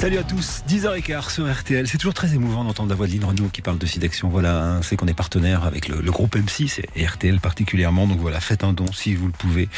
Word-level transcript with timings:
Salut 0.00 0.16
à 0.16 0.22
tous, 0.22 0.62
10h15 0.66 1.30
sur 1.30 1.52
RTL. 1.52 1.86
C'est 1.86 1.98
toujours 1.98 2.14
très 2.14 2.34
émouvant 2.34 2.64
d'entendre 2.64 2.88
la 2.88 2.94
voix 2.94 3.06
de 3.06 3.12
Lynn 3.12 3.22
Renault 3.22 3.50
qui 3.52 3.60
parle 3.60 3.76
de 3.76 3.84
SIDAction. 3.84 4.30
Voilà, 4.30 4.58
hein, 4.58 4.80
c'est 4.80 4.96
qu'on 4.96 5.06
est 5.08 5.12
partenaire 5.12 5.64
avec 5.64 5.88
le, 5.88 6.00
groupe 6.10 6.36
M6 6.36 6.80
et 6.96 7.06
RTL 7.06 7.38
particulièrement. 7.38 8.06
Donc 8.06 8.18
voilà, 8.18 8.40
faites 8.40 8.64
un 8.64 8.72
don 8.72 8.90
si 8.94 9.14
vous 9.14 9.26
le 9.26 9.32
pouvez. 9.32 9.68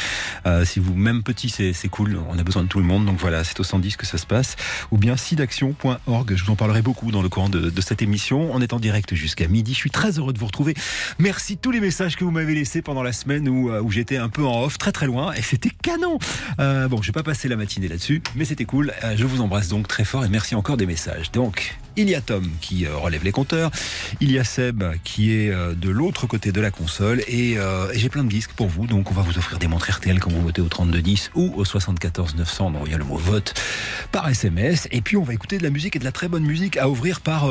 Euh, 0.45 0.63
si 0.63 0.79
vous, 0.79 0.95
même 0.95 1.23
petit, 1.23 1.49
c'est 1.49 1.89
cool. 1.89 2.17
On 2.29 2.39
a 2.39 2.43
besoin 2.43 2.63
de 2.63 2.69
tout 2.69 2.79
le 2.79 2.85
monde. 2.85 3.05
Donc 3.05 3.17
voilà, 3.19 3.43
c'est 3.43 3.59
au 3.59 3.65
110 3.65 3.97
que 3.97 4.05
ça 4.05 4.17
se 4.17 4.25
passe. 4.25 4.55
Ou 4.91 4.97
bien 4.97 5.17
sidaction.org. 5.17 6.33
Je 6.33 6.45
vous 6.45 6.51
en 6.53 6.55
parlerai 6.55 6.81
beaucoup 6.81 7.11
dans 7.11 7.21
le 7.21 7.27
courant 7.27 7.49
de, 7.49 7.69
de 7.69 7.81
cette 7.81 8.01
émission. 8.01 8.49
On 8.53 8.61
est 8.61 8.71
en 8.71 8.79
direct 8.79 9.15
jusqu'à 9.15 9.49
midi. 9.49 9.73
Je 9.73 9.79
suis 9.79 9.91
très 9.91 10.19
heureux 10.19 10.31
de 10.31 10.39
vous 10.39 10.45
retrouver. 10.45 10.73
Merci 11.19 11.57
tous 11.57 11.71
les 11.71 11.81
messages 11.81 12.15
que 12.15 12.23
vous 12.23 12.31
m'avez 12.31 12.55
laissés 12.55 12.81
pendant 12.81 13.03
la 13.03 13.11
semaine 13.11 13.49
où, 13.49 13.69
euh, 13.69 13.81
où 13.81 13.91
j'étais 13.91 14.15
un 14.15 14.29
peu 14.29 14.45
en 14.45 14.63
off, 14.63 14.77
très 14.77 14.93
très 14.93 15.05
loin. 15.05 15.33
Et 15.33 15.41
c'était 15.41 15.71
canon. 15.81 16.17
Euh, 16.61 16.87
bon, 16.87 17.01
je 17.01 17.07
vais 17.07 17.11
pas 17.13 17.23
passer 17.23 17.49
la 17.49 17.57
matinée 17.57 17.89
là-dessus, 17.89 18.21
mais 18.37 18.45
c'était 18.45 18.63
cool. 18.63 18.93
Euh, 19.03 19.15
je 19.17 19.25
vous 19.25 19.41
embrasse 19.41 19.67
donc 19.67 19.89
très 19.89 20.05
fort 20.05 20.12
et 20.21 20.29
merci 20.29 20.53
encore 20.53 20.77
des 20.77 20.85
messages. 20.85 21.31
Donc, 21.31 21.75
il 21.95 22.09
y 22.09 22.15
a 22.15 22.21
Tom 22.21 22.49
qui 22.61 22.85
euh, 22.85 22.95
relève 22.95 23.23
les 23.23 23.31
compteurs, 23.31 23.71
il 24.19 24.31
y 24.31 24.39
a 24.39 24.43
Seb 24.43 24.83
qui 25.03 25.33
est 25.33 25.49
euh, 25.49 25.73
de 25.73 25.89
l'autre 25.89 26.27
côté 26.27 26.51
de 26.51 26.61
la 26.61 26.71
console 26.71 27.21
euh, 27.31 27.91
et, 27.91 27.99
j'ai 27.99 28.09
plein 28.09 28.23
de 28.23 28.29
disques 28.29 28.53
pour 28.53 28.67
vous. 28.67 28.87
Donc 28.87 29.11
on 29.11 29.13
va 29.13 29.21
vous 29.21 29.37
offrir 29.37 29.59
des 29.59 29.67
montres 29.67 29.89
RTL 29.91 30.19
quand 30.19 30.31
vous 30.31 30.41
votez 30.41 30.61
au 30.61 30.67
3210 30.67 31.31
ou 31.35 31.53
au 31.55 31.65
74 31.65 32.35
900. 32.35 32.71
Non, 32.71 32.81
il 32.85 32.91
y 32.91 32.95
a 32.95 32.97
le 32.97 33.03
mot 33.03 33.17
vote 33.17 33.53
par 34.11 34.27
SMS. 34.27 34.87
Et 34.91 35.01
puis 35.01 35.17
on 35.17 35.23
va 35.23 35.33
écouter 35.33 35.57
de 35.57 35.63
la 35.63 35.69
musique 35.69 35.95
et 35.95 35.99
de 35.99 36.03
la 36.03 36.11
très 36.11 36.27
bonne 36.27 36.43
musique 36.43 36.77
à 36.77 36.89
ouvrir 36.89 37.21
par 37.21 37.47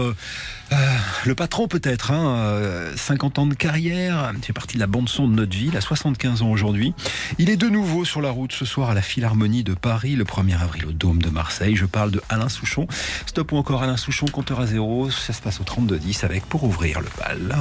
le 1.25 1.35
patron 1.35 1.69
peut-être. 1.69 2.11
Hein, 2.11 2.91
50 2.97 3.39
ans 3.39 3.47
de 3.47 3.55
carrière, 3.55 4.33
c'est 4.45 4.53
partie 4.53 4.77
de 4.77 4.81
la 4.81 4.87
bande 4.87 5.09
son 5.09 5.29
de 5.29 5.35
notre 5.35 5.57
vie. 5.57 5.69
Il 5.69 5.77
a 5.77 5.81
75 5.81 6.43
ans 6.43 6.51
aujourd'hui. 6.51 6.95
Il 7.39 7.51
est 7.51 7.57
de 7.57 7.69
nouveau 7.69 8.05
sur 8.05 8.21
la 8.21 8.31
route 8.31 8.53
ce 8.53 8.65
soir 8.65 8.91
à 8.91 8.95
la 8.95 9.03
Philharmonie 9.03 9.65
de 9.65 9.75
Paris, 9.75 10.17
le 10.17 10.25
1er 10.25 10.61
avril 10.61 10.87
au 10.87 10.93
Dôme 10.93 11.23
de 11.23 11.31
Marseille. 11.31 11.77
Je 11.77 11.87
parle 11.87 12.11
de 12.11 12.23
Alain 12.29 12.49
Souchon. 12.49 12.87
Stop 13.27 13.53
ou 13.53 13.57
encore 13.57 13.83
Alain 13.83 13.97
Souchon 13.97 14.27
compteur 14.33 14.61
à 14.61 14.67
zéro. 14.67 15.11
Ça 15.11 15.33
se 15.33 15.41
passe 15.41 15.61
au 15.61 15.65
32-10 15.65 16.25
avec 16.25 16.47
pour 16.47 16.65
ouvrir 16.65 17.01
le 17.01 17.09
bal. 17.19 17.55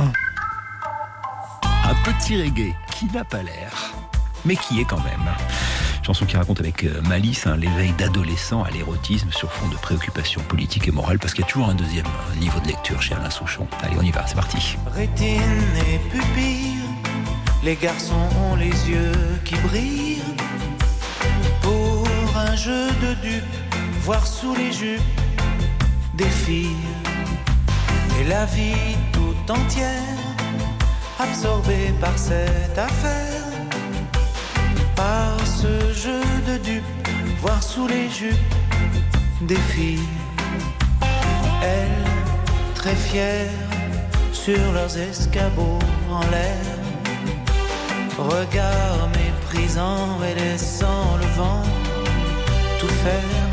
Un 1.63 1.95
petit 2.03 2.41
reggae 2.41 2.73
qui 2.91 3.05
n'a 3.13 3.23
pas 3.23 3.43
l'air, 3.43 3.93
mais 4.45 4.55
qui 4.55 4.79
est 4.79 4.85
quand 4.85 5.03
même. 5.03 5.29
Chanson 6.03 6.25
qui 6.25 6.35
raconte 6.35 6.59
avec 6.59 6.83
euh, 6.83 7.01
malice 7.03 7.45
hein, 7.45 7.57
l'éveil 7.57 7.91
d'adolescents 7.93 8.63
à 8.63 8.71
l'érotisme 8.71 9.31
sur 9.31 9.51
fond 9.51 9.67
de 9.67 9.75
préoccupations 9.75 10.41
politiques 10.41 10.87
et 10.87 10.91
morales, 10.91 11.19
parce 11.19 11.33
qu'il 11.33 11.43
y 11.43 11.47
a 11.47 11.51
toujours 11.51 11.69
un 11.69 11.75
deuxième 11.75 12.07
niveau 12.39 12.59
de 12.61 12.67
lecture 12.67 13.01
chez 13.01 13.13
Alain 13.13 13.29
Souchon. 13.29 13.67
Allez, 13.83 13.97
on 13.99 14.01
y 14.01 14.11
va, 14.11 14.25
c'est 14.25 14.35
parti. 14.35 14.77
Rétine 14.95 15.41
et 15.91 15.99
pupille, 16.09 16.79
les 17.63 17.75
garçons 17.75 18.29
ont 18.49 18.55
les 18.55 18.89
yeux 18.89 19.11
qui 19.45 19.55
brillent. 19.55 20.23
Pour 21.61 22.07
un 22.35 22.55
jeu 22.55 22.87
de 22.87 23.13
dupes, 23.21 23.43
voir 24.01 24.25
sous 24.25 24.55
les 24.55 24.71
jupes 24.71 25.01
des 26.13 26.29
filles 26.45 26.87
et 28.19 28.23
la 28.25 28.45
vie 28.45 28.95
tout 29.11 29.51
entière 29.51 30.17
absorbée 31.19 31.93
par 31.99 32.17
cette 32.17 32.77
affaire, 32.77 33.43
par 34.95 35.37
ce 35.45 35.93
jeu 35.93 36.21
de 36.47 36.57
dupes, 36.57 37.07
voir 37.41 37.61
sous 37.61 37.87
les 37.87 38.09
jupes 38.09 38.55
des 39.41 39.63
filles. 39.73 40.09
Elles, 41.61 42.07
très 42.75 42.95
fières, 42.95 43.49
sur 44.33 44.71
leurs 44.73 44.97
escabeaux 44.97 45.79
en 46.09 46.21
l'air, 46.31 46.65
regard 48.17 49.09
méprisant 49.15 50.19
et 50.23 50.33
laissant 50.39 51.17
le 51.21 51.27
vent 51.39 51.63
tout 52.79 52.95
faire. 53.05 53.47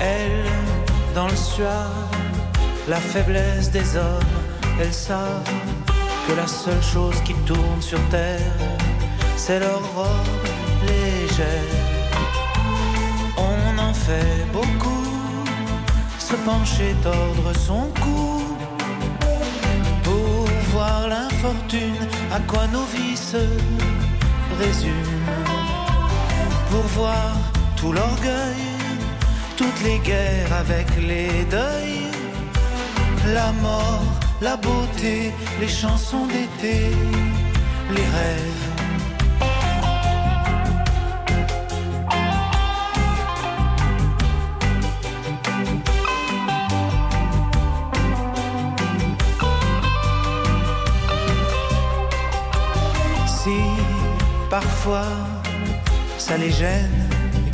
Elles, 0.00 0.67
dans 1.18 1.26
le 1.26 1.42
soir, 1.52 1.90
la 2.86 3.00
faiblesse 3.12 3.72
des 3.72 3.96
hommes, 3.96 4.36
elles 4.80 4.98
savent 5.08 5.50
que 6.26 6.32
la 6.42 6.46
seule 6.46 6.84
chose 6.94 7.18
qui 7.26 7.34
tourne 7.50 7.82
sur 7.82 7.98
terre, 8.08 8.54
c'est 9.36 9.58
leur 9.58 9.82
robe 9.96 10.34
légère. 10.86 11.74
On 13.36 13.78
en 13.88 13.94
fait 14.06 14.44
beaucoup, 14.52 15.08
se 16.20 16.36
pencher, 16.48 16.94
tordre 17.02 17.50
son 17.66 17.84
cou, 18.02 18.56
pour 20.04 20.44
voir 20.72 21.08
l'infortune, 21.08 22.02
à 22.36 22.38
quoi 22.50 22.64
nos 22.68 22.86
vies 22.94 23.20
se 23.32 23.44
résument, 24.62 25.44
pour 26.70 26.86
voir 26.98 27.32
tout 27.76 27.92
l'orgueil 27.92 28.77
toutes 29.58 29.82
les 29.82 29.98
guerres 29.98 30.52
avec 30.52 30.86
les 31.00 31.44
deuils, 31.50 32.06
la 33.34 33.50
mort, 33.60 34.04
la 34.40 34.56
beauté, 34.56 35.32
les 35.60 35.68
chansons 35.68 36.26
d'été, 36.26 36.76
les 37.96 38.08
rêves. 38.18 38.66
Si 53.26 53.58
parfois 54.48 55.10
ça 56.16 56.36
les 56.36 56.52
gêne 56.52 57.08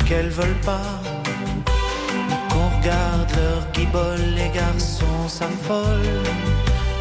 qu'elles 0.07 0.29
veulent 0.29 0.61
pas 0.63 1.04
Regarde 2.85 3.31
leur 3.35 3.71
guibole, 3.71 4.35
les 4.35 4.49
garçons 4.49 5.27
s'affolent 5.27 6.21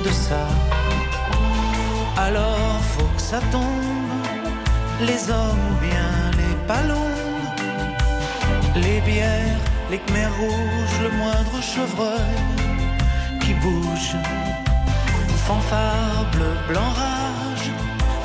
de 0.03 0.09
ça. 0.09 0.47
Alors 2.17 2.81
faut 2.97 3.11
que 3.15 3.21
ça 3.21 3.39
tombe, 3.53 4.25
les 5.03 5.31
hommes 5.31 5.65
ou 5.73 5.85
bien 5.85 6.31
les 6.41 6.55
ballons, 6.67 7.21
les 8.77 8.99
bières, 9.03 9.61
les 9.91 9.99
khmers 9.99 10.35
rouges, 10.41 11.01
le 11.03 11.11
moindre 11.19 11.61
chevreuil 11.61 12.41
qui 13.43 13.53
bouge. 13.53 14.17
Fanfare 15.47 16.25
blanc, 16.67 16.93
rage, 16.97 17.69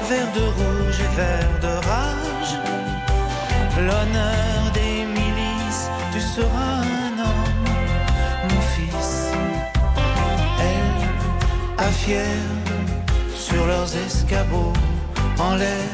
vert 0.07 0.31
de 0.33 0.45
rouge 0.59 0.97
et 1.01 1.15
vert 1.17 1.59
de 1.61 1.73
rage. 1.89 2.53
L'honneur 3.75 4.71
des 4.73 5.03
milices, 5.03 5.89
tu 6.13 6.21
seras 6.21 6.78
sur 13.35 13.65
leurs 13.65 13.95
escabeaux 13.95 14.73
en 15.39 15.55
l'air, 15.55 15.89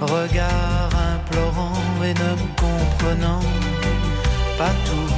regard 0.00 0.90
implorant 1.14 1.72
et 2.04 2.14
ne 2.14 2.32
comprenant 2.56 3.40
pas 4.56 4.72
tout. 4.86 5.14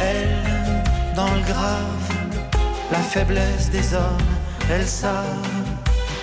Elle, 0.00 1.14
dans 1.16 1.34
le 1.34 1.40
grave, 1.40 2.06
la 2.92 2.98
faiblesse 2.98 3.70
des 3.70 3.94
hommes, 3.94 4.34
elles 4.70 4.86
savent 4.86 5.24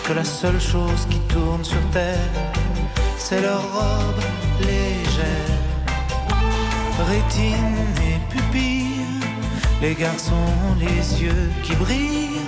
que 0.05 0.13
la 0.13 0.23
seule 0.23 0.61
chose 0.61 1.05
qui 1.09 1.19
tourne 1.33 1.63
sur 1.65 1.81
terre, 1.91 2.31
c'est 3.17 3.41
leur 3.41 3.61
robe 3.73 4.21
légère, 4.61 5.57
rétine 7.07 7.86
les 9.81 9.93
garçons 9.93 10.33
ont 10.69 10.75
les 10.79 11.23
yeux 11.23 11.49
qui 11.63 11.75
brillent 11.75 12.41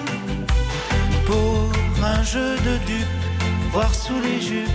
pour 1.25 1.69
un 2.03 2.23
jeu 2.23 2.55
de 2.57 2.77
dupes, 2.85 3.25
voir 3.71 3.93
sous 3.93 4.19
les 4.21 4.41
jupes 4.41 4.69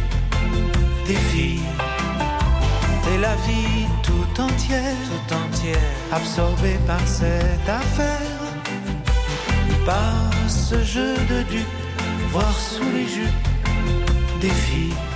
des 1.07 1.21
filles. 1.31 1.69
Et 3.13 3.19
la 3.19 3.35
vie 3.47 3.87
tout 4.03 4.41
entière, 4.41 4.97
tout 5.11 5.35
entière, 5.35 5.95
absorbée 6.13 6.79
par 6.87 7.07
cette 7.07 7.69
affaire, 7.69 8.41
par 9.85 10.31
ce 10.49 10.83
jeu 10.83 11.15
de 11.29 11.43
dupes, 11.51 11.81
voir 12.31 12.55
sous 12.59 12.91
les 12.95 13.07
jupes 13.07 13.49
des 14.41 14.51
filles. 14.51 15.14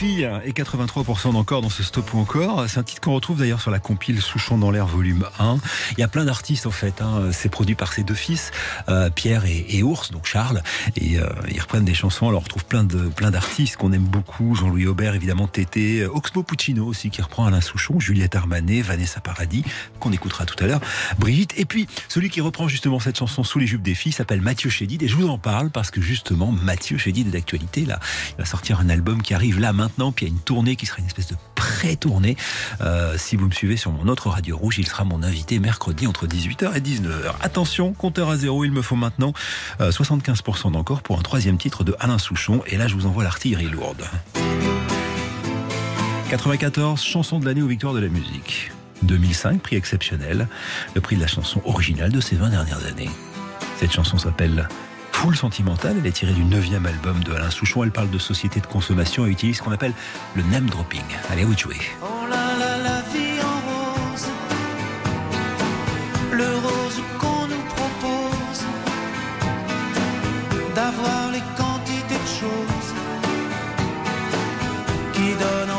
Filles 0.00 0.30
et 0.46 0.52
83% 0.52 1.34
d'encore 1.34 1.60
dans 1.60 1.68
ce 1.68 1.82
stop 1.82 2.14
ou 2.14 2.18
encore. 2.18 2.64
C'est 2.68 2.78
un 2.78 2.82
titre 2.82 3.02
qu'on 3.02 3.12
retrouve 3.12 3.40
d'ailleurs 3.40 3.60
sur 3.60 3.70
la 3.70 3.80
compile 3.80 4.22
Souchon 4.22 4.56
dans 4.56 4.70
l'air 4.70 4.86
volume 4.86 5.26
1. 5.38 5.58
Il 5.92 6.00
y 6.00 6.02
a 6.02 6.08
plein 6.08 6.24
d'artistes 6.24 6.66
en 6.66 6.70
fait. 6.70 7.02
Hein. 7.02 7.28
C'est 7.32 7.50
produit 7.50 7.74
par 7.74 7.92
ses 7.92 8.02
deux 8.02 8.14
fils, 8.14 8.50
euh, 8.88 9.10
Pierre 9.10 9.44
et, 9.44 9.66
et, 9.68 9.82
Ours, 9.82 10.10
donc 10.10 10.24
Charles. 10.24 10.62
Et 10.96 11.18
euh, 11.18 11.28
ils 11.50 11.60
reprennent 11.60 11.84
des 11.84 11.92
chansons. 11.92 12.28
Alors 12.28 12.40
on 12.40 12.44
retrouve 12.44 12.64
plein 12.64 12.82
de 12.82 13.10
plein 13.10 13.30
d'artistes 13.30 13.76
qu'on 13.76 13.92
aime 13.92 14.04
beaucoup. 14.04 14.54
Jean-Louis 14.54 14.86
Aubert, 14.86 15.14
évidemment 15.14 15.46
Tété, 15.46 16.06
Oxmo 16.06 16.44
Puccino 16.44 16.86
aussi 16.86 17.10
qui 17.10 17.20
reprend 17.20 17.44
Alain 17.44 17.60
Souchon, 17.60 18.00
Juliette 18.00 18.36
Armanet, 18.36 18.80
Vanessa 18.80 19.20
Paradis 19.20 19.64
qu'on 19.98 20.12
écoutera 20.12 20.46
tout 20.46 20.56
à 20.64 20.66
l'heure, 20.66 20.80
Brigitte. 21.18 21.52
Et 21.58 21.66
puis 21.66 21.86
celui 22.08 22.30
qui 22.30 22.40
reprend 22.40 22.68
justement 22.68 23.00
cette 23.00 23.18
chanson 23.18 23.44
sous 23.44 23.58
les 23.58 23.66
jupes 23.66 23.82
des 23.82 23.94
filles 23.94 24.12
s'appelle 24.12 24.40
Mathieu 24.40 24.70
Chédid. 24.70 25.02
Et 25.02 25.08
je 25.08 25.16
vous 25.16 25.28
en 25.28 25.36
parle 25.36 25.68
parce 25.68 25.90
que 25.90 26.00
justement 26.00 26.52
Mathieu 26.52 26.96
Chédid 26.96 27.26
est 27.26 27.32
d'actualité 27.32 27.84
là. 27.84 28.00
Il 28.30 28.36
va 28.38 28.46
sortir 28.46 28.80
un 28.80 28.88
album 28.88 29.20
qui 29.20 29.34
arrive 29.34 29.60
là 29.60 29.74
maintenant, 29.74 29.89
puis 30.14 30.26
il 30.26 30.28
y 30.28 30.32
a 30.32 30.34
une 30.34 30.40
tournée 30.40 30.76
qui 30.76 30.86
sera 30.86 30.98
une 30.98 31.06
espèce 31.06 31.28
de 31.28 31.36
pré-tournée. 31.54 32.36
Euh, 32.80 33.16
si 33.18 33.36
vous 33.36 33.46
me 33.46 33.52
suivez 33.52 33.76
sur 33.76 33.90
mon 33.90 34.08
autre 34.08 34.28
radio 34.28 34.56
rouge, 34.56 34.78
il 34.78 34.86
sera 34.86 35.04
mon 35.04 35.22
invité 35.22 35.58
mercredi 35.58 36.06
entre 36.06 36.26
18h 36.26 36.76
et 36.76 36.80
19h. 36.80 37.34
Attention, 37.40 37.92
compteur 37.92 38.30
à 38.30 38.36
zéro, 38.36 38.64
il 38.64 38.72
me 38.72 38.82
faut 38.82 38.96
maintenant 38.96 39.32
75% 39.80 40.68
euh, 40.68 40.70
d'encore 40.70 41.02
pour 41.02 41.18
un 41.18 41.22
troisième 41.22 41.58
titre 41.58 41.84
de 41.84 41.94
Alain 42.00 42.18
Souchon. 42.18 42.62
Et 42.66 42.76
là, 42.76 42.88
je 42.88 42.94
vous 42.94 43.06
envoie 43.06 43.24
l'artillerie 43.24 43.68
lourde. 43.68 44.04
94, 46.30 47.02
chanson 47.02 47.40
de 47.40 47.44
l'année 47.44 47.62
aux 47.62 47.66
victoires 47.66 47.94
de 47.94 48.00
la 48.00 48.08
musique. 48.08 48.70
2005, 49.02 49.60
prix 49.60 49.76
exceptionnel, 49.76 50.46
le 50.94 51.00
prix 51.00 51.16
de 51.16 51.20
la 51.20 51.26
chanson 51.26 51.60
originale 51.64 52.12
de 52.12 52.20
ces 52.20 52.36
20 52.36 52.50
dernières 52.50 52.86
années. 52.86 53.10
Cette 53.78 53.92
chanson 53.92 54.18
s'appelle 54.18 54.68
Foule 55.20 55.36
sentimentale. 55.36 55.96
Elle 55.98 56.06
est 56.06 56.12
tirée 56.12 56.32
du 56.32 56.44
neuvième 56.44 56.86
album 56.86 57.22
de 57.22 57.34
Alain 57.34 57.50
Souchon. 57.50 57.84
Elle 57.84 57.90
parle 57.90 58.08
de 58.08 58.16
société 58.16 58.58
de 58.58 58.66
consommation 58.66 59.26
et 59.26 59.30
utilise 59.30 59.58
ce 59.58 59.62
qu'on 59.62 59.70
appelle 59.70 59.92
le 60.34 60.42
name 60.44 60.64
dropping. 60.64 61.02
Allez, 61.28 61.44
vous 61.44 61.54
jouez. 61.58 61.76
Oh. 62.02 62.06
Le 66.32 66.56
rose 66.56 67.02
qu'on 67.18 67.46
nous 67.48 67.64
propose. 67.68 68.64
D'avoir 70.74 71.30
les 71.32 71.42
quantités 71.54 72.14
de 72.14 72.30
choses 72.40 72.94
qui 75.12 75.34
donnent 75.34 75.69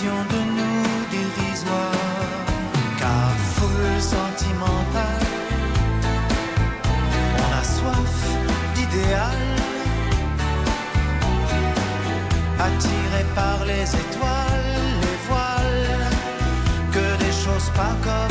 De 0.00 0.04
nous 0.04 1.06
dérisoire, 1.10 1.90
car 3.00 3.32
foule 3.54 4.00
sentimentale, 4.00 5.26
on 7.36 7.48
a 7.58 7.64
soif 7.64 8.18
d'idéal, 8.76 9.42
attiré 12.60 13.24
par 13.34 13.64
les 13.64 13.82
étoiles, 13.82 14.76
les 15.02 15.18
voiles, 15.26 16.12
que 16.92 17.24
des 17.24 17.32
choses 17.32 17.68
pas 17.74 17.96
commerciales. 18.00 18.27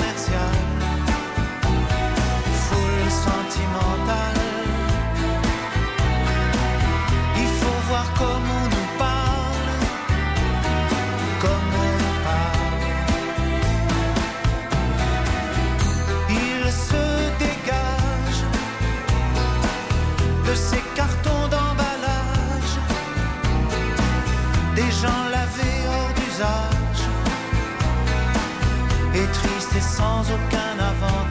Et 29.16 29.32
tristes 29.34 29.76
et 29.76 29.82
sans 29.82 30.22
aucun 30.22 30.78
avantage. 30.80 31.27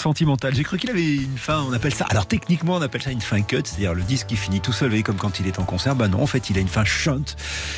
Full 0.00 0.10
sentimental. 0.10 0.54
J'ai 0.54 0.62
cru 0.62 0.78
qu'il 0.78 0.90
avait 0.90 1.16
une 1.16 1.36
fin, 1.36 1.62
on 1.68 1.72
appelle 1.72 1.94
ça. 1.94 2.06
Alors 2.08 2.26
techniquement, 2.26 2.76
on 2.76 2.82
appelle 2.82 3.02
ça 3.02 3.10
une 3.10 3.20
fin 3.20 3.42
cut, 3.42 3.62
c'est-à-dire 3.64 3.94
le 3.94 4.02
disque 4.02 4.28
qui 4.28 4.36
finit 4.36 4.60
tout 4.60 4.72
seul, 4.72 5.02
comme 5.02 5.16
quand 5.16 5.40
il 5.40 5.46
est 5.46 5.58
en 5.58 5.64
concert. 5.64 5.94
Bah 5.94 6.08
non, 6.08 6.22
en 6.22 6.26
fait, 6.26 6.48
il 6.50 6.56
a 6.56 6.60
une 6.60 6.68
fin 6.68 6.84
shunt. 6.84 7.22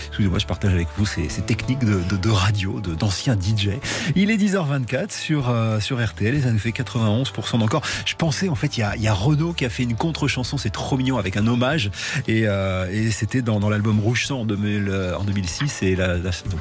Excusez-moi, 0.08 0.38
je 0.38 0.46
partage 0.46 0.72
avec 0.72 0.88
vous 0.96 1.04
ces, 1.04 1.26
techniques 1.42 1.80
de, 1.80 2.00
de, 2.08 2.16
de 2.16 2.30
radio, 2.30 2.80
d'anciens 2.80 3.36
DJ. 3.36 3.70
Il 4.14 4.30
est 4.30 4.36
10h24 4.36 5.12
sur, 5.12 5.50
euh, 5.50 5.80
sur 5.80 6.04
RTL 6.04 6.34
et 6.34 6.42
ça 6.42 6.52
nous 6.52 6.58
fait 6.58 6.70
91% 6.70 7.58
d'encore. 7.58 7.82
Je 8.06 8.14
pensais, 8.14 8.48
en 8.48 8.54
fait, 8.54 8.76
il 8.76 8.80
y 8.80 8.84
a, 8.84 8.94
il 8.96 9.02
y 9.02 9.08
a 9.08 9.14
Renaud 9.14 9.52
qui 9.52 9.64
a 9.64 9.68
fait 9.68 9.82
une 9.82 9.96
contre-chanson, 9.96 10.58
c'est 10.58 10.70
trop 10.70 10.96
mignon, 10.96 11.18
avec 11.18 11.36
un 11.36 11.46
hommage. 11.46 11.90
Et, 12.28 12.46
euh, 12.46 13.10
c'était 13.10 13.42
dans, 13.42 13.68
l'album 13.68 14.00
Rouge 14.00 14.26
Sang 14.26 14.40
en, 14.40 14.44
2000, 14.44 14.88
euh, 14.88 15.18
2006. 15.26 15.82
Et 15.82 15.96
donc, 15.96 16.60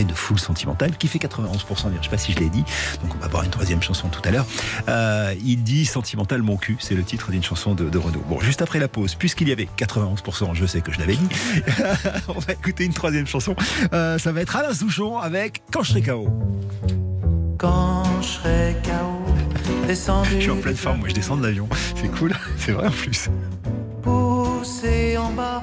de 0.00 0.14
Full 0.14 0.38
Sentimental, 0.38 0.96
qui 0.96 1.06
fait 1.06 1.18
91%, 1.18 1.90
je 1.98 2.02
sais 2.02 2.10
pas 2.10 2.18
si 2.18 2.32
je 2.32 2.38
l'ai 2.38 2.48
dit. 2.48 2.64
Donc 3.02 3.14
on 3.14 3.18
va 3.18 3.28
voir 3.28 3.44
une 3.44 3.50
troisième 3.50 3.82
chanson 3.82 4.08
tout 4.08 4.22
à 4.24 4.30
l'heure. 4.30 4.46
Euh, 4.88 5.34
il 5.44 5.62
dit 5.62 5.84
Sentimental 5.84 6.42
mon 6.42 6.56
cul, 6.56 6.76
c'est 6.80 6.94
le 6.94 7.02
titre 7.02 7.30
d'une 7.30 7.42
chanson 7.42 7.74
de, 7.74 7.88
de 7.88 7.98
Renaud. 7.98 8.24
Bon, 8.28 8.40
juste 8.40 8.62
après 8.62 8.78
la 8.78 8.88
pause, 8.88 9.14
puisqu'il 9.14 9.48
y 9.48 9.52
avait 9.52 9.68
91%, 9.78 10.54
je 10.54 10.66
sais 10.66 10.80
que 10.80 10.92
je 10.92 10.98
l'avais 10.98 11.16
dit, 11.16 11.28
on 12.28 12.38
va 12.38 12.54
écouter 12.54 12.84
une 12.84 12.94
troisième 12.94 13.26
chanson. 13.26 13.54
Euh, 13.92 14.18
ça 14.18 14.32
va 14.32 14.40
être 14.40 14.56
Alain 14.56 14.74
Souchon 14.74 15.18
avec 15.18 15.62
Quand 15.70 15.82
je 15.82 15.90
serai 15.90 16.02
KO. 16.02 16.28
Quand 17.58 18.04
je 18.22 18.26
serai 18.26 18.76
KO, 18.82 19.86
descendu. 19.86 20.30
Je 20.36 20.40
suis 20.40 20.50
en 20.50 20.56
pleine 20.56 20.76
forme, 20.76 21.00
moi 21.00 21.08
je 21.08 21.14
descends 21.14 21.36
de 21.36 21.46
l'avion. 21.46 21.68
C'est 22.00 22.08
cool, 22.08 22.32
c'est 22.56 22.72
vrai 22.72 22.88
en 22.88 22.90
plus. 22.90 23.28
Poussé 24.02 25.16
en 25.18 25.30
bas 25.32 25.62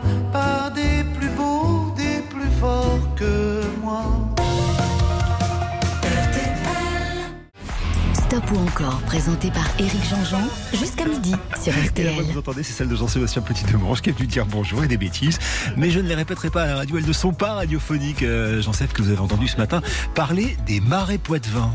Stop 8.40 8.52
ou 8.52 8.58
encore, 8.60 9.00
présenté 9.02 9.50
par 9.52 9.66
Éric 9.80 10.04
Jean-Jean, 10.10 10.48
jusqu'à 10.74 11.06
midi 11.06 11.34
sur 11.62 11.74
Et 11.74 11.76
la 11.76 11.82
voix 11.82 11.90
RTL. 11.90 12.16
que 12.16 12.32
vous 12.32 12.40
entendez, 12.40 12.64
c'est 12.64 12.74
celle 12.74 12.88
de 12.88 12.96
Jean-Sébastien 12.96 13.42
Petit-Demange 13.42 14.02
qui 14.02 14.10
est 14.10 14.14
venu 14.14 14.28
dire 14.28 14.46
bonjour 14.46 14.84
et 14.84 14.88
des 14.88 14.98
bêtises. 14.98 15.40
Mais 15.76 15.90
je 15.90 16.00
ne 16.00 16.08
les 16.08 16.16
répéterai 16.16 16.50
pas 16.50 16.64
à 16.64 16.68
la 16.68 16.76
radio, 16.78 16.98
elles 16.98 17.08
ne 17.08 17.14
sont 17.14 17.34
pas 17.34 17.54
radiophoniques. 17.54 18.24
Euh, 18.24 18.62
Jean-Seb, 18.62 18.92
que 18.92 19.02
vous 19.02 19.10
avez 19.10 19.20
entendu 19.20 19.48
ce 19.48 19.58
matin, 19.58 19.82
parler 20.16 20.56
des 20.66 20.80
marais 20.80 21.18
poitevins. 21.18 21.72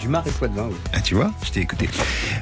Du 0.00 0.06
marais 0.08 0.30
poitevin, 0.30 0.68
oui. 0.70 0.76
Ah, 0.92 1.00
tu 1.00 1.14
vois, 1.16 1.32
je 1.44 1.50
t'ai 1.50 1.60
écouté. 1.60 1.88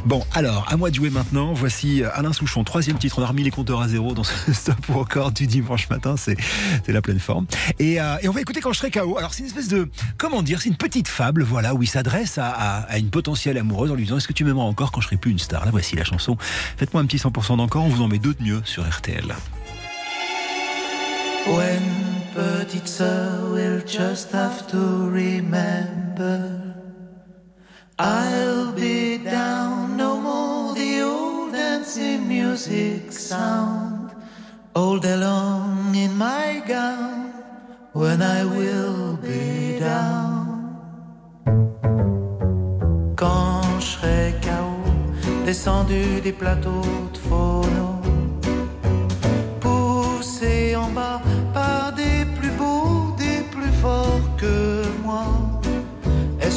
Bon, 0.04 0.22
alors, 0.34 0.66
à 0.70 0.76
moi 0.76 0.90
de 0.90 0.94
jouer 0.94 1.08
maintenant. 1.10 1.54
Voici 1.54 2.02
euh, 2.02 2.08
Alain 2.14 2.32
Souchon, 2.34 2.64
troisième 2.64 2.98
titre. 2.98 3.18
On 3.18 3.22
a 3.22 3.26
remis 3.26 3.42
les 3.44 3.50
compteurs 3.50 3.80
à 3.80 3.88
zéro 3.88 4.12
dans 4.12 4.24
ce 4.24 4.52
stop 4.52 4.76
ou 4.90 4.94
encore 5.00 5.32
du 5.32 5.46
dimanche 5.46 5.88
matin. 5.88 6.16
C'est 6.18 6.36
c'est 6.84 6.92
la 6.92 7.00
pleine 7.00 7.18
forme. 7.18 7.46
Et, 7.78 7.98
euh, 8.00 8.16
et 8.20 8.28
on 8.28 8.32
va 8.32 8.40
écouter 8.42 8.60
quand 8.60 8.72
je 8.72 8.78
serai 8.78 8.90
KO. 8.90 9.16
Alors, 9.16 9.32
c'est 9.32 9.40
une 9.40 9.46
espèce 9.46 9.68
de, 9.68 9.88
comment 10.18 10.42
dire, 10.42 10.60
c'est 10.60 10.68
une 10.68 10.76
petite 10.76 11.08
fable, 11.08 11.42
voilà, 11.44 11.74
où 11.74 11.82
il 11.82 11.86
s'adresse 11.88 12.36
à, 12.36 12.48
à- 12.50 12.80
à 12.82 12.98
une 12.98 13.08
potentielle 13.10 13.56
amoureuse 13.56 13.90
en 13.90 13.94
lui 13.94 14.04
disant 14.04 14.18
Est-ce 14.18 14.28
que 14.28 14.34
tu 14.34 14.44
m'aimeras 14.44 14.64
encore 14.66 14.92
quand 14.92 15.00
je 15.00 15.06
serai 15.06 15.16
plus 15.16 15.30
une 15.30 15.38
star? 15.38 15.64
Là, 15.64 15.70
voici 15.70 15.96
la 15.96 16.04
chanson. 16.04 16.36
Faites-moi 16.76 17.02
un 17.02 17.06
petit 17.06 17.16
100% 17.16 17.56
d'encore. 17.56 17.84
On 17.84 17.88
vous 17.88 18.02
en 18.02 18.08
met 18.08 18.18
deux 18.18 18.34
de 18.34 18.42
mieux 18.42 18.60
sur 18.64 18.86
RTL. 18.86 19.34
When 21.46 21.80
petite 22.34 22.86
sœur 22.88 23.50
will 23.52 23.82
just 23.86 24.34
have 24.34 24.66
to 24.66 25.06
remember 25.10 26.50
I'll 27.98 28.72
be 28.72 29.16
down 29.16 29.96
no 29.96 30.20
more 30.20 30.74
the 30.74 31.00
old 31.00 31.52
dancing 31.52 32.28
music 32.28 33.10
sound. 33.10 34.10
All 34.74 34.98
day 34.98 35.16
long 35.16 35.94
in 35.94 36.14
my 36.14 36.62
gown 36.68 37.32
when 37.94 38.20
I 38.20 38.44
will 38.44 39.16
be 39.16 39.78
down. 39.80 40.76
Quand 43.16 43.62
je 43.80 43.86
serai 43.86 44.34
KO 44.42 44.76
descendu 45.46 46.20
des 46.20 46.32
plateaux 46.32 47.08
de 47.14 47.18
phono 47.18 48.02
poussé 49.58 50.76
en 50.76 50.90
bas 50.90 51.25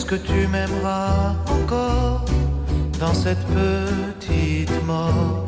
que 0.10 0.16
tu 0.16 0.48
m'aimeras 0.48 1.36
encore 1.46 2.25
dans 3.00 3.13
cette 3.13 3.46
petite 3.60 4.84
mort 4.88 5.46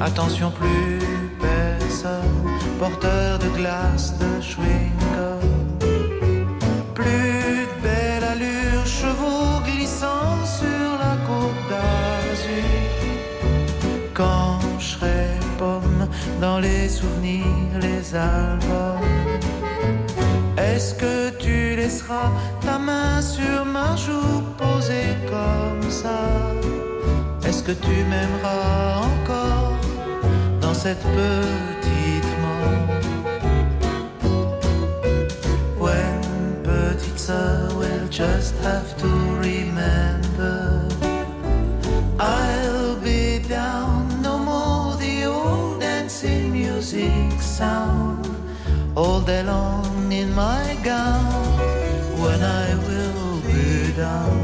Attention, 0.00 0.50
plus 0.50 0.98
personne, 1.40 2.40
porteur 2.80 3.38
de 3.38 3.48
glace, 3.58 4.14
de 4.18 4.30
chewing-gum. 4.40 5.44
Plus 6.94 7.68
belle 7.80 8.24
allure, 8.32 8.84
chevaux 8.84 9.60
glissant 9.64 10.34
sur 10.58 10.88
la 11.04 11.14
côte 11.28 11.62
d'Azur 11.70 12.64
quand 14.14 14.58
je 14.80 14.86
serai 14.94 15.26
pomme 15.58 16.08
dans 16.40 16.58
les 16.58 16.88
souvenirs, 16.88 17.78
les 17.80 18.16
albums. 18.16 19.01
Est-ce 20.82 20.96
que 20.96 21.30
tu 21.38 21.76
laisseras 21.76 22.32
ta 22.60 22.76
main 22.76 23.22
sur 23.22 23.64
ma 23.64 23.94
joue 23.94 24.42
posée 24.58 25.14
comme 25.30 25.88
ça? 25.88 26.18
Est-ce 27.46 27.62
que 27.62 27.70
tu 27.70 27.94
m'aimeras 28.10 29.02
encore 29.10 29.78
dans 30.60 30.74
cette 30.74 31.04
petite 31.20 32.32
mort 32.42 32.88
When 35.78 36.20
petite 36.64 37.20
sœur 37.28 37.68
will 37.78 38.08
just 38.10 38.54
have 38.64 38.96
to 39.02 39.10
remember. 39.40 40.88
I'll 42.18 42.96
be 42.96 43.38
down, 43.48 44.20
no 44.20 44.36
more 44.36 44.96
the 44.96 45.26
old 45.26 45.78
dancing 45.78 46.50
music 46.50 47.40
sound. 47.40 48.26
All 48.96 49.20
day 49.20 49.44
long 49.44 49.81
in 50.20 50.34
my 50.34 50.78
gown 50.82 51.58
when 52.20 52.42
I 52.42 52.74
will 52.86 53.40
be 53.40 53.92
down. 53.96 54.41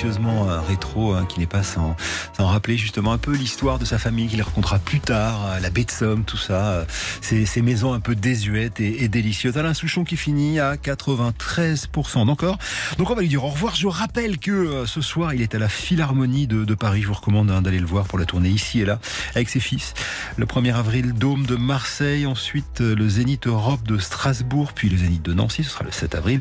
Délicieusement 0.00 0.48
euh, 0.48 0.60
rétro 0.60 1.12
hein, 1.12 1.26
qui 1.28 1.40
n'est 1.40 1.46
pas 1.46 1.62
sans, 1.62 1.94
rappeler 2.38 2.78
justement 2.78 3.12
un 3.12 3.18
peu 3.18 3.32
l'histoire 3.32 3.78
de 3.78 3.84
sa 3.84 3.98
famille 3.98 4.28
qu'il 4.28 4.40
racontera 4.40 4.78
plus 4.78 5.00
tard, 5.00 5.44
euh, 5.44 5.60
la 5.60 5.68
baie 5.68 5.84
de 5.84 5.90
Somme, 5.90 6.24
tout 6.24 6.38
ça, 6.38 6.70
euh, 6.70 6.84
ces, 7.20 7.60
maisons 7.60 7.92
un 7.92 8.00
peu 8.00 8.14
désuètes 8.14 8.80
et, 8.80 9.08
délicieuses. 9.08 9.58
Alain 9.58 9.74
Souchon 9.74 10.04
qui 10.04 10.16
finit 10.16 10.58
à 10.58 10.76
93% 10.76 12.24
d'encore. 12.24 12.56
Donc 12.96 13.10
on 13.10 13.14
va 13.14 13.20
lui 13.20 13.28
dire 13.28 13.44
au 13.44 13.48
revoir. 13.48 13.74
Je 13.74 13.88
rappelle 13.88 14.38
que 14.38 14.86
ce 14.86 15.02
soir 15.02 15.34
il 15.34 15.42
est 15.42 15.54
à 15.54 15.58
la 15.58 15.68
Philharmonie 15.68 16.46
de, 16.46 16.74
Paris. 16.74 17.02
Je 17.02 17.08
vous 17.08 17.14
recommande 17.14 17.50
hein, 17.50 17.60
d'aller 17.60 17.78
le 17.78 17.86
voir 17.86 18.06
pour 18.06 18.18
la 18.18 18.24
tournée 18.24 18.48
ici 18.48 18.80
et 18.80 18.86
là 18.86 19.00
avec 19.34 19.50
ses 19.50 19.60
fils. 19.60 19.92
Le 20.38 20.46
1er 20.46 20.74
avril, 20.74 21.12
Dôme 21.12 21.44
de 21.44 21.56
Marseille, 21.56 22.24
ensuite 22.24 22.80
le 22.80 23.06
Zénith 23.06 23.46
Europe 23.46 23.86
de 23.86 23.98
Strasbourg, 23.98 24.72
puis 24.72 24.88
le 24.88 24.96
Zénith 24.96 25.22
de 25.22 25.34
Nancy, 25.34 25.62
ce 25.62 25.70
sera 25.70 25.84
le 25.84 25.92
7 25.92 26.14
avril. 26.14 26.40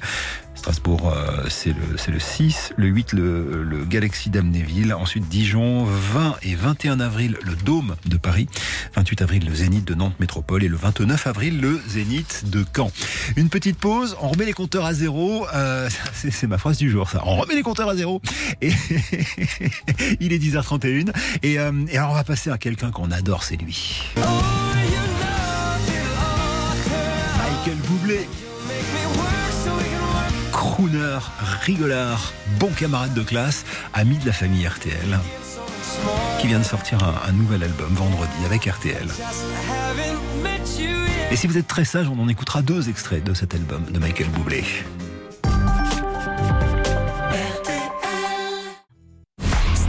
Strasbourg, 0.59 1.09
euh, 1.15 1.45
c'est 1.47 1.69
le, 1.69 1.97
c'est 1.97 2.11
le 2.11 2.19
6. 2.19 2.73
Le 2.75 2.87
8, 2.87 3.13
le, 3.13 3.63
le 3.63 3.85
Galaxy 3.85 4.29
d'Amnéville. 4.29 4.93
Ensuite, 4.93 5.29
Dijon. 5.29 5.85
20 5.85 6.35
et 6.43 6.53
21 6.53 6.99
avril, 6.99 7.37
le 7.43 7.55
Dôme 7.55 7.95
de 8.05 8.17
Paris. 8.17 8.49
28 8.93 9.21
avril, 9.21 9.45
le 9.45 9.55
Zénith 9.55 9.85
de 9.85 9.95
Nantes 9.95 10.19
Métropole. 10.19 10.65
Et 10.65 10.67
le 10.67 10.75
29 10.75 11.27
avril, 11.27 11.61
le 11.61 11.79
Zénith 11.87 12.43
de 12.49 12.65
Caen. 12.75 12.91
Une 13.37 13.47
petite 13.47 13.77
pause. 13.77 14.17
On 14.21 14.27
remet 14.27 14.43
les 14.43 14.51
compteurs 14.51 14.83
à 14.83 14.93
zéro. 14.93 15.47
Euh, 15.55 15.89
c'est, 16.13 16.47
ma 16.47 16.57
phrase 16.57 16.77
du 16.77 16.89
jour, 16.89 17.09
ça. 17.09 17.23
On 17.25 17.37
remet 17.37 17.55
les 17.55 17.63
compteurs 17.63 17.87
à 17.87 17.95
zéro. 17.95 18.21
Et 18.61 18.73
il 20.19 20.33
est 20.33 20.43
10h31. 20.43 21.13
Et, 21.41 21.57
euh, 21.57 21.71
et 21.87 21.97
alors, 21.97 22.11
on 22.11 22.15
va 22.15 22.25
passer 22.25 22.49
à 22.49 22.57
quelqu'un 22.57 22.91
qu'on 22.91 23.11
adore, 23.11 23.43
c'est 23.43 23.55
lui. 23.55 24.01
Michael 27.37 27.77
Bublé. 27.87 28.27
Crooner, 30.79 31.19
rigolard, 31.65 32.31
bon 32.57 32.69
camarade 32.69 33.13
de 33.13 33.21
classe, 33.21 33.65
ami 33.93 34.17
de 34.17 34.25
la 34.25 34.31
famille 34.31 34.65
RTL, 34.65 35.19
qui 36.39 36.47
vient 36.47 36.59
de 36.59 36.63
sortir 36.63 36.99
un, 37.03 37.33
nouvel 37.33 37.63
album 37.63 37.93
vendredi 37.95 38.45
avec 38.45 38.63
RTL. 38.63 39.09
Et 41.31 41.35
si 41.35 41.47
vous 41.47 41.57
êtes 41.57 41.67
très 41.67 41.83
sage, 41.83 42.07
on 42.07 42.17
en 42.17 42.29
écoutera 42.29 42.61
deux 42.61 42.87
extraits 42.87 43.21
de 43.21 43.33
cet 43.33 43.55
album 43.55 43.83
de 43.91 43.99
Michael 43.99 44.29
Bublé. 44.29 44.63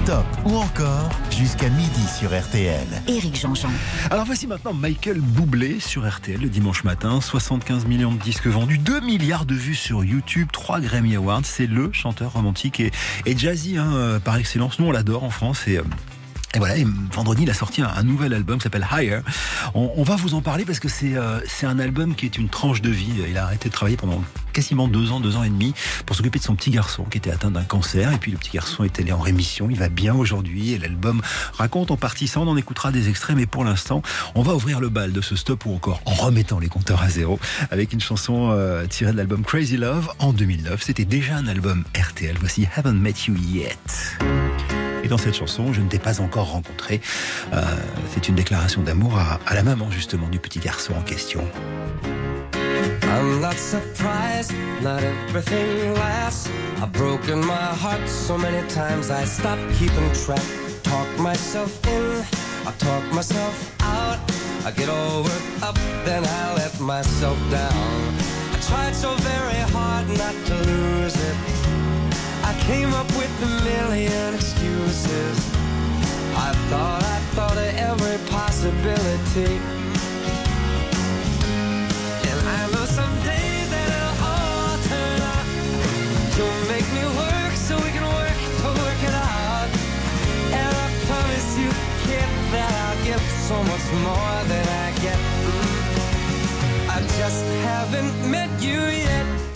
Stop 0.04 0.25
ou 0.47 0.57
encore 0.57 1.11
jusqu'à 1.30 1.69
midi 1.69 2.07
sur 2.19 2.30
RTL. 2.30 2.87
Éric 3.07 3.38
Jean-Jean. 3.38 3.71
Alors 4.11 4.25
voici 4.25 4.47
maintenant 4.47 4.73
Michael 4.73 5.21
Bublé 5.21 5.78
sur 5.80 6.09
RTL 6.09 6.40
le 6.40 6.49
dimanche 6.49 6.85
matin. 6.85 7.21
75 7.21 7.87
millions 7.87 8.12
de 8.12 8.19
disques 8.19 8.47
vendus, 8.47 8.78
2 8.78 9.00
milliards 9.00 9.47
de 9.47 9.54
vues 9.54 9.75
sur 9.75 10.04
YouTube, 10.04 10.49
3 10.52 10.80
Grammy 10.80 11.16
Awards. 11.16 11.45
C'est 11.45 11.66
le 11.66 11.92
chanteur 11.92 12.33
romantique 12.33 12.80
et, 12.80 12.92
et 13.26 13.37
jazzy 13.37 13.76
hein, 13.76 13.92
euh, 13.95 14.19
par 14.19 14.37
excellence. 14.37 14.78
Nous 14.78 14.87
on 14.87 14.92
l'adore 14.92 15.25
en 15.25 15.30
France 15.30 15.66
et... 15.69 15.80
et 16.52 16.59
voilà, 16.59 16.76
et 16.76 16.85
vendredi, 17.14 17.45
il 17.45 17.50
a 17.50 17.54
sorti 17.54 17.80
un, 17.80 18.02
nouvel 18.02 18.35
album 18.35 18.59
qui 18.59 18.64
s'appelle 18.64 18.87
Higher. 18.90 19.21
On, 19.75 20.02
va 20.02 20.16
vous 20.16 20.35
en 20.35 20.40
parler 20.40 20.64
parce 20.64 20.80
que 20.80 20.88
c'est 20.88 21.16
euh, 21.16 21.38
c'est 21.47 21.66
un 21.66 21.78
album 21.78 22.16
qui 22.16 22.26
est 22.26 22.37
une 22.38 22.49
tranche 22.49 22.83
de 22.83 22.90
vie. 22.90 23.12
Il 23.28 23.38
a 23.38 23.45
arrêté 23.45 23.69
de 23.69 23.73
travailler 23.73 23.97
pendant 23.97 24.21
quasiment 24.52 24.88
deux 24.88 25.12
ans, 25.12 25.21
deux 25.21 25.37
ans 25.37 25.45
et 25.45 25.49
demi 25.49 25.75
pour 26.07 26.16
s'occuper 26.16 26.40
de 26.40 26.45
son 26.45 26.57
petit 26.57 26.73
garçon 26.73 27.04
qui 27.04 27.19
était 27.19 27.30
atteint 27.30 27.52
d'un 27.52 27.62
cancer. 27.62 28.12
Et 28.12 28.19
puis 28.19 28.33
le 28.33 28.38
petit 28.38 28.50
garçon 28.50 28.83
est 28.83 28.99
allé 28.99 29.12
en 29.12 29.21
rémission. 29.21 29.69
Il 29.71 29.78
va 29.78 29.88
bien 29.88 30.12
aujourd'hui 30.12 30.73
et 30.73 30.78
l'album 30.78 31.23
raconte 31.52 31.92
en 31.92 31.97
partie 31.97 32.26
ça. 32.26 32.40
On 32.40 32.49
en 32.49 32.57
écoutera 32.57 32.90
des 32.90 33.09
extraits, 33.09 33.37
mais 33.37 33.47
pour 33.47 33.62
l'instant, 33.62 34.02
on 34.35 34.42
va 34.42 34.52
ouvrir 34.57 34.80
le 34.80 34.88
bal 34.88 35.12
de 35.12 35.21
ce 35.21 35.37
stop 35.37 35.66
ou 35.66 35.75
encore 35.75 36.00
en 36.04 36.14
remettant 36.14 36.59
les 36.59 36.69
compteurs 36.69 37.00
à 37.00 37.09
zéro 37.09 37.38
avec 37.71 37.92
une 37.92 38.00
chanson 38.00 38.50
euh, 38.50 38.87
tirée 38.87 39.12
de 39.12 39.16
l'album 39.16 39.45
Crazy 39.45 39.76
Love 39.76 40.11
en 40.19 40.33
2009. 40.33 40.83
C'était 40.83 41.04
déjà 41.04 41.37
un 41.37 41.47
album 41.47 41.85
RTL. 41.97 42.37
Voici 42.40 42.66
Haven't 42.75 42.95
Met 42.95 43.14
You 43.28 43.37
Yet. 43.37 44.39
Dans 45.10 45.18
cette 45.18 45.34
chanson, 45.34 45.72
je 45.72 45.80
ne 45.80 45.88
t'ai 45.88 45.98
pas 45.98 46.20
encore 46.20 46.52
rencontré. 46.52 47.00
Euh, 47.52 47.60
c'est 48.14 48.28
une 48.28 48.36
déclaration 48.36 48.80
d'amour 48.82 49.18
à, 49.18 49.40
à 49.44 49.54
la 49.56 49.64
maman 49.64 49.90
justement 49.90 50.28
du 50.28 50.38
petit 50.38 50.60
garçon 50.60 50.92
en 50.96 51.02
question. 51.02 51.40
I'm 53.02 53.40
not 53.40 53.56
surprised, 53.56 54.52
not 54.82 55.02
everything 55.02 55.94
lasts. 55.94 56.48
I've 56.80 56.92
broken 56.92 57.40
my 57.40 57.74
heart 57.82 58.08
so 58.08 58.38
many 58.38 58.64
times 58.68 59.10
I 59.10 59.24
stopped 59.24 59.60
keeping 59.80 60.12
track. 60.12 60.44
Talk 60.84 61.08
myself 61.18 61.72
in, 61.88 62.22
I 62.64 62.72
talk 62.78 63.02
myself 63.12 63.74
out. 63.82 64.18
I 64.64 64.70
get 64.70 64.88
all 64.88 65.24
worked 65.24 65.62
up, 65.64 65.76
then 66.04 66.22
I 66.24 66.54
let 66.54 66.78
myself 66.78 67.36
down. 67.50 68.14
I 68.54 68.58
tried 68.62 68.94
so 68.94 69.16
very 69.16 69.58
hard 69.72 70.06
not 70.16 70.34
to 70.46 70.54
lose 70.54 71.16
it. 71.16 71.59
Came 72.70 72.94
up 72.94 73.08
with 73.18 73.34
a 73.42 73.64
million 73.64 74.32
excuses. 74.32 75.36
I 76.46 76.54
thought 76.70 77.02
I 77.02 77.18
thought 77.34 77.58
of 77.58 77.70
every 77.90 78.18
possibility. 78.30 79.58
And 82.30 82.38
I 82.58 82.62
know 82.70 82.86
someday 82.86 83.50
that 83.72 83.86
it'll 83.98 84.22
all 84.22 84.78
turn 84.86 85.18
out. 85.34 85.46
You'll 86.38 86.62
make 86.70 86.86
me 86.94 87.04
work 87.18 87.52
so 87.58 87.74
we 87.74 87.90
can 87.90 88.06
work 88.06 88.38
to 88.62 88.68
work 88.84 89.00
it 89.02 89.16
out. 89.18 89.70
And 90.54 90.70
I 90.70 90.86
promise 91.10 91.50
you, 91.58 91.70
kid, 92.06 92.30
that 92.54 92.70
I'll 92.86 93.02
give 93.02 93.24
so 93.50 93.58
much 93.66 93.86
more 94.06 94.36
than 94.46 94.66
I 94.86 94.88
get. 95.02 95.18
I 96.86 97.00
just 97.18 97.44
haven't 97.66 98.14
met 98.30 98.50
you 98.62 98.78
yet. 98.78 99.50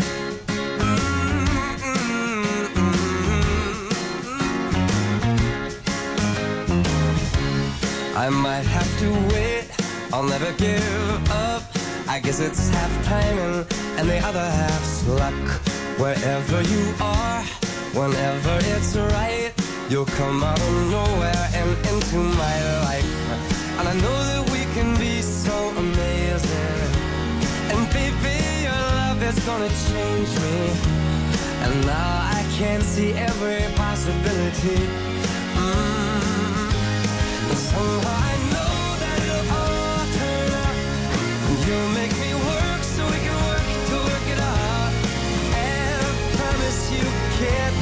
I 8.25 8.31
might 8.31 8.65
have 8.65 8.99
to 9.01 9.11
wait, 9.35 9.69
I'll 10.11 10.23
never 10.23 10.51
give 10.55 11.31
up. 11.31 11.63
I 12.09 12.21
guess 12.21 12.41
it's 12.41 12.71
half 12.71 13.05
timing 13.05 13.67
and 13.99 14.09
the 14.09 14.19
other 14.21 14.49
half's 14.61 15.07
luck. 15.07 15.45
Wherever 16.01 16.63
you 16.63 16.95
are, 17.03 17.43
whenever 17.93 18.57
it's 18.73 18.97
right, 18.97 19.53
you'll 19.91 20.07
come 20.07 20.43
out 20.43 20.59
of 20.59 20.75
nowhere 20.91 21.49
and 21.53 21.71
into 21.91 22.17
my 22.17 22.57
life. 22.89 23.13
And 23.79 23.89
I 23.89 23.95
know 24.01 24.19
that 24.31 24.45
we 24.53 24.63
can 24.73 24.97
be 24.99 25.21
so 25.21 25.57
amazing. 25.77 26.89
And 27.77 27.85
baby, 27.93 28.39
your 28.65 28.85
love 29.01 29.23
is 29.23 29.39
gonna 29.45 29.69
change 29.69 30.33
me. 30.45 30.59
And 31.65 31.75
now 31.85 32.31
I 32.39 32.43
can 32.57 32.81
see 32.81 33.13
every 33.13 33.71
possibility. 33.75 34.81
Mm. 35.61 36.34
So 42.97 43.05
we 43.07 43.19
can 43.27 43.39
work 43.51 43.67
to 43.91 43.97
work 44.09 44.27
it 44.35 44.41
out. 44.41 44.93
And 45.67 46.01
I 46.07 46.13
promise 46.37 46.81
you, 46.95 47.05
kid, 47.39 47.73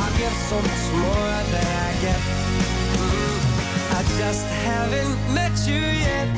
I'll 0.00 0.14
get 0.18 0.34
so 0.50 0.56
much 0.68 0.84
more 1.02 1.34
than 1.52 1.68
I 1.86 1.92
get. 2.04 2.20
Mm. 3.00 3.38
I 3.98 4.00
just 4.20 4.46
haven't 4.66 5.16
met 5.34 5.54
you 5.66 5.82
yet. 6.06 6.28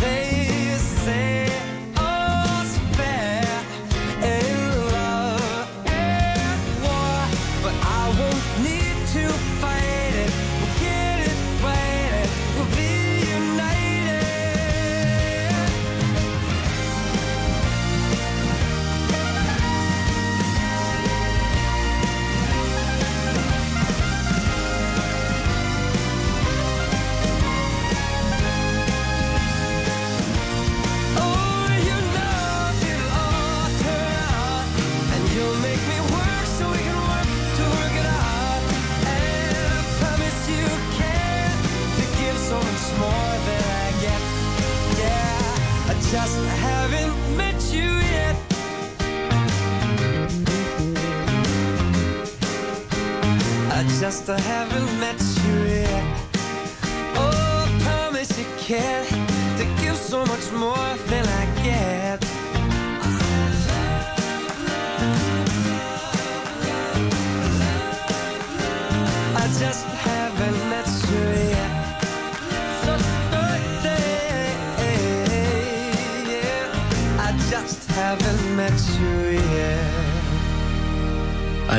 They 0.00 0.76
say 1.04 1.69
just 46.10 46.44
haven't 46.66 47.36
met 47.36 47.72
you 47.72 47.88
yet. 48.16 48.36
I 53.70 53.84
just 54.00 54.26
haven't 54.26 54.98
met 54.98 55.20
you 55.44 55.56
yet. 55.78 56.04
Oh, 57.14 57.78
promise 57.84 58.36
you 58.36 58.46
can 58.58 59.06
to 59.58 59.64
give 59.80 59.96
so 59.96 60.26
much 60.26 60.50
more 60.50 60.90
than 61.06 61.24
I 61.28 61.44
get. 61.54 61.59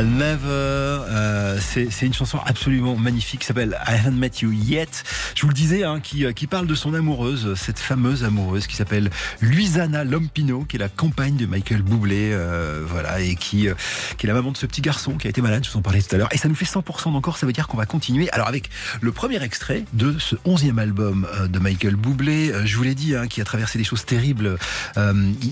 à 0.01 0.03
9h 0.03 1.60
c'est 1.71 2.05
une 2.05 2.13
chanson 2.13 2.39
absolument 2.45 2.95
magnifique 2.97 3.41
qui 3.41 3.45
s'appelle 3.45 3.77
I 3.87 3.93
Haven't 3.93 4.11
Met 4.17 4.31
You 4.41 4.51
Yet. 4.51 5.03
Je 5.35 5.41
vous 5.43 5.47
le 5.47 5.53
disais, 5.53 5.83
hein, 5.83 6.01
qui, 6.01 6.25
qui 6.33 6.47
parle 6.47 6.67
de 6.67 6.75
son 6.75 6.93
amoureuse, 6.93 7.53
cette 7.55 7.79
fameuse 7.79 8.23
amoureuse 8.23 8.67
qui 8.67 8.75
s'appelle 8.75 9.09
Luisana 9.39 10.03
Lompino, 10.03 10.65
qui 10.65 10.75
est 10.75 10.79
la 10.79 10.89
compagne 10.89 11.37
de 11.37 11.45
Michael 11.45 11.81
Bublé, 11.81 12.31
euh, 12.33 12.83
voilà, 12.85 13.21
et 13.21 13.35
qui, 13.35 13.69
euh, 13.69 13.73
qui 14.17 14.25
est 14.25 14.27
la 14.27 14.33
maman 14.33 14.51
de 14.51 14.57
ce 14.57 14.65
petit 14.65 14.81
garçon 14.81 15.13
qui 15.13 15.27
a 15.27 15.29
été 15.29 15.41
malade, 15.41 15.63
je 15.63 15.71
vous 15.71 15.77
en 15.77 15.81
parlais 15.81 16.01
tout 16.01 16.13
à 16.13 16.17
l'heure. 16.17 16.29
Et 16.31 16.37
ça 16.37 16.49
nous 16.49 16.55
fait 16.55 16.65
100% 16.65 17.13
d'encore, 17.13 17.37
ça 17.37 17.45
veut 17.45 17.53
dire 17.53 17.67
qu'on 17.67 17.77
va 17.77 17.85
continuer. 17.85 18.29
Alors 18.31 18.47
avec 18.47 18.69
le 18.99 19.11
premier 19.11 19.41
extrait 19.41 19.85
de 19.93 20.17
ce 20.19 20.35
11e 20.45 20.77
album 20.77 21.27
euh, 21.33 21.47
de 21.47 21.59
Michael 21.59 21.95
Bublé, 21.95 22.51
euh, 22.51 22.65
je 22.65 22.75
vous 22.75 22.83
l'ai 22.83 22.95
dit, 22.95 23.15
hein, 23.15 23.27
qui 23.27 23.41
a 23.41 23.45
traversé 23.45 23.77
des 23.77 23.83
choses 23.83 24.05
terribles. 24.05 24.57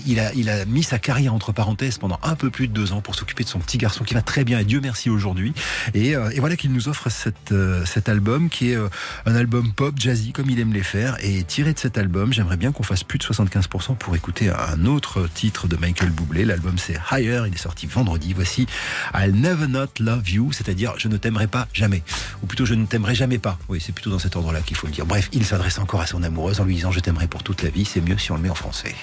Il, 0.06 0.20
a, 0.20 0.32
il 0.34 0.48
a 0.48 0.64
mis 0.64 0.82
sa 0.82 0.98
carrière 0.98 1.34
entre 1.34 1.52
parenthèses 1.52 1.98
pendant 1.98 2.18
un 2.22 2.34
peu 2.34 2.50
plus 2.50 2.68
de 2.68 2.72
deux 2.72 2.92
ans 2.92 3.00
pour 3.00 3.14
s'occuper 3.14 3.44
de 3.44 3.48
son 3.48 3.58
petit 3.58 3.78
garçon 3.78 4.04
qui 4.04 4.14
va 4.14 4.22
très 4.22 4.44
bien 4.44 4.58
et 4.58 4.64
Dieu 4.64 4.80
merci 4.82 5.10
aujourd'hui. 5.10 5.52
Et, 5.94 6.09
euh, 6.14 6.30
et, 6.30 6.40
voilà 6.40 6.56
qu'il 6.56 6.72
nous 6.72 6.88
offre 6.88 7.08
euh, 7.52 7.84
cet 7.84 8.08
album 8.08 8.48
qui 8.48 8.70
est 8.70 8.76
euh, 8.76 8.88
un 9.26 9.34
album 9.34 9.72
pop, 9.72 9.94
jazzy, 9.98 10.32
comme 10.32 10.50
il 10.50 10.58
aime 10.60 10.72
les 10.72 10.82
faire. 10.82 11.16
Et 11.22 11.42
tiré 11.44 11.72
de 11.72 11.78
cet 11.78 11.98
album, 11.98 12.32
j'aimerais 12.32 12.56
bien 12.56 12.72
qu'on 12.72 12.82
fasse 12.82 13.04
plus 13.04 13.18
de 13.18 13.24
75% 13.24 13.96
pour 13.96 14.14
écouter 14.14 14.50
un 14.50 14.84
autre 14.86 15.28
titre 15.32 15.68
de 15.68 15.76
Michael 15.76 16.10
Bublé. 16.10 16.44
L'album 16.44 16.78
c'est 16.78 16.98
Higher, 17.10 17.44
il 17.46 17.54
est 17.54 17.58
sorti 17.58 17.86
vendredi. 17.86 18.32
Voici 18.32 18.66
I'll 19.14 19.34
Never 19.34 19.66
Not 19.66 19.88
Love 20.00 20.28
You, 20.30 20.52
c'est-à-dire 20.52 20.94
je 20.96 21.08
ne 21.08 21.16
t'aimerai 21.16 21.46
pas 21.46 21.68
jamais. 21.72 22.02
Ou 22.42 22.46
plutôt 22.46 22.64
je 22.64 22.74
ne 22.74 22.86
t'aimerai 22.86 23.14
jamais 23.14 23.38
pas. 23.38 23.58
Oui, 23.68 23.82
c'est 23.84 23.92
plutôt 23.92 24.10
dans 24.10 24.18
cet 24.18 24.36
ordre-là 24.36 24.60
qu'il 24.60 24.76
faut 24.76 24.86
le 24.86 24.92
dire. 24.92 25.06
Bref, 25.06 25.28
il 25.32 25.44
s'adresse 25.44 25.78
encore 25.78 26.00
à 26.00 26.06
son 26.06 26.22
amoureuse 26.22 26.60
en 26.60 26.64
lui 26.64 26.74
disant 26.74 26.90
je 26.90 27.00
t'aimerai 27.00 27.26
pour 27.26 27.42
toute 27.42 27.62
la 27.62 27.70
vie. 27.70 27.84
C'est 27.84 28.00
mieux 28.00 28.18
si 28.18 28.32
on 28.32 28.36
le 28.36 28.42
met 28.42 28.50
en 28.50 28.54
français. 28.54 28.94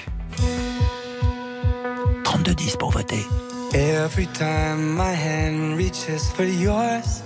32-10 2.24 2.78
pour 2.78 2.92
voter. 2.92 3.26
Every 3.74 4.28
time 4.28 4.96
my 4.96 5.12
hand 5.12 5.78
reaches 5.78 6.32
for 6.32 6.46
yours, 6.46 7.22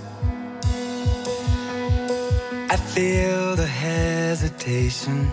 I 2.68 2.76
feel 2.76 3.54
the 3.54 3.66
hesitation. 3.66 5.30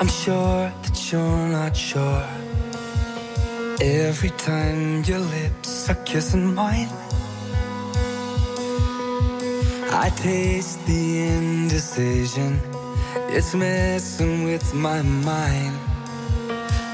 I'm 0.00 0.08
sure 0.08 0.72
that 0.82 1.12
you're 1.12 1.48
not 1.48 1.76
sure. 1.76 2.26
Every 3.82 4.30
time 4.30 5.04
your 5.04 5.18
lips 5.18 5.90
are 5.90 6.02
kissing 6.04 6.54
mine, 6.54 6.88
I 9.92 10.10
taste 10.16 10.84
the 10.86 11.20
indecision. 11.20 12.60
It's 13.28 13.54
messing 13.54 14.44
with 14.44 14.72
my 14.72 15.02
mind. 15.02 15.78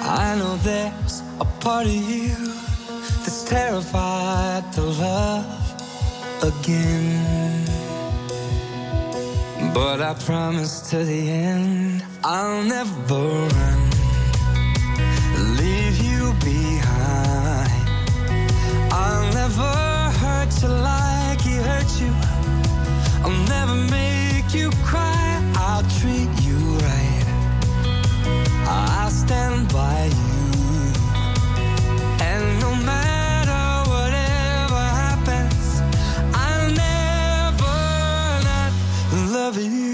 I 0.02 0.34
know 0.36 0.56
there's 0.56 1.22
a 1.40 1.44
part 1.60 1.86
of 1.86 1.92
you 1.92 2.65
that's 3.22 3.44
terrified 3.44 4.72
to 4.74 4.82
love 4.82 5.46
again. 6.42 7.64
But 9.74 10.00
I 10.00 10.14
promise 10.14 10.90
to 10.90 11.04
the 11.04 11.30
end, 11.30 12.04
I'll 12.24 12.62
never 12.62 13.22
run, 13.56 13.90
leave 15.56 15.98
you 15.98 16.32
behind. 16.40 17.88
I'll 18.92 19.32
never 19.32 19.72
hurt 20.22 20.52
you 20.62 20.68
like 20.68 21.40
he 21.40 21.56
hurt 21.56 21.92
you. 22.00 22.12
I'll 23.24 23.48
never 23.48 23.76
make 23.90 24.54
you 24.54 24.70
cry. 24.84 25.42
I'll 25.56 25.86
treat 26.00 26.30
you 26.46 26.58
right. 26.86 27.26
I'll 28.66 29.10
stand 29.10 29.72
by 29.72 30.06
you. 30.06 30.35
Love 39.46 39.58
you. 39.62 39.85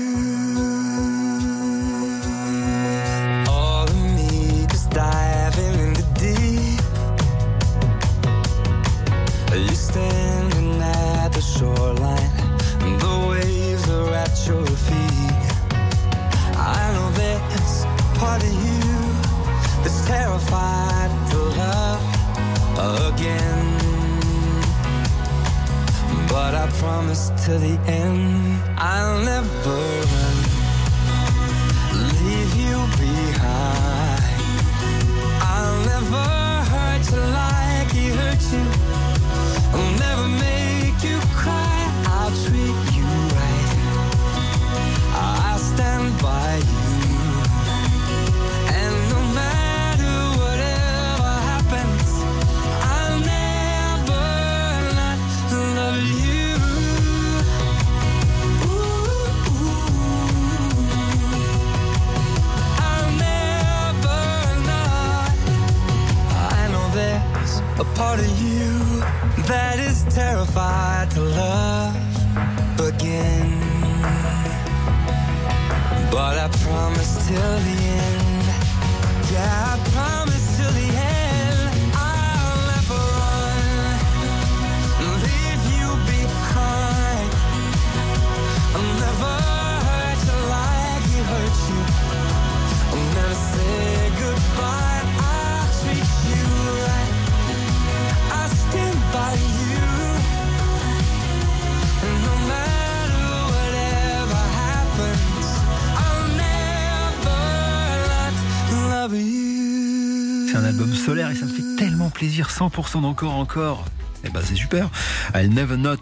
Plaisir, 112.42 112.48
100% 112.48 113.02
d'encore 113.02 113.34
encore. 113.34 113.84
Et 114.24 114.30
ben 114.30 114.40
c'est 114.44 114.54
super. 114.54 114.88
I'll 115.34 115.52
never 115.52 115.76
not 115.76 115.98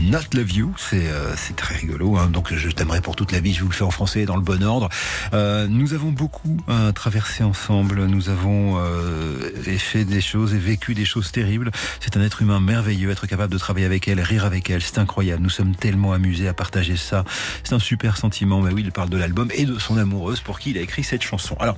Not 0.00 0.34
Love 0.34 0.52
You, 0.52 0.74
c'est 0.76 1.06
euh, 1.06 1.32
très 1.56 1.76
rigolo. 1.76 2.16
Hein. 2.16 2.28
Donc 2.30 2.52
je 2.52 2.68
t'aimerai 2.70 3.00
pour 3.00 3.14
toute 3.14 3.30
la 3.30 3.38
vie. 3.38 3.54
Je 3.54 3.62
vous 3.62 3.68
le 3.68 3.74
fais 3.74 3.84
en 3.84 3.92
français 3.92 4.24
dans 4.24 4.34
le 4.34 4.42
bon 4.42 4.62
ordre. 4.64 4.88
Euh, 5.32 5.68
nous 5.68 5.94
avons 5.94 6.10
beaucoup 6.10 6.58
euh, 6.68 6.90
traversé 6.90 7.44
ensemble. 7.44 8.04
Nous 8.06 8.28
avons 8.28 8.78
euh, 8.78 9.38
fait 9.78 10.04
des 10.04 10.20
choses 10.20 10.54
et 10.54 10.58
vécu 10.58 10.94
des 10.94 11.04
choses 11.04 11.30
terribles. 11.30 11.70
C'est 12.00 12.16
un 12.16 12.22
être 12.22 12.42
humain 12.42 12.58
merveilleux. 12.58 13.10
Être 13.10 13.28
capable 13.28 13.52
de 13.52 13.58
travailler 13.58 13.86
avec 13.86 14.08
elle, 14.08 14.20
rire 14.20 14.44
avec 14.44 14.68
elle, 14.68 14.82
c'est 14.82 14.98
incroyable. 14.98 15.42
Nous 15.42 15.50
sommes 15.50 15.74
tellement 15.76 16.12
amusés 16.12 16.48
à 16.48 16.52
partager 16.52 16.96
ça. 16.96 17.24
C'est 17.62 17.74
un 17.74 17.78
super 17.78 18.16
sentiment. 18.16 18.60
Mais 18.60 18.72
oui, 18.72 18.82
il 18.84 18.92
parle 18.92 19.08
de 19.08 19.18
l'album 19.18 19.48
et 19.54 19.64
de 19.64 19.78
son 19.78 19.96
amoureuse 19.96 20.40
pour 20.40 20.58
qui 20.58 20.72
il 20.72 20.78
a 20.78 20.80
écrit 20.80 21.04
cette 21.04 21.22
chanson. 21.22 21.56
Alors. 21.60 21.76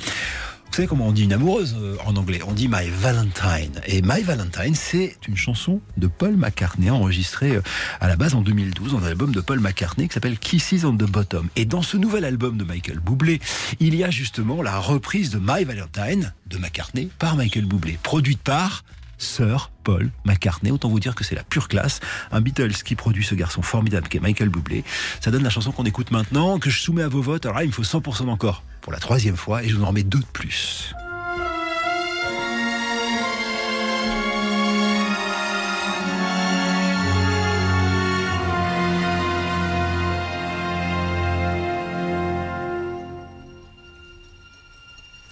Vous 0.71 0.77
savez 0.77 0.89
comment 0.89 1.09
on 1.09 1.13
dit 1.13 1.25
une 1.25 1.33
amoureuse 1.33 1.77
euh, 1.81 1.97
en 2.07 2.15
anglais? 2.17 2.41
On 2.47 2.53
dit 2.53 2.69
My 2.69 2.89
Valentine. 2.89 3.81
Et 3.87 4.01
My 4.03 4.23
Valentine, 4.23 4.75
c'est 4.75 5.17
une 5.27 5.37
chanson 5.37 5.81
de 5.97 6.07
Paul 6.07 6.37
McCartney 6.37 6.91
enregistrée 6.91 7.57
euh, 7.57 7.63
à 8.01 8.07
la 8.07 8.17
base 8.17 8.35
en 8.35 8.43
2012 8.43 8.93
dans 8.93 8.99
un 8.99 9.09
album 9.09 9.33
de 9.33 9.41
Paul 9.41 9.59
McCartney 9.61 10.07
qui 10.07 10.15
s'appelle 10.15 10.39
Kisses 10.39 10.85
on 10.85 10.95
the 10.95 11.11
Bottom. 11.11 11.49
Et 11.57 11.65
dans 11.65 11.83
ce 11.83 11.97
nouvel 11.97 12.25
album 12.25 12.59
de 12.59 12.65
Michael 12.65 13.01
Bublé, 13.01 13.41
il 13.81 13.95
y 13.95 14.05
a 14.05 14.11
justement 14.11 14.63
la 14.63 14.79
reprise 14.79 15.31
de 15.31 15.39
My 15.39 15.65
Valentine 15.65 16.33
de 16.47 16.59
McCartney 16.59 17.09
par 17.19 17.35
Michael 17.35 17.65
Bublé, 17.65 17.99
produite 18.03 18.41
par 18.41 18.85
Sir 19.19 19.71
Paul 19.85 20.11
McCartney. 20.25 20.71
Autant 20.71 20.89
vous 20.89 21.01
dire 21.01 21.15
que 21.15 21.25
c'est 21.25 21.35
la 21.35 21.45
pure 21.45 21.69
classe. 21.69 22.01
Un 22.33 22.41
Beatles 22.41 22.73
qui 22.85 22.95
produit 22.95 23.25
ce 23.25 23.35
garçon 23.35 23.63
formidable 23.63 24.09
qui 24.09 24.17
est 24.17 24.21
Michael 24.21 24.49
Bublé. 24.49 24.85
Ça 25.21 25.31
donne 25.31 25.43
la 25.43 25.51
chanson 25.51 25.73
qu'on 25.73 25.85
écoute 25.85 26.11
maintenant, 26.11 26.59
que 26.59 26.71
je 26.71 26.79
soumets 26.79 27.03
à 27.03 27.09
vos 27.09 27.23
votes. 27.23 27.45
Alors 27.47 27.59
là, 27.59 27.65
il 27.65 27.69
me 27.69 27.73
faut 27.73 27.83
100% 27.83 28.29
encore 28.29 28.63
pour 28.81 28.93
la 28.93 28.99
troisième 28.99 29.37
fois 29.37 29.63
et 29.63 29.69
je 29.69 29.77
vous 29.77 29.85
en 29.85 29.89
remets 29.89 30.05
deux 30.05 30.21
de 30.21 30.25
plus. 30.33 30.95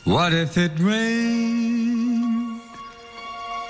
What 0.04 0.32
if 0.32 0.56
it 0.56 0.72
rains? 0.78 1.45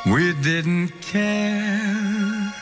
We 0.07 0.33
didn't 0.35 0.91
care. 1.01 2.53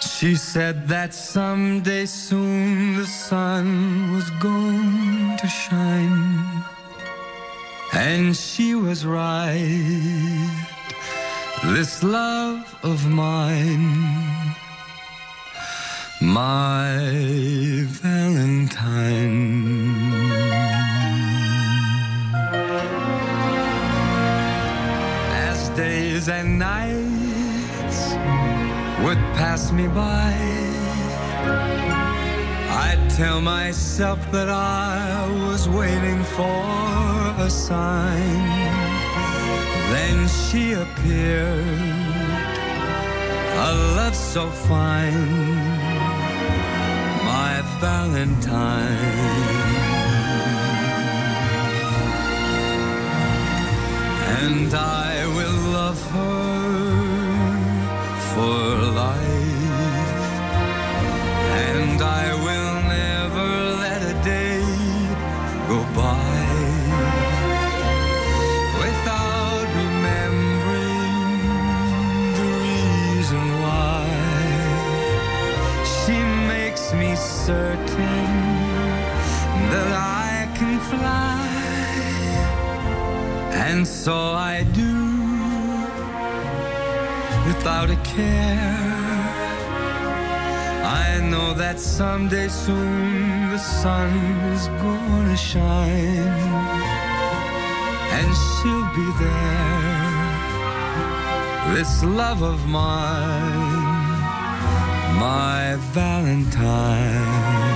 She 0.00 0.36
said 0.36 0.86
that 0.88 1.12
someday 1.12 2.06
soon 2.06 2.96
the 2.96 3.06
sun 3.06 4.12
was 4.14 4.30
going 4.38 5.36
to 5.38 5.46
shine. 5.48 6.64
And 7.92 8.36
she 8.36 8.76
was 8.76 9.04
right. 9.04 9.66
This 11.64 12.02
love 12.04 12.78
of 12.84 13.08
mine, 13.10 14.54
my 16.20 16.96
Valentine. 18.02 19.85
Days 26.26 26.28
and 26.28 26.58
nights 26.58 28.14
would 29.04 29.18
pass 29.34 29.72
me 29.72 29.86
by. 29.88 30.34
I'd 32.68 33.10
tell 33.10 33.40
myself 33.40 34.18
that 34.32 34.48
I 34.48 35.26
was 35.48 35.68
waiting 35.68 36.22
for 36.24 36.64
a 37.38 37.50
sign. 37.50 38.46
Then 39.92 40.28
she 40.28 40.72
appeared, 40.72 41.64
a 43.68 43.72
love 43.96 44.14
so 44.14 44.50
fine, 44.50 45.28
my 47.24 47.62
Valentine. 47.80 49.65
And 54.28 54.74
I 54.74 55.26
will 55.36 55.58
love 55.72 56.00
her 56.10 56.56
for 58.34 58.92
life. 58.92 59.15
And 83.76 83.86
so 83.86 84.16
I 84.32 84.64
do 84.72 84.94
without 87.46 87.90
a 87.90 87.96
care. 87.96 88.80
I 91.04 91.20
know 91.30 91.52
that 91.52 91.78
someday 91.78 92.48
soon 92.48 93.50
the 93.50 93.58
sun 93.58 94.16
is 94.54 94.68
gonna 94.82 95.36
shine, 95.36 96.40
and 98.16 98.28
she'll 98.46 98.88
be 99.00 99.08
there. 99.24 100.14
This 101.74 102.02
love 102.02 102.40
of 102.40 102.66
mine, 102.66 103.84
my 105.20 105.76
Valentine. 105.92 107.75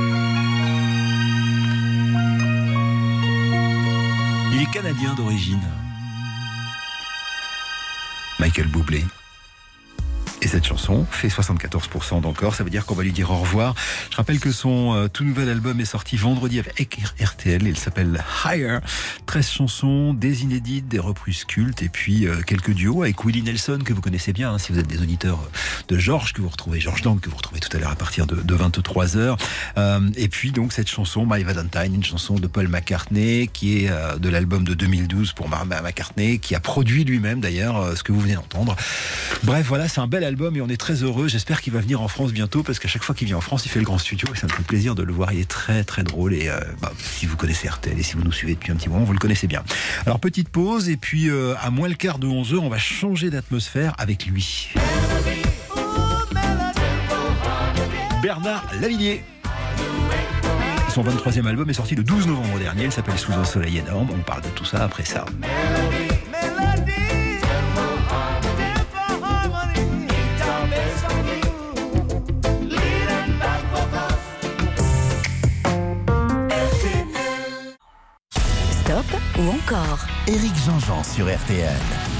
Canadien 4.71 5.13
d'origine. 5.15 5.59
Michael 8.39 8.67
Bublé. 8.67 9.05
Et 10.43 10.47
cette 10.47 10.65
chanson 10.65 11.05
fait 11.09 11.27
74% 11.27 12.21
d'encore, 12.21 12.55
ça 12.55 12.63
veut 12.63 12.71
dire 12.71 12.85
qu'on 12.85 12.95
va 12.95 13.03
lui 13.03 13.11
dire 13.11 13.29
au 13.29 13.37
revoir. 13.37 13.75
Je 14.09 14.15
rappelle 14.15 14.39
que 14.39 14.51
son 14.51 14.95
euh, 14.95 15.07
tout 15.07 15.23
nouvel 15.23 15.49
album 15.49 15.79
est 15.79 15.85
sorti 15.85 16.17
vendredi 16.17 16.59
avec 16.59 16.97
RTL, 17.21 17.61
il 17.67 17.77
s'appelle 17.77 18.23
Higher. 18.43 18.79
13 19.27 19.49
chansons, 19.49 20.13
des 20.13 20.41
inédites, 20.41 20.87
des 20.87 20.97
reprises 20.99 21.45
cultes 21.45 21.83
et 21.83 21.89
puis 21.89 22.27
euh, 22.27 22.41
quelques 22.41 22.73
duos 22.73 23.03
avec 23.03 23.23
Willie 23.23 23.43
Nelson 23.43 23.79
que 23.85 23.93
vous 23.93 24.01
connaissez 24.01 24.33
bien 24.33 24.51
hein, 24.53 24.57
si 24.57 24.71
vous 24.71 24.79
êtes 24.79 24.87
des 24.87 25.01
auditeurs 25.01 25.39
de 25.87 25.97
Georges, 25.97 26.33
que 26.33 26.41
vous 26.41 26.49
retrouvez 26.49 26.79
Georges 26.79 27.03
Dank, 27.03 27.21
que 27.21 27.29
vous 27.29 27.37
retrouvez 27.37 27.59
tout 27.59 27.75
à 27.77 27.79
l'heure 27.79 27.91
à 27.91 27.95
partir 27.95 28.25
de, 28.25 28.35
de 28.35 28.55
23h. 28.55 29.37
Euh, 29.77 29.99
et 30.15 30.27
puis 30.27 30.51
donc 30.51 30.73
cette 30.73 30.89
chanson 30.89 31.27
My 31.29 31.43
Valentine, 31.43 31.93
une 31.93 32.03
chanson 32.03 32.35
de 32.35 32.47
Paul 32.47 32.67
McCartney 32.67 33.47
qui 33.47 33.85
est 33.85 33.89
euh, 33.89 34.17
de 34.17 34.29
l'album 34.29 34.63
de 34.63 34.73
2012 34.73 35.33
pour 35.33 35.49
McCartney, 35.49 36.39
qui 36.39 36.55
a 36.55 36.59
produit 36.59 37.03
lui-même 37.03 37.39
d'ailleurs 37.41 37.77
euh, 37.77 37.95
ce 37.95 38.03
que 38.03 38.11
vous 38.11 38.19
venez 38.19 38.35
d'entendre. 38.35 38.75
Bref, 39.43 39.65
voilà, 39.67 39.87
c'est 39.87 40.01
un 40.01 40.07
bel 40.07 40.23
album 40.23 40.30
et 40.31 40.61
on 40.61 40.69
est 40.69 40.77
très 40.77 41.03
heureux. 41.03 41.27
J'espère 41.27 41.61
qu'il 41.61 41.73
va 41.73 41.79
venir 41.79 42.01
en 42.01 42.07
France 42.07 42.31
bientôt 42.31 42.63
parce 42.63 42.79
qu'à 42.79 42.87
chaque 42.87 43.03
fois 43.03 43.13
qu'il 43.13 43.27
vient 43.27 43.37
en 43.37 43.41
France, 43.41 43.65
il 43.65 43.69
fait 43.69 43.79
le 43.79 43.85
grand 43.85 43.97
studio 43.97 44.27
et 44.33 44.37
ça 44.37 44.47
me 44.47 44.51
fait 44.51 44.63
plaisir 44.63 44.95
de 44.95 45.03
le 45.03 45.11
voir. 45.11 45.33
Il 45.33 45.39
est 45.39 45.49
très 45.49 45.83
très 45.83 46.03
drôle 46.03 46.33
et 46.33 46.47
euh, 46.47 46.59
bah, 46.81 46.91
si 46.97 47.25
vous 47.25 47.35
connaissez 47.35 47.67
RTL 47.67 47.99
et 47.99 48.03
si 48.03 48.15
vous 48.15 48.23
nous 48.23 48.31
suivez 48.31 48.53
depuis 48.53 48.71
un 48.71 48.75
petit 48.75 48.89
moment, 48.89 49.03
vous 49.03 49.13
le 49.13 49.19
connaissez 49.19 49.47
bien. 49.47 49.63
Alors 50.05 50.19
petite 50.19 50.49
pause 50.49 50.89
et 50.89 50.97
puis 50.97 51.29
euh, 51.29 51.53
à 51.59 51.69
moins 51.69 51.89
le 51.89 51.95
quart 51.95 52.17
de 52.17 52.27
11h, 52.27 52.57
on 52.57 52.69
va 52.69 52.77
changer 52.77 53.29
d'atmosphère 53.29 53.93
avec 53.97 54.25
lui. 54.25 54.69
Bernard 58.21 58.65
Lavillier. 58.79 59.23
Son 60.89 61.03
23e 61.03 61.45
album 61.45 61.69
est 61.69 61.73
sorti 61.73 61.95
le 61.95 62.03
12 62.03 62.27
novembre 62.27 62.59
dernier. 62.59 62.85
Il 62.85 62.91
s'appelle 62.91 63.17
Sous 63.17 63.33
un 63.33 63.45
soleil 63.45 63.77
énorme. 63.77 64.09
On 64.13 64.21
parle 64.21 64.41
de 64.41 64.49
tout 64.49 64.65
ça 64.65 64.83
après 64.83 65.05
ça. 65.05 65.25
Ou 79.39 79.49
encore 79.49 80.05
Éric 80.27 80.55
Jean-Jean 80.65 81.03
sur 81.03 81.33
RTL. 81.33 82.10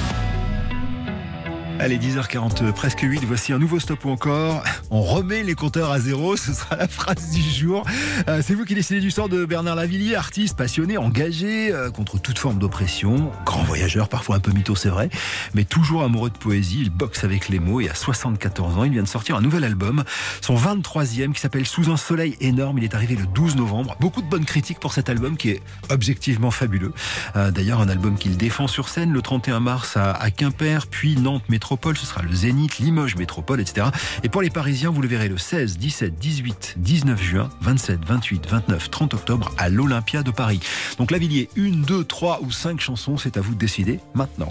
Allez, 1.82 1.98
10h40, 1.98 2.74
presque 2.74 3.00
8, 3.02 3.24
voici 3.26 3.54
un 3.54 3.58
nouveau 3.58 3.80
stop 3.80 4.06
ou 4.06 4.12
encore. 4.12 4.64
On 4.92 5.02
remet 5.02 5.42
les 5.42 5.56
compteurs 5.56 5.90
à 5.90 6.00
zéro, 6.00 6.38
ce 6.38 6.54
sera 6.54 6.76
la 6.76 6.88
phrase 6.88 7.32
du 7.32 7.42
jour. 7.42 7.84
Euh, 8.28 8.44
c'est 8.46 8.54
vous 8.54 8.66
qui 8.66 8.76
décidez 8.76 9.00
du 9.00 9.10
sort 9.10 9.30
de 9.30 9.46
Bernard 9.46 9.76
Lavillier, 9.76 10.14
artiste 10.14 10.56
passionné, 10.56 11.00
engagé 11.00 11.72
euh, 11.72 11.90
contre 11.90 12.20
toute 12.20 12.38
forme 12.38 12.60
d'oppression, 12.60 13.32
grand 13.48 13.64
voyageur, 13.64 14.10
parfois 14.10 14.36
un 14.36 14.40
peu 14.40 14.52
mytho, 14.52 14.76
c'est 14.76 14.90
vrai, 14.90 15.10
mais 15.56 15.64
toujours 15.64 16.04
amoureux 16.04 16.30
de 16.30 16.38
poésie. 16.38 16.82
Il 16.82 16.92
boxe 16.92 17.24
avec 17.24 17.50
les 17.50 17.58
mots 17.58 17.82
et 17.82 17.90
à 17.90 17.96
74 17.96 18.78
ans, 18.78 18.84
il 18.84 18.92
vient 18.92 19.02
de 19.02 19.08
sortir 19.08 19.36
un 19.36 19.42
nouvel 19.42 19.64
album, 19.64 20.04
son 20.42 20.56
23e 20.56 21.32
qui 21.34 21.42
s'appelle 21.42 21.66
Sous 21.66 21.90
un 21.90 21.98
soleil 21.98 22.38
énorme. 22.42 22.78
Il 22.78 22.84
est 22.84 22.94
arrivé 22.94 23.16
le 23.16 23.26
12 23.26 23.56
novembre. 23.56 23.98
Beaucoup 24.00 24.22
de 24.22 24.30
bonnes 24.30 24.46
critiques 24.46 24.80
pour 24.80 24.94
cet 24.94 25.10
album 25.10 25.36
qui 25.36 25.50
est 25.50 25.64
objectivement 25.90 26.52
fabuleux. 26.52 26.94
Euh, 27.36 27.50
D'ailleurs, 27.50 27.82
un 27.82 27.90
album 27.90 28.20
qu'il 28.20 28.38
défend 28.38 28.68
sur 28.68 28.88
scène 28.88 29.12
le 29.12 29.22
31 29.24 29.62
mars 29.62 29.98
à, 29.98 30.12
à 30.12 30.30
Quimper, 30.30 30.86
puis 30.86 31.16
Nantes 31.16 31.50
Métro 31.50 31.71
Ce 31.72 32.06
sera 32.06 32.22
le 32.22 32.34
Zénith, 32.34 32.80
Limoges 32.80 33.16
Métropole, 33.16 33.62
etc. 33.62 33.88
Et 34.24 34.30
pour 34.30 34.42
les 34.42 34.50
Parisiens, 34.50 34.90
vous 34.90 35.02
le 35.02 35.08
verrez 35.08 35.30
le 35.30 35.38
16, 35.38 35.78
17, 35.78 36.20
18, 36.20 36.76
19 36.78 37.22
juin, 37.22 37.50
27, 37.62 38.04
28, 38.06 38.48
29, 38.48 38.92
30 38.92 39.14
octobre 39.14 39.52
à 39.58 39.70
l'Olympia 39.70 40.22
de 40.22 40.32
Paris. 40.32 40.60
Donc 40.98 41.12
Lavillier, 41.12 41.50
une, 41.56 41.84
deux, 41.84 42.04
trois 42.04 42.42
ou 42.42 42.52
cinq 42.52 42.82
chansons, 42.82 43.18
c'est 43.18 43.38
à 43.38 43.42
vous 43.42 43.54
de 43.54 43.60
décider 43.60 44.02
maintenant. 44.14 44.50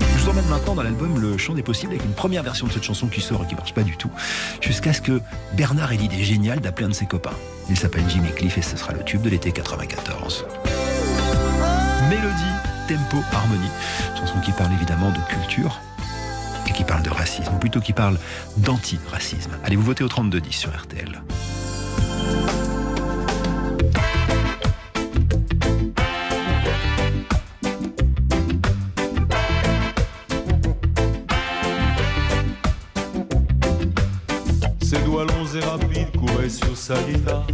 Je 0.00 0.06
vous 0.22 0.30
emmène 0.30 0.46
maintenant 0.46 0.74
dans 0.74 0.82
l'album 0.82 1.20
Le 1.20 1.36
Chant 1.36 1.52
des 1.52 1.62
Possibles 1.62 1.92
avec 1.92 2.04
une 2.04 2.14
première 2.14 2.42
version 2.42 2.66
de 2.66 2.72
cette 2.72 2.84
chanson 2.84 3.08
qui 3.08 3.20
sort 3.20 3.44
et 3.44 3.46
qui 3.46 3.54
marche 3.54 3.74
pas 3.74 3.82
du 3.82 3.96
tout, 3.98 4.10
jusqu'à 4.62 4.94
ce 4.94 5.02
que 5.02 5.20
Bernard 5.52 5.92
ait 5.92 5.98
l'idée 5.98 6.24
géniale 6.24 6.60
d'appeler 6.60 6.86
un 6.86 6.90
de 6.90 6.94
ses 6.94 7.06
copains. 7.06 7.36
Il 7.68 7.76
s'appelle 7.76 8.04
Jimmy 8.08 8.30
Cliff 8.34 8.56
et 8.56 8.62
ce 8.62 8.78
sera 8.78 8.94
le 8.94 9.04
tube 9.04 9.20
de 9.20 9.28
l'été 9.28 9.52
94. 9.52 10.46
Mélodie, 12.08 12.32
tempo, 12.88 13.22
harmonie. 13.32 13.70
Chanson 14.18 14.40
qui 14.40 14.52
parle 14.52 14.72
évidemment 14.72 15.10
de 15.10 15.20
culture 15.28 15.78
qui 16.76 16.84
parle 16.84 17.02
de 17.02 17.10
racisme, 17.10 17.54
ou 17.54 17.58
plutôt 17.58 17.80
qui 17.80 17.94
parle 17.94 18.18
d'anti-racisme. 18.58 19.50
Allez, 19.64 19.76
vous 19.76 19.82
votez 19.82 20.04
au 20.04 20.08
32-10 20.08 20.52
sur 20.52 20.70
RTL. 20.70 21.22
Ses 34.82 34.98
doigts 34.98 35.24
longs 35.24 35.46
et 35.54 35.60
rapides 35.60 36.16
couraient 36.16 36.50
sur 36.50 36.76
sa 36.76 36.94
guitare. 37.02 37.46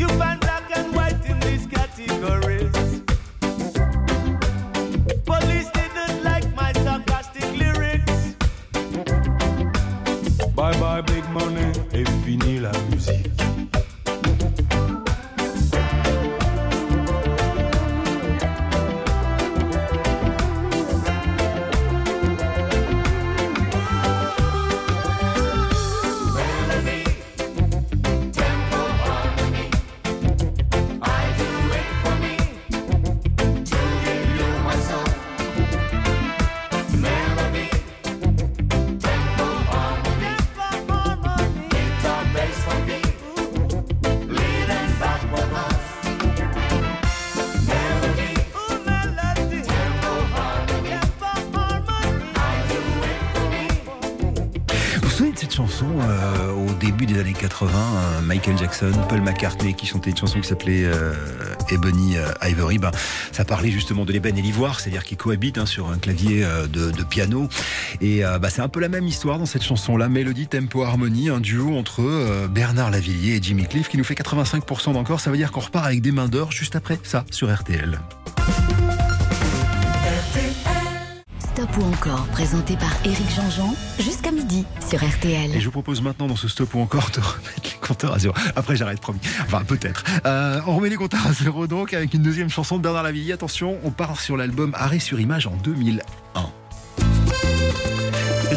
You 0.00 0.29
Jackson, 58.60 58.92
Paul 59.08 59.22
McCartney 59.22 59.72
qui 59.72 59.86
chantait 59.86 60.10
une 60.10 60.18
chanson 60.18 60.38
qui 60.38 60.46
s'appelait 60.46 60.84
euh, 60.84 61.14
Ebony 61.70 62.18
euh, 62.18 62.26
Ivory. 62.42 62.76
Ben, 62.76 62.90
ça 63.32 63.46
parlait 63.46 63.70
justement 63.70 64.04
de 64.04 64.12
l'ébène 64.12 64.36
et 64.36 64.42
l'ivoire, 64.42 64.80
c'est-à-dire 64.80 65.02
qu'ils 65.02 65.16
cohabitent 65.16 65.56
hein, 65.56 65.64
sur 65.64 65.88
un 65.88 65.96
clavier 65.96 66.44
euh, 66.44 66.66
de, 66.66 66.90
de 66.90 67.02
piano. 67.02 67.48
Et 68.02 68.22
euh, 68.22 68.38
bah, 68.38 68.50
c'est 68.50 68.60
un 68.60 68.68
peu 68.68 68.80
la 68.80 68.90
même 68.90 69.06
histoire 69.06 69.38
dans 69.38 69.46
cette 69.46 69.62
chanson-là, 69.62 70.10
mélodie, 70.10 70.46
tempo, 70.46 70.82
harmonie, 70.82 71.30
un 71.30 71.40
duo 71.40 71.74
entre 71.74 72.46
Bernard 72.48 72.90
Lavillier 72.90 73.36
et 73.36 73.42
Jimmy 73.42 73.66
Cliff 73.66 73.88
qui 73.88 73.96
nous 73.96 74.04
fait 74.04 74.14
85% 74.14 74.92
d'encore. 74.92 75.20
Ça 75.20 75.30
veut 75.30 75.38
dire 75.38 75.52
qu'on 75.52 75.60
repart 75.60 75.86
avec 75.86 76.02
des 76.02 76.12
mains 76.12 76.28
d'or 76.28 76.52
juste 76.52 76.76
après 76.76 76.98
ça 77.02 77.24
sur 77.30 77.50
RTL. 77.50 77.98
Stop 81.38 81.76
ou 81.78 81.84
encore, 81.84 82.26
présenté 82.28 82.76
par 82.76 82.92
Éric 83.04 83.28
Jean-Jean, 83.34 83.74
jusqu'à 83.98 84.30
midi 84.30 84.64
sur 84.88 85.04
RTL. 85.04 85.54
Et 85.54 85.60
je 85.60 85.64
vous 85.64 85.72
propose 85.72 86.00
maintenant 86.00 86.26
dans 86.26 86.36
ce 86.36 86.48
stop 86.48 86.74
ou 86.74 86.80
encore 86.80 87.10
de 87.10 87.20
à 88.12 88.18
zéro. 88.18 88.34
Après 88.56 88.76
j'arrête, 88.76 89.00
promis. 89.00 89.20
Enfin 89.42 89.62
peut-être. 89.64 90.04
Euh, 90.26 90.60
on 90.66 90.76
remet 90.76 90.88
les 90.88 90.96
compteurs 90.96 91.26
à 91.26 91.32
zéro 91.32 91.66
donc 91.66 91.94
avec 91.94 92.14
une 92.14 92.22
deuxième 92.22 92.50
chanson 92.50 92.76
de 92.76 92.82
Bernard 92.82 93.02
Lavillier. 93.02 93.32
Attention, 93.32 93.78
on 93.84 93.90
part 93.90 94.20
sur 94.20 94.36
l'album 94.36 94.72
Arrêt 94.74 94.98
sur 94.98 95.20
image 95.20 95.46
en 95.46 95.56
2001. 95.56 96.59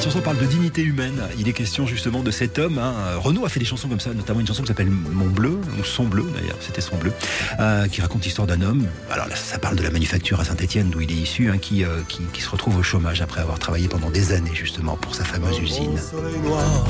Cette 0.04 0.12
chanson 0.12 0.26
parle 0.26 0.40
de 0.40 0.46
dignité 0.46 0.82
humaine. 0.82 1.18
Il 1.40 1.48
est 1.48 1.54
question 1.54 1.88
justement 1.88 2.24
de 2.24 2.30
cet 2.30 2.60
homme. 2.60 2.78
Hein. 2.78 2.94
Renaud 3.20 3.46
a 3.46 3.50
fait 3.50 3.62
des 3.62 3.66
chansons 3.66 3.88
comme 3.88 4.02
ça, 4.02 4.14
notamment 4.14 4.42
une 4.42 4.48
chanson 4.48 4.62
qui 4.62 4.68
s'appelle 4.68 4.90
Mon 4.90 5.28
Bleu, 5.28 5.62
ou 5.80 5.84
Son 5.86 6.04
Bleu 6.04 6.26
d'ailleurs, 6.36 6.58
c'était 6.60 6.82
Son 6.82 6.98
Bleu, 6.98 7.14
euh, 7.62 7.88
qui 7.88 8.02
raconte 8.02 8.26
l'histoire 8.26 8.46
d'un 8.46 8.62
homme. 8.64 8.86
Alors 9.10 9.30
là, 9.30 9.36
ça 9.38 9.60
parle 9.60 9.78
de 9.78 9.82
la 9.82 9.92
manufacture 9.92 10.42
à 10.42 10.44
Saint-Etienne, 10.44 10.90
d'où 10.90 11.00
il 11.00 11.10
est 11.10 11.16
issu, 11.16 11.50
hein, 11.50 11.58
qui, 11.58 11.86
euh, 11.86 12.02
qui, 12.10 12.22
qui 12.34 12.42
se 12.42 12.50
retrouve 12.50 12.76
au 12.76 12.84
chômage 12.84 13.22
après 13.22 13.40
avoir 13.40 13.60
travaillé 13.60 13.88
pendant 13.88 14.10
des 14.10 14.34
années 14.34 14.54
justement 14.54 14.98
pour 14.98 15.16
sa 15.16 15.24
fameuse 15.24 15.58
usine. 15.58 15.96
Le 15.96 16.02
soleil 16.02 16.40
noir 16.40 16.86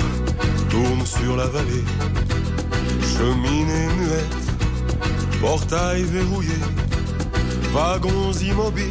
tourne 0.71 1.05
sur 1.05 1.37
la 1.37 1.45
vallée, 1.45 1.83
cheminée 3.15 3.89
muette, 3.99 5.39
portail 5.39 6.01
verrouillé, 6.01 6.57
wagons 7.71 8.31
immobiles, 8.31 8.89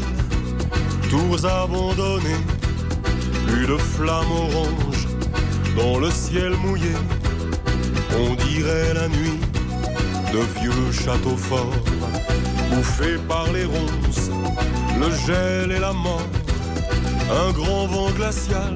tours 1.11 1.45
abandonnées, 1.45 2.39
plus 3.53 3.67
de 3.67 3.77
flammes 3.77 4.33
oranges 4.33 5.07
dans 5.77 5.99
le 5.99 6.11
ciel 6.11 6.53
mouillé. 6.65 6.95
On 8.19 8.35
dirait 8.47 8.95
la 8.95 9.09
nuit 9.09 9.41
de 10.33 10.41
vieux 10.59 10.91
châteaux 10.91 11.37
forts, 11.37 11.85
bouffés 12.71 13.19
par 13.29 13.47
les 13.53 13.67
ronces, 13.67 14.31
le 14.99 15.09
gel 15.27 15.71
et 15.71 15.79
la 15.79 15.93
mort. 15.93 16.31
Un 17.31 17.53
grand 17.53 17.87
vent 17.87 18.11
glacial 18.13 18.75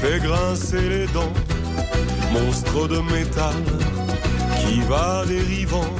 fait 0.00 0.20
grincer 0.20 0.88
les 0.94 1.06
dents, 1.08 1.36
monstre 2.32 2.88
de 2.88 3.00
métal 3.14 3.62
qui 4.60 4.80
va 4.88 5.24
dérivant. 5.26 5.92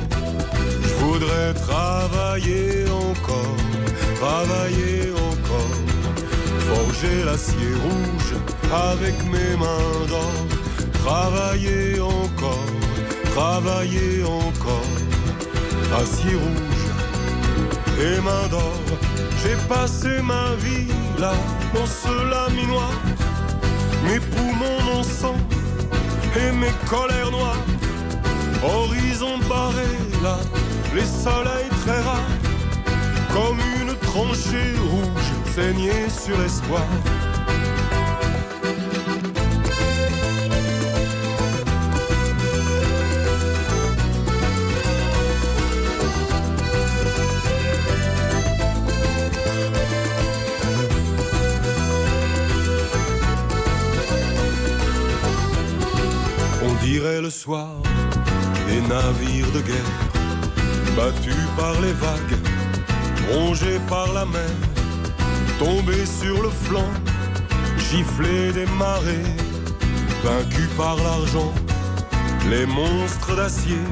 Je 0.82 0.95
voudrais 1.05 1.53
travailler 1.55 2.84
encore, 3.11 3.57
travailler 4.20 5.12
encore, 5.30 5.91
forger 6.72 7.24
l'acier 7.24 7.72
rouge 7.86 8.32
avec 8.72 9.14
mes 9.34 9.56
mains 9.62 10.06
d'or, 10.08 10.36
travailler 11.04 12.00
encore, 12.00 12.70
travailler 13.34 14.24
encore, 14.24 14.94
acier 16.02 16.36
rouge 16.44 16.86
et 18.06 18.20
main 18.20 18.46
d'or. 18.50 18.78
J'ai 19.42 19.56
passé 19.68 20.22
ma 20.22 20.54
vie 20.64 20.88
là, 21.18 21.34
dans 21.74 21.88
ce 22.02 22.14
laminoir, 22.32 22.94
mes 24.06 24.20
poumons 24.32 24.82
en 24.98 25.02
sang 25.02 25.38
et 26.36 26.50
mes 26.52 26.74
colères 26.88 27.30
noires. 27.30 27.66
Horizon 28.64 29.38
barré 29.48 29.90
là, 30.22 30.38
les 30.94 31.08
soleils 31.24 31.72
très 31.84 32.00
rares, 32.08 32.36
comme 33.34 33.58
une 33.80 33.94
tranchée 34.08 34.72
rouge 34.90 35.41
saignée 35.55 36.09
sur 36.09 36.38
l'espoir. 36.38 36.86
On 56.64 56.74
dirait 56.82 57.20
le 57.20 57.30
soir 57.30 57.68
des 58.68 58.80
navires 58.80 59.53
de 59.53 59.61
guerre, 59.61 59.92
battus 60.96 61.34
par 61.59 61.78
les 61.82 61.92
vagues, 61.92 62.38
rongés 63.30 63.80
par 63.88 64.11
la 64.14 64.24
mer, 64.24 64.50
tombés 65.64 66.06
sur 66.06 66.42
le 66.42 66.50
flanc, 66.50 66.92
giflés 67.90 68.52
des 68.52 68.66
marées, 68.82 69.30
vaincus 70.24 70.68
par 70.76 70.96
l'argent, 70.96 71.52
les 72.50 72.66
monstres 72.66 73.36
d'acier. 73.36 73.84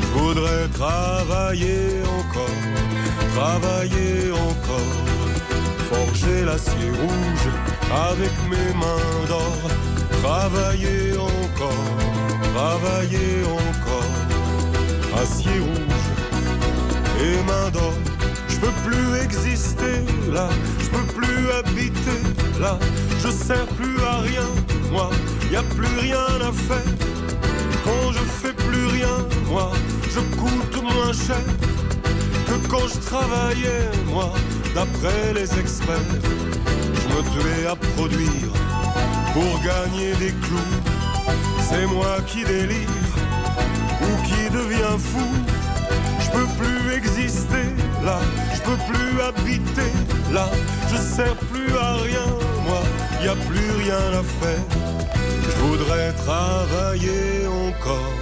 Je 0.00 0.06
voudrais 0.18 0.68
travailler 0.80 2.02
encore, 2.18 2.58
travailler 3.36 4.32
encore, 4.50 4.94
forger 5.90 6.44
l'acier 6.44 6.90
rouge 7.00 7.46
avec 8.10 8.32
mes 8.50 8.70
mains 8.82 9.20
d'or, 9.28 9.58
travailler 10.22 11.16
encore, 11.16 11.86
travailler 12.54 13.34
encore, 13.60 14.14
acier 15.22 15.58
rouge 15.68 16.08
et 17.26 17.36
main 17.50 17.70
d'or. 17.70 17.94
Je 18.48 18.56
peux 18.60 18.76
plus 18.86 19.24
exister 19.24 19.96
là, 20.30 20.48
peux 20.92 21.06
plus 21.18 21.50
habiter 21.58 22.20
là, 22.60 22.78
je 23.22 23.30
sers 23.30 23.66
plus 23.78 23.98
à 24.04 24.18
rien, 24.18 24.48
moi, 24.90 25.10
y 25.50 25.56
a 25.56 25.62
plus 25.62 25.92
rien 26.00 26.26
à 26.48 26.52
faire. 26.52 26.92
Quand 27.84 28.12
je 28.12 28.24
fais 28.40 28.52
plus 28.52 28.86
rien, 28.86 29.16
moi, 29.48 29.72
je 30.14 30.20
coûte 30.38 30.82
moins 30.82 31.12
cher 31.12 31.44
que 32.46 32.68
quand 32.68 32.86
je 32.92 32.98
travaillais, 33.10 33.90
moi, 34.06 34.32
d'après 34.74 35.34
les 35.34 35.58
experts. 35.58 36.20
Je 37.00 37.08
me 37.14 37.22
tuais 37.32 37.66
à 37.66 37.76
produire 37.96 38.52
pour 39.32 39.60
gagner 39.62 40.12
des 40.14 40.32
clous. 40.44 40.76
C'est 41.68 41.86
moi 41.86 42.18
qui 42.26 42.44
délire 42.44 42.88
ou 44.02 44.22
qui 44.26 44.50
devient 44.50 44.98
fou. 44.98 45.28
Je 46.20 46.30
peux 46.30 46.46
plus 46.60 46.94
exister 46.96 47.66
là, 48.04 48.18
je 48.54 48.60
peux 48.60 48.78
plus 48.92 49.20
habiter 49.20 49.92
là, 50.32 50.48
je 50.90 50.96
sers 50.96 51.36
plus 51.52 51.76
à 51.76 51.94
rien, 51.96 52.26
moi, 52.66 52.82
y 53.22 53.28
a 53.28 53.36
plus 53.48 53.70
rien 53.84 54.04
à 54.20 54.22
faire. 54.40 54.64
Je 55.44 55.50
voudrais 55.64 56.12
travailler 56.12 57.46
encore, 57.68 58.14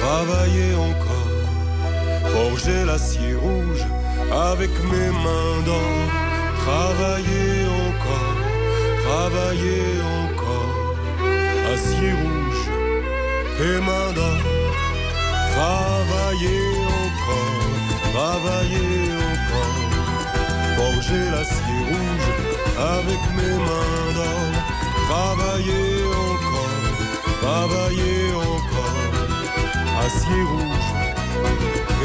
travailler 0.00 0.74
encore, 0.90 1.32
forger 2.32 2.84
l'acier 2.84 3.34
rouge 3.34 3.84
avec 4.50 4.70
mes 4.90 5.10
mains 5.24 5.58
d'or, 5.66 5.98
travailler 6.64 7.52
encore, 7.86 8.36
travailler 9.06 9.86
encore, 10.22 10.96
acier 11.74 12.12
rouge 12.22 12.64
et 13.66 13.80
mains 13.80 14.12
d'or, 14.14 14.40
travailler 15.54 16.64
encore, 17.04 18.12
travailler 18.12 19.12
encore, 19.32 19.97
forger 20.78 21.24
l'acier 21.34 21.80
rouge 21.90 22.28
avec 22.98 23.20
mes 23.36 23.56
mains 23.66 24.08
d'or, 24.16 24.50
travailler 25.08 25.90
encore, 26.28 26.82
travailler 27.42 28.22
encore, 28.54 29.02
acier 30.06 30.42
rouge 30.52 30.90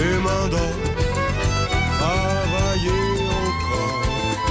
et 0.03 0.15
mains 0.25 0.47
d'or, 0.53 0.77
travailler 1.99 3.03
encore, 3.45 4.01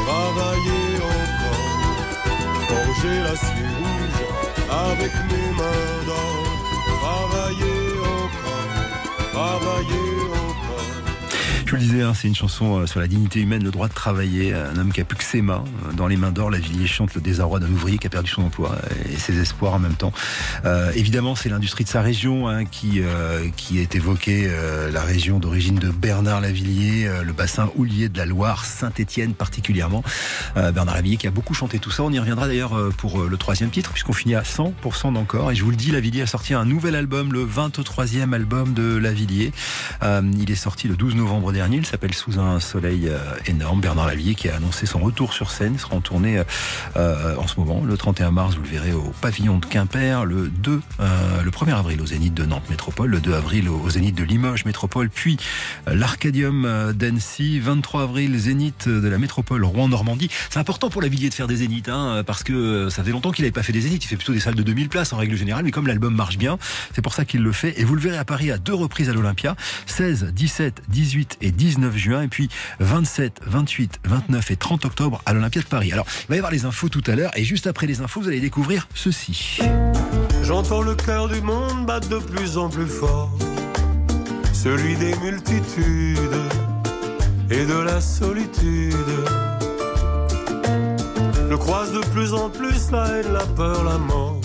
travailler 0.06 0.88
encore, 1.20 1.70
forger 2.70 3.16
l'acier 3.26 3.68
rouge 3.80 4.20
avec 4.90 5.12
mes 5.30 5.50
mains 5.60 5.98
d'or, 6.08 6.38
travailler 7.02 7.80
encore, 8.20 8.70
travailler 9.36 10.01
Je 11.72 11.78
le 11.78 11.82
disais, 11.84 12.02
hein, 12.02 12.12
c'est 12.14 12.28
une 12.28 12.34
chanson 12.34 12.80
euh, 12.80 12.86
sur 12.86 13.00
la 13.00 13.08
dignité 13.08 13.40
humaine, 13.40 13.64
le 13.64 13.70
droit 13.70 13.88
de 13.88 13.94
travailler. 13.94 14.52
Un 14.52 14.76
homme 14.76 14.92
qui 14.92 15.00
a 15.00 15.06
plus 15.06 15.16
que 15.16 15.24
ses 15.24 15.40
mains. 15.40 15.64
Euh, 15.88 15.92
Dans 15.94 16.06
les 16.06 16.18
mains 16.18 16.30
d'or, 16.30 16.50
la 16.50 16.58
chante 16.84 17.14
le 17.14 17.22
désarroi 17.22 17.60
d'un 17.60 17.70
ouvrier 17.70 17.96
qui 17.96 18.06
a 18.06 18.10
perdu 18.10 18.30
son 18.30 18.42
emploi 18.42 18.76
et 19.10 19.16
ses 19.16 19.38
espoirs 19.40 19.72
en 19.72 19.78
même 19.78 19.94
temps. 19.94 20.12
Euh, 20.66 20.92
évidemment, 20.94 21.34
c'est 21.34 21.48
l'industrie 21.48 21.84
de 21.84 21.88
sa 21.88 22.02
région 22.02 22.46
hein, 22.46 22.66
qui, 22.66 23.00
euh, 23.00 23.48
qui 23.56 23.78
est 23.78 23.94
évoquée, 23.94 24.44
euh, 24.48 24.90
la 24.90 25.00
région 25.00 25.38
d'origine 25.38 25.76
de 25.76 25.88
Bernard 25.88 26.42
Lavillier, 26.42 27.06
euh, 27.06 27.22
le 27.22 27.32
bassin 27.32 27.70
houlier 27.76 28.10
de 28.10 28.18
la 28.18 28.26
Loire, 28.26 28.66
Saint-Étienne 28.66 29.32
particulièrement. 29.32 30.04
Euh, 30.58 30.72
Bernard 30.72 30.96
Lavillier 30.96 31.16
qui 31.16 31.26
a 31.26 31.30
beaucoup 31.30 31.54
chanté 31.54 31.78
tout 31.78 31.90
ça. 31.90 32.02
On 32.02 32.12
y 32.12 32.18
reviendra 32.18 32.48
d'ailleurs 32.48 32.76
euh, 32.76 32.90
pour 32.94 33.22
euh, 33.22 33.28
le 33.30 33.36
troisième 33.38 33.70
titre, 33.70 33.92
puisqu'on 33.92 34.12
finit 34.12 34.34
à 34.34 34.42
100% 34.42 35.14
d'encore. 35.14 35.50
Et 35.50 35.54
je 35.54 35.64
vous 35.64 35.70
le 35.70 35.76
dis, 35.76 35.90
Lavillier 35.90 36.20
a 36.20 36.26
sorti 36.26 36.52
un 36.52 36.66
nouvel 36.66 36.94
album, 36.96 37.32
le 37.32 37.46
23e 37.46 38.34
album 38.34 38.74
de 38.74 38.98
Lavillier. 38.98 39.52
Euh, 40.02 40.20
il 40.38 40.50
est 40.50 40.54
sorti 40.54 40.86
le 40.86 40.96
12 40.96 41.14
novembre 41.14 41.50
dernier. 41.50 41.61
Il 41.70 41.86
s'appelle 41.86 42.12
Sous 42.12 42.40
un 42.40 42.58
soleil 42.58 43.08
euh, 43.08 43.18
énorme. 43.46 43.80
Bernard 43.80 44.08
Lavillier 44.08 44.34
qui 44.34 44.48
a 44.48 44.56
annoncé 44.56 44.84
son 44.84 44.98
retour 44.98 45.32
sur 45.32 45.50
scène. 45.50 45.78
Sera 45.78 45.94
en 45.94 46.00
tournée 46.00 46.42
euh, 46.96 47.36
en 47.36 47.46
ce 47.46 47.58
moment. 47.60 47.84
Le 47.84 47.96
31 47.96 48.32
mars, 48.32 48.56
vous 48.56 48.62
le 48.62 48.68
verrez 48.68 48.92
au 48.92 49.12
pavillon 49.20 49.58
de 49.58 49.66
Quimper. 49.66 50.24
Le 50.24 50.48
2, 50.48 50.80
euh, 51.00 51.42
le 51.42 51.50
1er 51.50 51.74
avril 51.74 52.00
au 52.00 52.06
Zénith 52.06 52.34
de 52.34 52.44
Nantes 52.44 52.68
Métropole. 52.68 53.10
Le 53.10 53.20
2 53.20 53.34
avril 53.34 53.68
au 53.68 53.88
Zénith 53.88 54.16
de 54.16 54.24
Limoges 54.24 54.64
Métropole. 54.64 55.08
Puis 55.08 55.36
l'Arcadium 55.86 56.92
d'Annecy. 56.94 57.60
23 57.60 58.02
avril, 58.02 58.36
Zénith 58.36 58.88
de 58.88 59.08
la 59.08 59.18
Métropole 59.18 59.64
Rouen-Normandie. 59.64 60.30
C'est 60.50 60.58
important 60.58 60.90
pour 60.90 61.00
Lavillier 61.00 61.28
de 61.28 61.34
faire 61.34 61.46
des 61.46 61.56
Zéniths, 61.56 61.88
hein, 61.88 62.24
parce 62.26 62.42
que 62.42 62.88
ça 62.88 63.04
fait 63.04 63.12
longtemps 63.12 63.30
qu'il 63.30 63.44
n'avait 63.44 63.52
pas 63.52 63.62
fait 63.62 63.72
des 63.72 63.82
Zéniths. 63.82 64.04
Il 64.04 64.08
fait 64.08 64.16
plutôt 64.16 64.32
des 64.32 64.40
salles 64.40 64.56
de 64.56 64.62
2000 64.64 64.88
places 64.88 65.12
en 65.12 65.16
règle 65.16 65.36
générale. 65.36 65.64
Mais 65.64 65.70
comme 65.70 65.86
l'album 65.86 66.14
marche 66.14 66.38
bien, 66.38 66.58
c'est 66.92 67.02
pour 67.02 67.14
ça 67.14 67.24
qu'il 67.24 67.42
le 67.42 67.52
fait. 67.52 67.80
Et 67.80 67.84
vous 67.84 67.94
le 67.94 68.00
verrez 68.00 68.18
à 68.18 68.24
Paris 68.24 68.50
à 68.50 68.58
deux 68.58 68.74
reprises 68.74 69.08
à 69.08 69.12
l'Olympia. 69.12 69.54
16, 69.86 70.32
17, 70.34 70.82
18 70.88 71.38
et 71.40 71.51
19 71.52 71.96
juin. 71.96 72.22
Et 72.22 72.28
puis 72.28 72.48
27, 72.80 73.40
28, 73.46 74.00
29 74.04 74.50
et 74.50 74.56
30 74.56 74.84
octobre 74.84 75.22
à 75.26 75.32
l'Olympia 75.32 75.62
de 75.62 75.66
Paris. 75.66 75.92
Alors, 75.92 76.06
il 76.24 76.28
va 76.28 76.34
y 76.34 76.38
avoir 76.38 76.52
les 76.52 76.64
infos 76.64 76.88
tout 76.88 77.02
à 77.06 77.14
l'heure. 77.14 77.30
Et 77.36 77.44
juste 77.44 77.66
après 77.66 77.86
les 77.86 78.00
infos, 78.00 78.20
vous 78.20 78.28
allez 78.28 78.40
découvrir 78.40 78.88
ceci. 78.94 79.58
J'entends 80.42 80.82
le 80.82 80.94
cœur 80.94 81.28
du 81.28 81.40
monde 81.40 81.86
battre 81.86 82.08
de 82.08 82.18
plus 82.18 82.58
en 82.58 82.68
plus 82.68 82.86
fort, 82.86 83.30
celui 84.52 84.96
des 84.96 85.14
multitudes 85.16 86.18
et 87.50 87.64
de 87.64 87.78
la 87.78 88.00
solitude. 88.00 88.94
Je 91.50 91.54
croise 91.54 91.92
de 91.92 92.00
plus 92.12 92.32
en 92.32 92.48
plus 92.48 92.90
la 92.90 93.06
haine, 93.08 93.32
la 93.32 93.44
peur, 93.44 93.84
la 93.84 93.98
mort. 93.98 94.40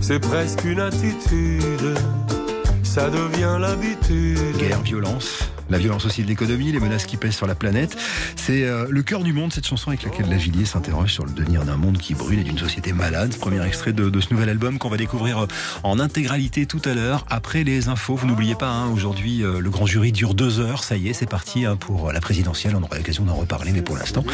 C'est 0.00 0.18
presque 0.18 0.64
une 0.64 0.80
attitude, 0.80 1.94
ça 2.82 3.08
devient 3.08 3.56
l'habitude. 3.58 4.58
Guerre, 4.58 4.82
violence. 4.82 5.53
La 5.74 5.80
violence 5.80 6.06
aussi 6.06 6.22
de 6.22 6.28
l'économie, 6.28 6.70
les 6.70 6.78
menaces 6.78 7.04
qui 7.04 7.16
pèsent 7.16 7.34
sur 7.34 7.48
la 7.48 7.56
planète. 7.56 7.96
C'est 8.36 8.62
euh, 8.62 8.86
le 8.88 9.02
cœur 9.02 9.24
du 9.24 9.32
monde, 9.32 9.52
cette 9.52 9.66
chanson 9.66 9.88
avec 9.88 10.04
laquelle 10.04 10.30
Lavillier 10.30 10.66
s'interroge 10.66 11.12
sur 11.12 11.26
le 11.26 11.32
devenir 11.32 11.64
d'un 11.64 11.76
monde 11.76 11.98
qui 11.98 12.14
brûle 12.14 12.38
et 12.38 12.44
d'une 12.44 12.58
société 12.58 12.92
malade. 12.92 13.36
Premier 13.38 13.60
extrait 13.66 13.92
de, 13.92 14.08
de 14.08 14.20
ce 14.20 14.32
nouvel 14.32 14.50
album 14.50 14.78
qu'on 14.78 14.88
va 14.88 14.96
découvrir 14.96 15.40
euh, 15.40 15.46
en 15.82 15.98
intégralité 15.98 16.66
tout 16.66 16.80
à 16.84 16.94
l'heure, 16.94 17.26
après 17.28 17.64
les 17.64 17.88
infos. 17.88 18.14
Vous 18.14 18.28
n'oubliez 18.28 18.54
pas, 18.54 18.68
hein, 18.68 18.86
aujourd'hui, 18.86 19.42
euh, 19.42 19.58
le 19.58 19.68
grand 19.68 19.84
jury 19.84 20.12
dure 20.12 20.34
deux 20.34 20.60
heures. 20.60 20.84
Ça 20.84 20.96
y 20.96 21.08
est, 21.08 21.12
c'est 21.12 21.28
parti 21.28 21.64
hein, 21.64 21.74
pour 21.74 22.12
la 22.12 22.20
présidentielle. 22.20 22.76
On 22.76 22.82
aura 22.84 22.96
l'occasion 22.96 23.24
d'en 23.24 23.34
reparler, 23.34 23.72
mais 23.72 23.82
pour 23.82 23.96
l'instant, 23.96 24.24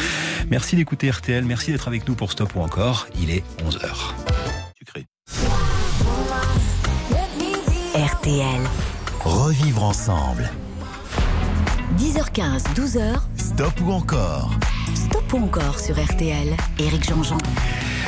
merci 0.51 0.75
d'écouter 0.75 1.09
RTL. 1.09 1.43
Merci 1.43 1.71
d'être 1.71 1.87
avec 1.87 2.07
nous 2.07 2.13
pour 2.13 2.31
Stop 2.31 2.55
ou 2.55 2.59
encore. 2.59 3.07
Il 3.19 3.31
est 3.31 3.43
11h. 3.67 4.13
Sucré. 4.77 5.07
RTL. 7.95 8.61
Revivre 9.23 9.83
ensemble. 9.83 10.51
10h15, 12.01 12.63
12h. 12.73 13.19
Stop 13.37 13.73
ou 13.85 13.91
encore 13.91 14.49
Stop 14.95 15.33
ou 15.33 15.37
encore 15.37 15.79
sur 15.79 15.93
RTL. 16.03 16.57
Éric 16.79 17.07
Jean-Jean. 17.07 17.37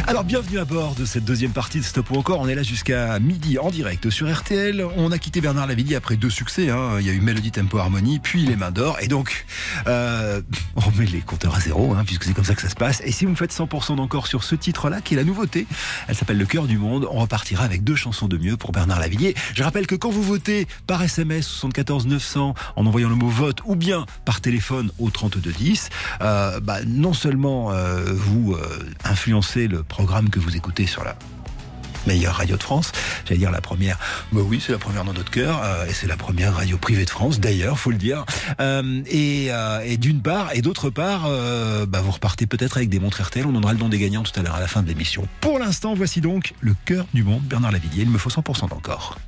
Alors 0.05 0.25
bienvenue 0.25 0.59
à 0.59 0.65
bord 0.65 0.95
de 0.95 1.05
cette 1.05 1.23
deuxième 1.23 1.51
partie 1.51 1.79
de 1.79 1.83
Stop 1.85 2.11
ou 2.11 2.15
encore. 2.15 2.41
On 2.41 2.49
est 2.49 2.55
là 2.55 2.61
jusqu'à 2.61 3.17
midi 3.19 3.57
en 3.57 3.71
direct 3.71 4.09
sur 4.09 4.29
RTL. 4.31 4.85
On 4.97 5.13
a 5.13 5.17
quitté 5.17 5.39
Bernard 5.39 5.65
Lavillier 5.65 5.95
après 5.95 6.17
deux 6.17 6.29
succès. 6.29 6.69
Hein. 6.69 6.97
Il 6.99 7.07
y 7.07 7.09
a 7.09 7.13
eu 7.13 7.21
Mélodie 7.21 7.51
Tempo 7.51 7.77
Harmonie, 7.77 8.19
puis 8.19 8.45
Les 8.45 8.57
Mains 8.57 8.71
d'Or. 8.71 8.97
Et 9.01 9.07
donc, 9.07 9.45
euh, 9.87 10.41
on 10.75 10.91
met 10.99 11.05
les 11.05 11.21
compteurs 11.21 11.55
à 11.55 11.61
zéro, 11.61 11.93
hein, 11.93 12.03
puisque 12.05 12.25
c'est 12.25 12.33
comme 12.33 12.43
ça 12.43 12.53
que 12.53 12.61
ça 12.61 12.69
se 12.69 12.75
passe. 12.75 13.01
Et 13.05 13.13
si 13.13 13.23
vous 13.23 13.31
me 13.31 13.37
faites 13.37 13.53
100% 13.53 13.95
d'encore 13.95 14.27
sur 14.27 14.43
ce 14.43 14.55
titre-là, 14.55 14.99
qui 14.99 15.13
est 15.13 15.17
la 15.17 15.23
nouveauté, 15.23 15.67
elle 16.09 16.15
s'appelle 16.15 16.37
Le 16.37 16.45
cœur 16.45 16.67
du 16.67 16.77
monde. 16.77 17.07
On 17.09 17.19
repartira 17.19 17.63
avec 17.63 17.85
deux 17.85 17.95
chansons 17.95 18.27
de 18.27 18.37
mieux 18.37 18.57
pour 18.57 18.73
Bernard 18.73 18.99
Lavillier. 18.99 19.35
Je 19.55 19.63
rappelle 19.63 19.87
que 19.87 19.95
quand 19.95 20.09
vous 20.09 20.23
votez 20.23 20.67
par 20.85 21.01
SMS 21.01 21.47
74 21.47 22.07
900 22.07 22.55
en 22.75 22.85
envoyant 22.85 23.09
le 23.09 23.15
mot 23.15 23.29
vote 23.29 23.59
ou 23.65 23.77
bien 23.77 24.05
par 24.25 24.41
téléphone 24.41 24.91
au 24.99 25.09
3210, 25.09 25.89
euh, 26.21 26.59
bah, 26.59 26.79
non 26.85 27.13
seulement 27.13 27.71
euh, 27.71 28.03
vous 28.13 28.53
euh, 28.53 28.89
influencez 29.05 29.69
le 29.69 29.81
programme 29.93 30.31
que 30.31 30.39
vous 30.39 30.55
écoutez 30.55 30.87
sur 30.87 31.03
la 31.03 31.15
meilleure 32.07 32.33
radio 32.33 32.57
de 32.57 32.63
France. 32.63 32.91
J'allais 33.25 33.37
dire 33.37 33.51
la 33.51 33.61
première. 33.61 33.99
Bah 34.31 34.41
oui, 34.43 34.59
c'est 34.59 34.71
la 34.71 34.79
première 34.79 35.05
dans 35.05 35.13
notre 35.13 35.29
cœur 35.29 35.61
euh, 35.63 35.85
et 35.85 35.93
c'est 35.93 36.07
la 36.07 36.17
première 36.17 36.55
radio 36.55 36.79
privée 36.79 37.05
de 37.05 37.11
France 37.11 37.39
d'ailleurs, 37.39 37.77
faut 37.77 37.91
le 37.91 37.97
dire. 37.97 38.25
Euh, 38.59 39.03
et, 39.05 39.49
euh, 39.51 39.81
et 39.85 39.97
d'une 39.97 40.23
part 40.23 40.49
et 40.55 40.63
d'autre 40.63 40.89
part, 40.89 41.29
bah, 41.87 42.01
vous 42.01 42.09
repartez 42.09 42.47
peut-être 42.47 42.77
avec 42.77 42.89
des 42.89 42.99
montres 42.99 43.21
RTL. 43.21 43.45
On 43.45 43.51
donnera 43.51 43.73
le 43.73 43.79
nom 43.79 43.87
des 43.87 43.99
gagnants 43.99 44.23
tout 44.23 44.37
à 44.39 44.41
l'heure 44.41 44.55
à 44.55 44.59
la 44.59 44.67
fin 44.67 44.81
de 44.81 44.87
l'émission. 44.87 45.27
Pour 45.41 45.59
l'instant, 45.59 45.93
voici 45.93 46.21
donc 46.21 46.55
le 46.59 46.73
cœur 46.85 47.05
du 47.13 47.23
monde, 47.23 47.43
Bernard 47.43 47.71
Lavillier. 47.71 48.01
Il 48.01 48.09
me 48.09 48.17
faut 48.17 48.31
100% 48.31 48.69
d'encore. 48.69 49.19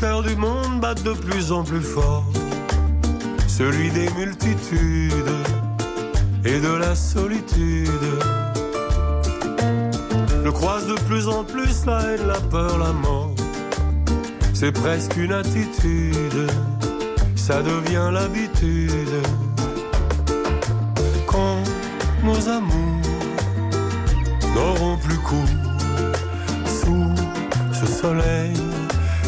Cœur 0.00 0.22
du 0.22 0.36
monde 0.36 0.80
battre 0.80 1.02
de 1.02 1.12
plus 1.12 1.52
en 1.52 1.62
plus 1.62 1.80
fort, 1.80 2.24
celui 3.46 3.90
des 3.90 4.08
multitudes 4.10 5.12
et 6.44 6.60
de 6.60 6.74
la 6.74 6.94
solitude. 6.94 7.88
Je 10.44 10.50
croise 10.50 10.86
de 10.86 10.94
plus 11.08 11.28
en 11.28 11.44
plus 11.44 11.86
la 11.86 12.00
haine, 12.02 12.26
la 12.26 12.40
peur, 12.40 12.78
la 12.78 12.92
mort. 12.92 13.34
C'est 14.52 14.72
presque 14.72 15.16
une 15.16 15.32
attitude, 15.32 16.50
ça 17.34 17.62
devient 17.62 18.10
l'habitude. 18.12 19.22
Quand 21.26 21.58
nos 22.22 22.48
amours 22.48 23.02
n'auront 24.54 24.98
plus 24.98 25.18
cours 25.18 25.56
sous 26.66 27.14
ce 27.72 27.86
soleil 27.86 28.52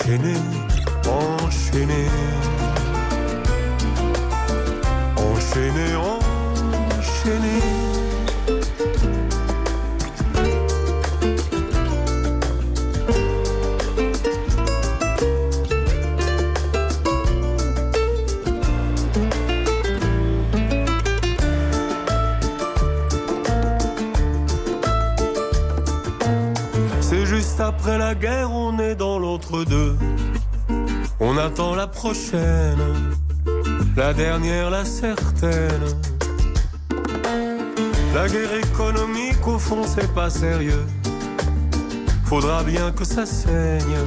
enchaîné, 0.00 0.34
enchaîné. 1.06 2.39
On 31.20 31.36
attend 31.36 31.74
la 31.76 31.86
prochaine, 31.86 32.78
la 33.96 34.12
dernière, 34.12 34.70
la 34.70 34.84
certaine. 34.84 35.84
La 38.12 38.28
guerre 38.28 38.54
économique, 38.54 39.46
au 39.46 39.58
fond, 39.58 39.82
c'est 39.86 40.12
pas 40.12 40.28
sérieux. 40.28 40.84
Faudra 42.24 42.64
bien 42.64 42.90
que 42.90 43.04
ça 43.04 43.26
saigne, 43.26 43.98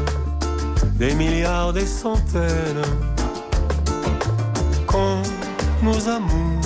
des 0.95 1.13
milliards, 1.15 1.71
des 1.71 1.85
centaines. 1.85 2.87
Quand 4.85 5.21
nos 5.81 6.09
amours 6.09 6.61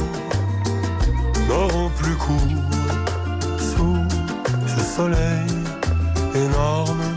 n'auront 1.47 1.89
plus 1.97 2.15
cours 2.15 2.63
sous 3.59 3.97
ce 4.65 4.83
soleil 4.95 5.47
énorme. 6.33 7.16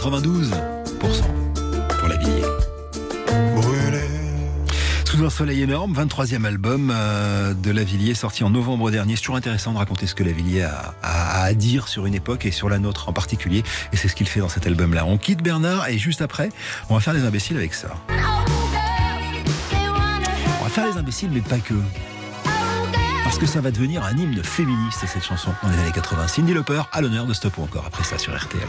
92% 0.00 0.50
pour 0.98 1.10
brûlé. 3.54 4.00
Sous 5.04 5.22
un 5.22 5.28
soleil 5.28 5.60
énorme, 5.60 5.92
23e 5.92 6.46
album 6.46 6.90
euh, 6.90 7.52
de 7.52 7.70
Lavillier 7.70 8.14
sorti 8.14 8.42
en 8.42 8.48
novembre 8.48 8.90
dernier. 8.90 9.16
C'est 9.16 9.20
toujours 9.20 9.36
intéressant 9.36 9.74
de 9.74 9.78
raconter 9.78 10.06
ce 10.06 10.14
que 10.14 10.24
Lavillier 10.24 10.62
a, 10.62 10.94
a, 11.02 11.42
à 11.42 11.52
dire 11.52 11.86
sur 11.86 12.06
une 12.06 12.14
époque 12.14 12.46
et 12.46 12.50
sur 12.50 12.70
la 12.70 12.78
nôtre 12.78 13.10
en 13.10 13.12
particulier. 13.12 13.62
Et 13.92 13.98
c'est 13.98 14.08
ce 14.08 14.14
qu'il 14.14 14.26
fait 14.26 14.40
dans 14.40 14.48
cet 14.48 14.66
album-là. 14.66 15.04
On 15.04 15.18
quitte 15.18 15.42
Bernard 15.42 15.86
et 15.90 15.98
juste 15.98 16.22
après, 16.22 16.48
on 16.88 16.94
va 16.94 17.00
faire 17.00 17.12
les 17.12 17.24
imbéciles 17.24 17.58
avec 17.58 17.74
ça. 17.74 17.88
On 20.60 20.64
va 20.64 20.70
faire 20.70 20.86
les 20.86 20.96
imbéciles, 20.96 21.30
mais 21.30 21.42
pas 21.42 21.58
que. 21.58 21.74
Parce 23.24 23.36
que 23.36 23.44
ça 23.44 23.60
va 23.60 23.70
devenir 23.70 24.02
un 24.02 24.16
hymne 24.16 24.42
féministe, 24.42 25.04
cette 25.06 25.24
chanson, 25.24 25.50
dans 25.62 25.68
les 25.68 25.78
années 25.78 25.92
80. 25.92 26.26
Cindy 26.26 26.54
Lauper 26.54 26.80
à 26.90 27.02
l'honneur 27.02 27.26
de 27.26 27.34
Stop 27.34 27.58
ou 27.58 27.64
encore 27.64 27.84
après 27.86 28.04
ça 28.04 28.16
sur 28.16 28.34
RTL. 28.34 28.66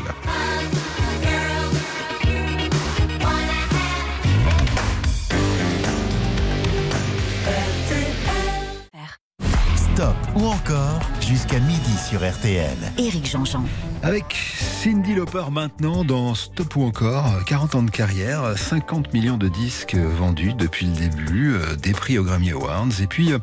Stop 10.01 10.30
ou 10.41 10.47
encore 10.47 10.99
jusqu'à 11.21 11.59
midi 11.59 11.97
sur 12.09 12.27
RTL. 12.27 12.77
Éric 12.97 13.29
Jean-Jean. 13.29 13.63
Avec 14.03 14.35
Cindy 14.57 15.13
Lauper 15.13 15.43
maintenant 15.51 16.03
dans 16.03 16.33
Stop 16.33 16.75
ou 16.75 16.83
encore, 16.83 17.45
40 17.45 17.75
ans 17.75 17.83
de 17.83 17.91
carrière, 17.91 18.57
50 18.57 19.13
millions 19.13 19.37
de 19.37 19.47
disques 19.47 19.95
vendus 19.95 20.53
depuis 20.55 20.87
le 20.87 20.93
début, 20.93 21.53
euh, 21.53 21.75
des 21.75 21.91
prix 21.91 22.17
aux 22.17 22.23
Grammy 22.23 22.49
Awards, 22.49 22.99
et 22.99 23.05
puis, 23.05 23.31
euh, 23.31 23.37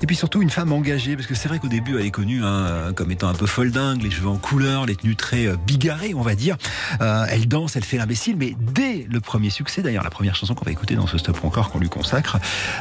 et 0.00 0.06
puis 0.06 0.16
surtout 0.16 0.40
une 0.40 0.48
femme 0.48 0.72
engagée, 0.72 1.14
parce 1.14 1.28
que 1.28 1.34
c'est 1.34 1.48
vrai 1.48 1.58
qu'au 1.58 1.68
début 1.68 1.98
elle 1.98 2.06
est 2.06 2.10
connue 2.10 2.42
hein, 2.42 2.92
comme 2.96 3.10
étant 3.10 3.28
un 3.28 3.34
peu 3.34 3.44
folle 3.44 3.70
dingue, 3.70 4.02
les 4.02 4.10
cheveux 4.10 4.30
en 4.30 4.38
couleur, 4.38 4.86
les 4.86 4.96
tenues 4.96 5.16
très 5.16 5.46
euh, 5.46 5.56
bigarrées 5.66 6.14
on 6.14 6.22
va 6.22 6.34
dire. 6.34 6.56
Euh, 7.02 7.26
elle 7.28 7.46
danse, 7.46 7.76
elle 7.76 7.84
fait 7.84 7.98
l'imbécile, 7.98 8.36
mais 8.38 8.56
dès 8.58 9.06
le 9.10 9.20
premier 9.20 9.50
succès, 9.50 9.82
d'ailleurs 9.82 10.04
la 10.04 10.10
première 10.10 10.36
chanson 10.36 10.54
qu'on 10.54 10.64
va 10.64 10.72
écouter 10.72 10.94
dans 10.94 11.06
ce 11.06 11.18
Stop 11.18 11.44
ou 11.44 11.46
encore 11.46 11.70
qu'on 11.70 11.80
lui 11.80 11.90
consacre, 11.90 12.38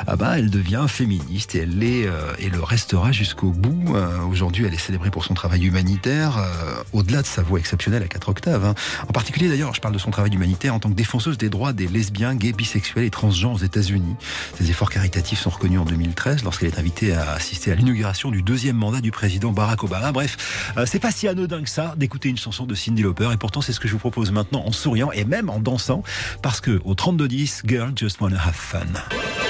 ah 0.07 0.15
bah, 0.15 0.39
elle 0.39 0.49
devient 0.49 0.85
féministe 0.87 1.55
et 1.55 1.59
elle 1.59 1.77
l'est 1.77 2.07
et 2.39 2.49
le 2.49 2.63
restera 2.63 3.11
jusqu'au 3.11 3.51
bout. 3.57 3.95
Aujourd'hui 4.29 4.65
elle 4.65 4.73
est 4.73 4.79
célébrée 4.79 5.09
pour 5.09 5.25
son 5.25 5.33
travail 5.33 5.65
humanitaire, 5.65 6.39
au-delà 6.93 7.21
de 7.21 7.27
sa 7.27 7.41
voix 7.41 7.59
exceptionnelle 7.59 8.03
à 8.03 8.07
4 8.07 8.29
octaves. 8.29 8.65
Hein. 8.65 8.75
En 9.07 9.11
particulier 9.11 9.49
d'ailleurs, 9.49 9.73
je 9.73 9.81
parle 9.81 9.93
de 9.93 9.99
son 9.99 10.11
travail 10.11 10.33
humanitaire 10.33 10.73
en 10.73 10.79
tant 10.79 10.89
que 10.89 10.95
défenseuse 10.95 11.37
des 11.37 11.49
droits 11.49 11.73
des 11.73 11.87
lesbiens, 11.87 12.35
gays, 12.35 12.53
bisexuels 12.53 13.05
et 13.05 13.09
transgenres 13.09 13.53
aux 13.53 13.63
États-Unis. 13.65 14.15
Ses 14.57 14.69
efforts 14.69 14.89
caritatifs 14.89 15.39
sont 15.39 15.49
reconnus 15.49 15.79
en 15.79 15.85
2013 15.85 16.43
lorsqu'elle 16.43 16.69
est 16.69 16.79
invitée 16.79 17.13
à 17.13 17.33
assister 17.33 17.71
à 17.71 17.75
l'inauguration 17.75 18.31
du 18.31 18.41
deuxième 18.41 18.75
mandat 18.75 19.01
du 19.01 19.11
président 19.11 19.51
Barack 19.51 19.83
Obama. 19.83 20.11
Bref, 20.11 20.73
euh, 20.77 20.85
c'est 20.85 20.99
pas 20.99 21.11
si 21.11 21.27
anodin 21.27 21.63
que 21.63 21.69
ça 21.69 21.93
d'écouter 21.97 22.29
une 22.29 22.37
chanson 22.37 22.65
de 22.65 22.75
Cindy 22.75 23.01
Lauper 23.01 23.29
et 23.33 23.37
pourtant 23.37 23.61
c'est 23.61 23.73
ce 23.73 23.79
que 23.79 23.87
je 23.87 23.93
vous 23.93 23.99
propose 23.99 24.31
maintenant 24.31 24.63
en 24.65 24.71
souriant 24.71 25.11
et 25.11 25.25
même 25.25 25.49
en 25.49 25.59
dansant 25.59 26.03
parce 26.41 26.61
que 26.61 26.81
au 26.83 26.93
32-10, 26.93 27.61
Girl 27.65 27.93
Just 27.95 28.21
Wanna 28.21 28.39
Have 28.41 28.53
Fun. 28.53 29.46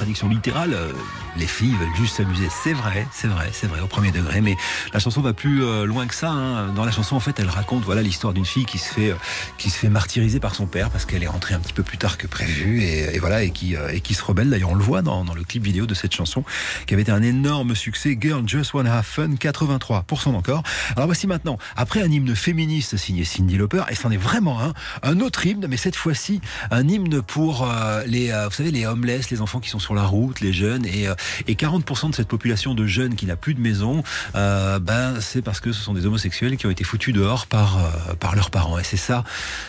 Traduction 0.00 0.30
littérale, 0.30 0.72
euh, 0.72 0.92
les 1.36 1.46
filles 1.46 1.74
veulent 1.78 1.94
juste 1.96 2.16
s'amuser. 2.16 2.48
C'est 2.50 2.72
vrai, 2.72 3.06
c'est 3.12 3.28
vrai, 3.28 3.48
c'est 3.52 3.66
vrai, 3.66 3.80
au 3.80 3.86
premier 3.86 4.10
degré. 4.10 4.40
Mais 4.40 4.56
la 4.92 4.98
chanson 5.00 5.20
va 5.20 5.32
plus 5.32 5.64
euh, 5.64 5.84
loin 5.84 6.06
que 6.06 6.14
ça. 6.14 6.30
hein. 6.30 6.68
Dans 6.74 6.84
la 6.84 6.92
chanson, 6.92 7.16
en 7.16 7.20
fait, 7.20 7.38
elle 7.38 7.48
raconte 7.48 7.84
voilà 7.84 8.02
l'histoire 8.02 8.32
d'une 8.32 8.44
fille 8.44 8.64
qui 8.64 8.78
se 8.78 8.92
fait 8.92 9.10
euh, 9.10 9.16
qui 9.58 9.70
se 9.70 9.78
fait 9.78 9.88
martyriser 9.88 10.40
par 10.40 10.54
son 10.54 10.66
père 10.66 10.90
parce 10.90 11.04
qu'elle 11.04 11.22
est 11.22 11.28
rentrée 11.28 11.54
un 11.54 11.60
petit 11.60 11.72
peu 11.72 11.82
plus 11.82 11.98
tard 11.98 12.18
que 12.18 12.26
prévu 12.26 12.82
et, 12.82 13.14
et 13.14 13.18
voilà 13.18 13.42
et 13.42 13.50
qui 13.50 13.76
euh, 13.76 13.88
et 13.92 14.00
qui 14.00 14.14
se 14.14 14.22
rebelle. 14.24 14.50
D'ailleurs, 14.50 14.70
on 14.70 14.74
le 14.74 14.82
voit 14.82 15.02
dans, 15.02 15.24
dans 15.24 15.34
le 15.34 15.44
clip 15.44 15.62
vidéo 15.62 15.86
de 15.86 15.94
cette 15.94 16.14
chanson 16.14 16.44
qui 16.86 16.94
avait 16.94 17.02
été 17.02 17.12
un 17.12 17.22
énorme 17.22 17.74
succès. 17.74 18.16
Girl 18.20 18.46
Just 18.46 18.74
Wanna 18.74 18.98
Have 18.98 19.04
Fun, 19.06 19.28
83% 19.30 20.34
encore. 20.34 20.62
Alors 20.96 21.06
voici 21.06 21.26
maintenant, 21.26 21.58
après 21.76 22.02
un 22.02 22.10
hymne 22.10 22.34
féministe 22.34 22.96
signé 22.96 23.24
Cindy 23.24 23.56
Lauper, 23.56 23.82
et 23.90 23.94
c'en 23.94 24.10
est 24.10 24.16
vraiment 24.16 24.60
un, 24.60 24.72
un 25.02 25.20
autre 25.20 25.46
hymne, 25.46 25.66
mais 25.68 25.76
cette 25.76 25.96
fois-ci 25.96 26.40
un 26.70 26.86
hymne 26.88 27.22
pour 27.22 27.68
les, 28.06 28.30
vous 28.30 28.50
savez, 28.54 28.70
les 28.70 28.86
homeless, 28.86 29.30
les 29.30 29.40
enfants 29.40 29.60
qui 29.60 29.70
sont 29.70 29.78
sur 29.78 29.94
la 29.94 30.04
route, 30.04 30.40
les 30.40 30.52
jeunes, 30.52 30.86
et, 30.86 31.06
et 31.46 31.54
40% 31.54 32.10
de 32.10 32.14
cette 32.14 32.28
population 32.28 32.74
de 32.74 32.86
jeunes 32.86 33.14
qui 33.14 33.26
n'a 33.26 33.36
plus 33.36 33.54
de 33.54 33.60
maison, 33.60 34.02
euh, 34.34 34.78
ben 34.78 35.20
c'est 35.20 35.42
parce 35.42 35.60
que 35.60 35.72
ce 35.72 35.82
sont 35.82 35.94
des 35.94 36.06
homosexuels 36.06 36.56
qui 36.56 36.66
ont 36.66 36.70
été 36.70 36.84
foutus 36.84 37.14
dehors 37.14 37.46
par 37.46 37.78
euh, 37.78 38.14
par 38.14 38.34
leurs 38.34 38.50
parents, 38.50 38.78
et 38.78 38.84
c'est 38.84 38.96
ça 38.96 39.24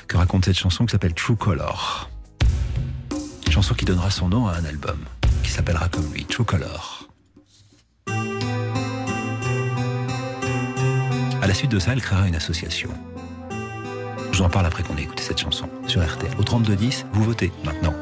que 0.07 0.17
raconte 0.17 0.45
cette 0.45 0.57
chanson 0.57 0.85
qui 0.85 0.91
s'appelle 0.91 1.13
True 1.13 1.35
Color. 1.35 2.09
Chanson 3.49 3.73
qui 3.73 3.85
donnera 3.85 4.11
son 4.11 4.29
nom 4.29 4.47
à 4.47 4.55
un 4.55 4.65
album 4.65 4.97
qui 5.43 5.51
s'appellera 5.51 5.89
comme 5.89 6.11
lui, 6.13 6.25
True 6.25 6.45
Color. 6.45 7.09
À 11.41 11.47
la 11.47 11.53
suite 11.53 11.71
de 11.71 11.79
ça, 11.79 11.93
elle 11.93 12.01
créera 12.01 12.27
une 12.27 12.35
association. 12.35 12.89
Je 14.31 14.37
vous 14.37 14.43
en 14.43 14.49
parle 14.49 14.67
après 14.67 14.83
qu'on 14.83 14.95
ait 14.97 15.01
écouté 15.01 15.23
cette 15.23 15.39
chanson 15.39 15.67
sur 15.87 16.01
RTL. 16.05 16.31
Au 16.37 16.43
3210, 16.43 17.07
vous 17.13 17.23
votez 17.23 17.51
maintenant. 17.65 17.93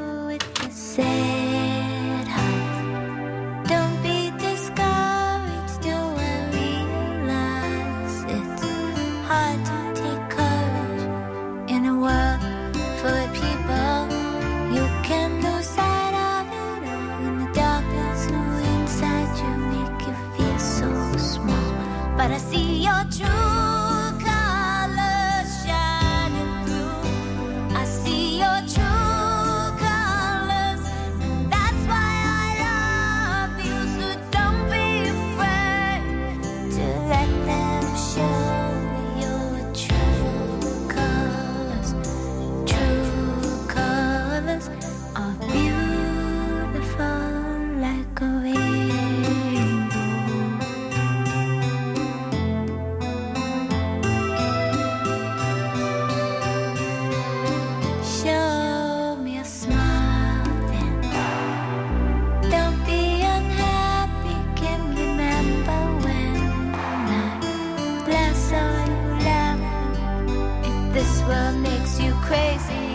This 71.00 71.22
world 71.22 71.56
makes 71.60 71.98
you 71.98 72.12
crazy 72.16 72.89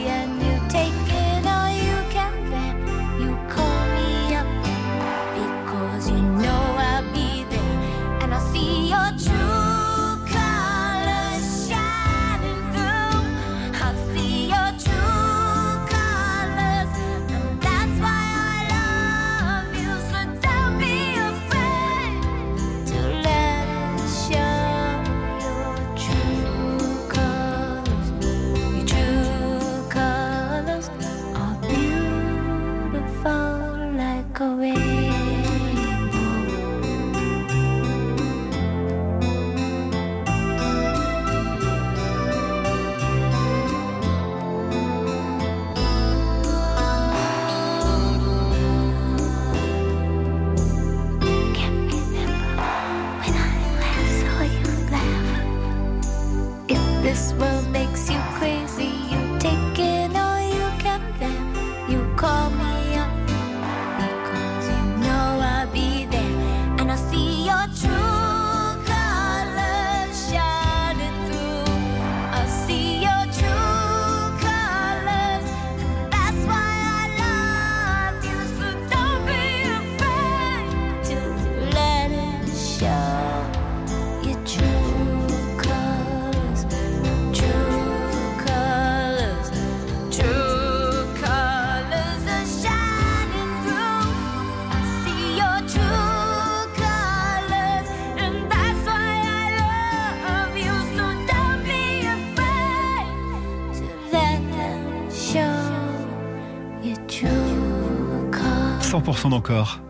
100% 109.25 109.31
d'encore, 109.31 109.81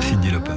Cindy 0.00 0.30
Lauper. 0.30 0.52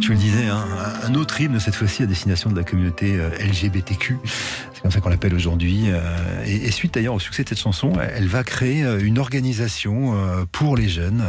Je 0.00 0.08
vous 0.08 0.12
le 0.12 0.18
disais, 0.18 0.48
hein, 0.48 0.66
un 1.04 1.14
autre 1.14 1.40
hymne 1.40 1.58
cette 1.58 1.74
fois-ci 1.74 2.02
à 2.02 2.06
destination 2.06 2.50
de 2.50 2.56
la 2.56 2.64
communauté 2.64 3.18
euh, 3.18 3.30
LGBTQ. 3.38 4.18
Comme 4.84 4.92
ça 4.92 5.00
qu'on 5.00 5.08
l'appelle 5.08 5.32
aujourd'hui. 5.32 5.84
euh, 5.86 6.44
Et, 6.44 6.70
suite 6.70 6.92
d'ailleurs 6.92 7.14
au 7.14 7.18
succès 7.18 7.42
de 7.42 7.48
cette 7.48 7.58
chanson, 7.58 7.94
elle 8.14 8.28
va 8.28 8.44
créer 8.44 8.84
euh, 8.84 9.00
une 9.02 9.18
organisation 9.18 10.14
euh, 10.14 10.44
pour 10.52 10.76
les 10.76 10.90
jeunes, 10.90 11.24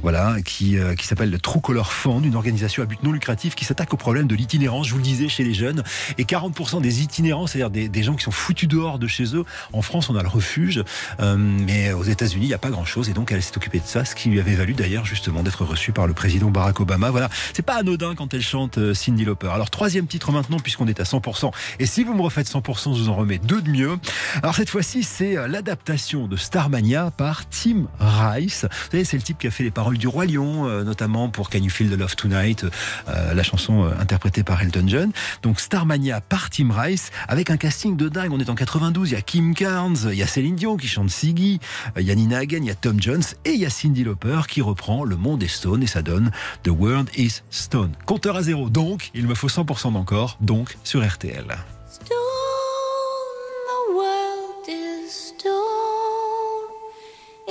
voilà, 0.00 0.36
qui, 0.42 0.78
qui 0.96 1.06
s'appelle 1.06 1.30
le 1.30 1.38
True 1.38 1.60
Color 1.60 1.92
Fund, 1.92 2.24
une 2.24 2.36
organisation 2.36 2.82
à 2.82 2.86
but 2.86 3.02
non 3.02 3.12
lucratif 3.12 3.54
qui 3.54 3.66
s'attaque 3.66 3.92
au 3.92 3.98
problème 3.98 4.26
de 4.26 4.34
l'itinérance. 4.34 4.86
Je 4.86 4.92
vous 4.92 4.96
le 4.96 5.04
disais 5.04 5.28
chez 5.28 5.44
les 5.44 5.52
jeunes, 5.52 5.82
et 6.16 6.24
40% 6.24 6.80
des 6.80 7.02
itinérants, 7.02 7.46
c'est-à-dire 7.46 7.68
des, 7.68 7.90
des 7.90 8.02
gens 8.02 8.14
qui 8.14 8.24
sont 8.24 8.30
foutus 8.30 8.66
dehors 8.66 8.98
de 8.98 9.06
chez 9.06 9.36
eux. 9.36 9.44
En 9.74 9.82
France, 9.82 10.08
on 10.08 10.16
a 10.16 10.22
le 10.22 10.28
refuge, 10.28 10.82
mais 11.18 11.92
aux 11.92 12.04
États-Unis, 12.04 12.46
il 12.46 12.48
n'y 12.48 12.54
a 12.54 12.58
pas 12.58 12.70
grand-chose, 12.70 13.10
et 13.10 13.12
donc 13.12 13.30
elle 13.30 13.42
s'est 13.42 13.58
occupée 13.58 13.80
de 13.80 13.86
ça, 13.86 14.06
ce 14.06 14.14
qui 14.14 14.30
lui 14.30 14.40
avait 14.40 14.54
valu 14.54 14.72
d'ailleurs 14.72 15.04
justement 15.04 15.42
d'être 15.42 15.66
reçue 15.66 15.92
par 15.92 16.06
le 16.06 16.14
président 16.14 16.50
Barack 16.50 16.80
Obama. 16.80 17.10
Voilà, 17.10 17.28
c'est 17.52 17.62
pas 17.62 17.76
anodin 17.76 18.14
quand 18.14 18.32
elle 18.32 18.42
chante 18.42 18.94
Cindy 18.94 19.26
Lauper. 19.26 19.50
Alors 19.52 19.68
troisième 19.68 20.06
titre 20.06 20.32
maintenant, 20.32 20.58
puisqu'on 20.60 20.86
est 20.86 20.98
à 20.98 21.04
100%. 21.04 21.52
Et 21.78 21.84
si 21.84 22.02
vous 22.02 22.14
me 22.14 22.22
refaites 22.22 22.48
100%, 22.48 22.86
60% 22.96 23.02
vous 23.02 23.08
en 23.08 23.14
remet 23.14 23.38
deux 23.38 23.62
de 23.62 23.70
mieux. 23.70 23.96
Alors 24.42 24.54
cette 24.54 24.70
fois-ci, 24.70 25.02
c'est 25.02 25.36
euh, 25.36 25.48
l'adaptation 25.48 26.26
de 26.26 26.36
Starmania 26.36 27.10
par 27.10 27.48
Tim 27.48 27.86
Rice. 27.98 28.64
Vous 28.64 28.90
savez, 28.92 29.04
c'est 29.04 29.16
le 29.16 29.22
type 29.22 29.38
qui 29.38 29.46
a 29.46 29.50
fait 29.50 29.64
les 29.64 29.70
paroles 29.70 29.98
du 29.98 30.08
Roi 30.08 30.26
Lion, 30.26 30.66
euh, 30.66 30.84
notamment 30.84 31.28
pour 31.28 31.50
Can 31.50 31.58
You 31.58 31.70
Feel 31.70 31.90
the 31.90 31.98
Love 31.98 32.16
Tonight, 32.16 32.64
euh, 33.08 33.34
la 33.34 33.42
chanson 33.42 33.84
interprétée 33.98 34.42
par 34.42 34.62
Elton 34.62 34.84
John. 34.86 35.12
Donc 35.42 35.60
Starmania 35.60 36.20
par 36.20 36.50
Tim 36.50 36.70
Rice, 36.72 37.10
avec 37.28 37.50
un 37.50 37.56
casting 37.56 37.96
de 37.96 38.08
dingue. 38.08 38.32
On 38.32 38.40
est 38.40 38.50
en 38.50 38.54
92, 38.54 39.10
il 39.10 39.14
y 39.14 39.16
a 39.16 39.22
Kim 39.22 39.54
Carnes, 39.54 39.96
il 40.10 40.18
y 40.18 40.22
a 40.22 40.26
Céline 40.26 40.56
Dion 40.56 40.76
qui 40.76 40.88
chante 40.88 41.10
Siggy, 41.10 41.60
il 41.96 42.02
y 42.02 42.10
a 42.10 42.14
Nina 42.14 42.38
Hagen, 42.38 42.58
il 42.62 42.66
y 42.66 42.70
a 42.70 42.74
Tom 42.74 43.00
Jones 43.00 43.22
et 43.44 43.50
il 43.50 43.60
y 43.60 43.66
a 43.66 43.70
Cindy 43.70 44.04
Lauper 44.04 44.42
qui 44.48 44.62
reprend 44.62 45.04
Le 45.04 45.16
Monde 45.16 45.42
est 45.42 45.48
Stone 45.48 45.82
et 45.82 45.86
ça 45.86 46.02
donne 46.02 46.30
The 46.62 46.68
World 46.68 47.10
is 47.16 47.42
Stone. 47.50 47.92
Compteur 48.06 48.36
à 48.36 48.42
zéro, 48.42 48.70
donc 48.70 49.10
il 49.14 49.26
me 49.26 49.34
faut 49.34 49.48
100% 49.48 49.92
d'encore, 49.92 50.38
donc 50.40 50.76
sur 50.84 51.06
RTL. 51.06 51.75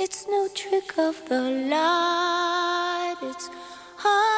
It's 0.08 0.24
no 0.28 0.46
trick 0.54 0.98
of 0.98 1.20
the 1.28 1.40
light, 1.68 3.16
it's 3.22 3.50
hard 3.96 4.35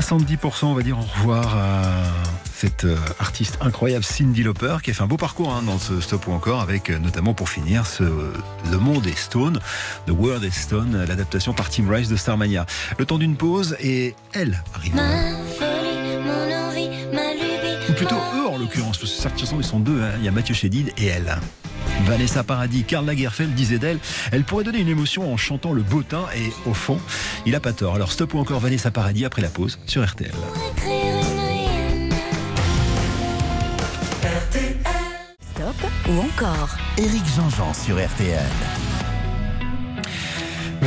70% 0.00 0.64
on 0.64 0.74
va 0.74 0.82
dire 0.82 0.98
au 0.98 1.02
revoir 1.02 1.56
à 1.56 1.82
cette 2.52 2.84
euh, 2.84 2.96
artiste 3.20 3.58
incroyable 3.60 4.04
Cindy 4.04 4.42
Lauper 4.42 4.78
qui 4.82 4.90
a 4.90 4.94
fait 4.94 5.04
un 5.04 5.06
beau 5.06 5.16
parcours 5.16 5.52
hein, 5.52 5.62
dans 5.62 5.78
ce 5.78 6.00
stop 6.00 6.26
ou 6.26 6.32
encore 6.32 6.60
avec 6.60 6.90
euh, 6.90 6.98
notamment 6.98 7.32
pour 7.32 7.48
finir 7.48 7.86
ce 7.86 8.02
Le 8.02 8.78
Monde 8.78 9.06
est 9.06 9.16
Stone, 9.16 9.60
The 10.06 10.10
World 10.10 10.42
is 10.42 10.50
Stone, 10.50 11.04
l'adaptation 11.06 11.52
par 11.52 11.70
Tim 11.70 11.88
Rice 11.88 12.08
de 12.08 12.16
Starmania. 12.16 12.66
Le 12.98 13.06
temps 13.06 13.18
d'une 13.18 13.36
pause 13.36 13.76
et 13.80 14.16
elle 14.32 14.60
arrive. 14.74 14.96
Ma 14.96 15.02
folie, 15.58 16.16
mon 16.24 16.68
envie, 16.68 16.88
ma 17.12 17.32
lubie. 17.32 17.88
Ou 17.88 17.92
plutôt 17.92 18.16
eux 18.16 18.48
en 18.48 18.58
l'occurrence, 18.58 18.98
parce 18.98 19.12
que 19.12 19.22
cette 19.22 19.38
chanson 19.38 19.58
ils 19.60 19.64
sont 19.64 19.78
deux, 19.78 20.02
hein. 20.02 20.10
il 20.18 20.24
y 20.24 20.28
a 20.28 20.32
Mathieu 20.32 20.54
Chédid 20.54 20.92
et 20.96 21.06
elle. 21.06 21.38
Vanessa 22.02 22.42
Paradis, 22.44 22.84
Karl 22.84 23.06
Lagerfeld 23.06 23.54
disait 23.54 23.78
d'elle, 23.78 23.98
elle 24.32 24.44
pourrait 24.44 24.64
donner 24.64 24.80
une 24.80 24.88
émotion 24.88 25.32
en 25.32 25.36
chantant 25.36 25.72
le 25.72 25.82
bottin 25.82 26.24
et 26.36 26.52
au 26.68 26.74
fond, 26.74 26.98
il 27.46 27.54
a 27.54 27.60
pas 27.60 27.72
tort. 27.72 27.94
Alors 27.94 28.12
stop 28.12 28.34
ou 28.34 28.38
encore 28.38 28.60
Vanessa 28.60 28.90
Paradis 28.90 29.24
après 29.24 29.42
la 29.42 29.48
pause 29.48 29.78
sur 29.86 30.04
RTL. 30.04 30.32
Stop 35.54 35.90
ou 36.08 36.18
encore 36.20 36.76
Éric 36.98 37.24
Jean-Jean 37.36 37.72
sur 37.72 37.96
RTL. 37.96 38.83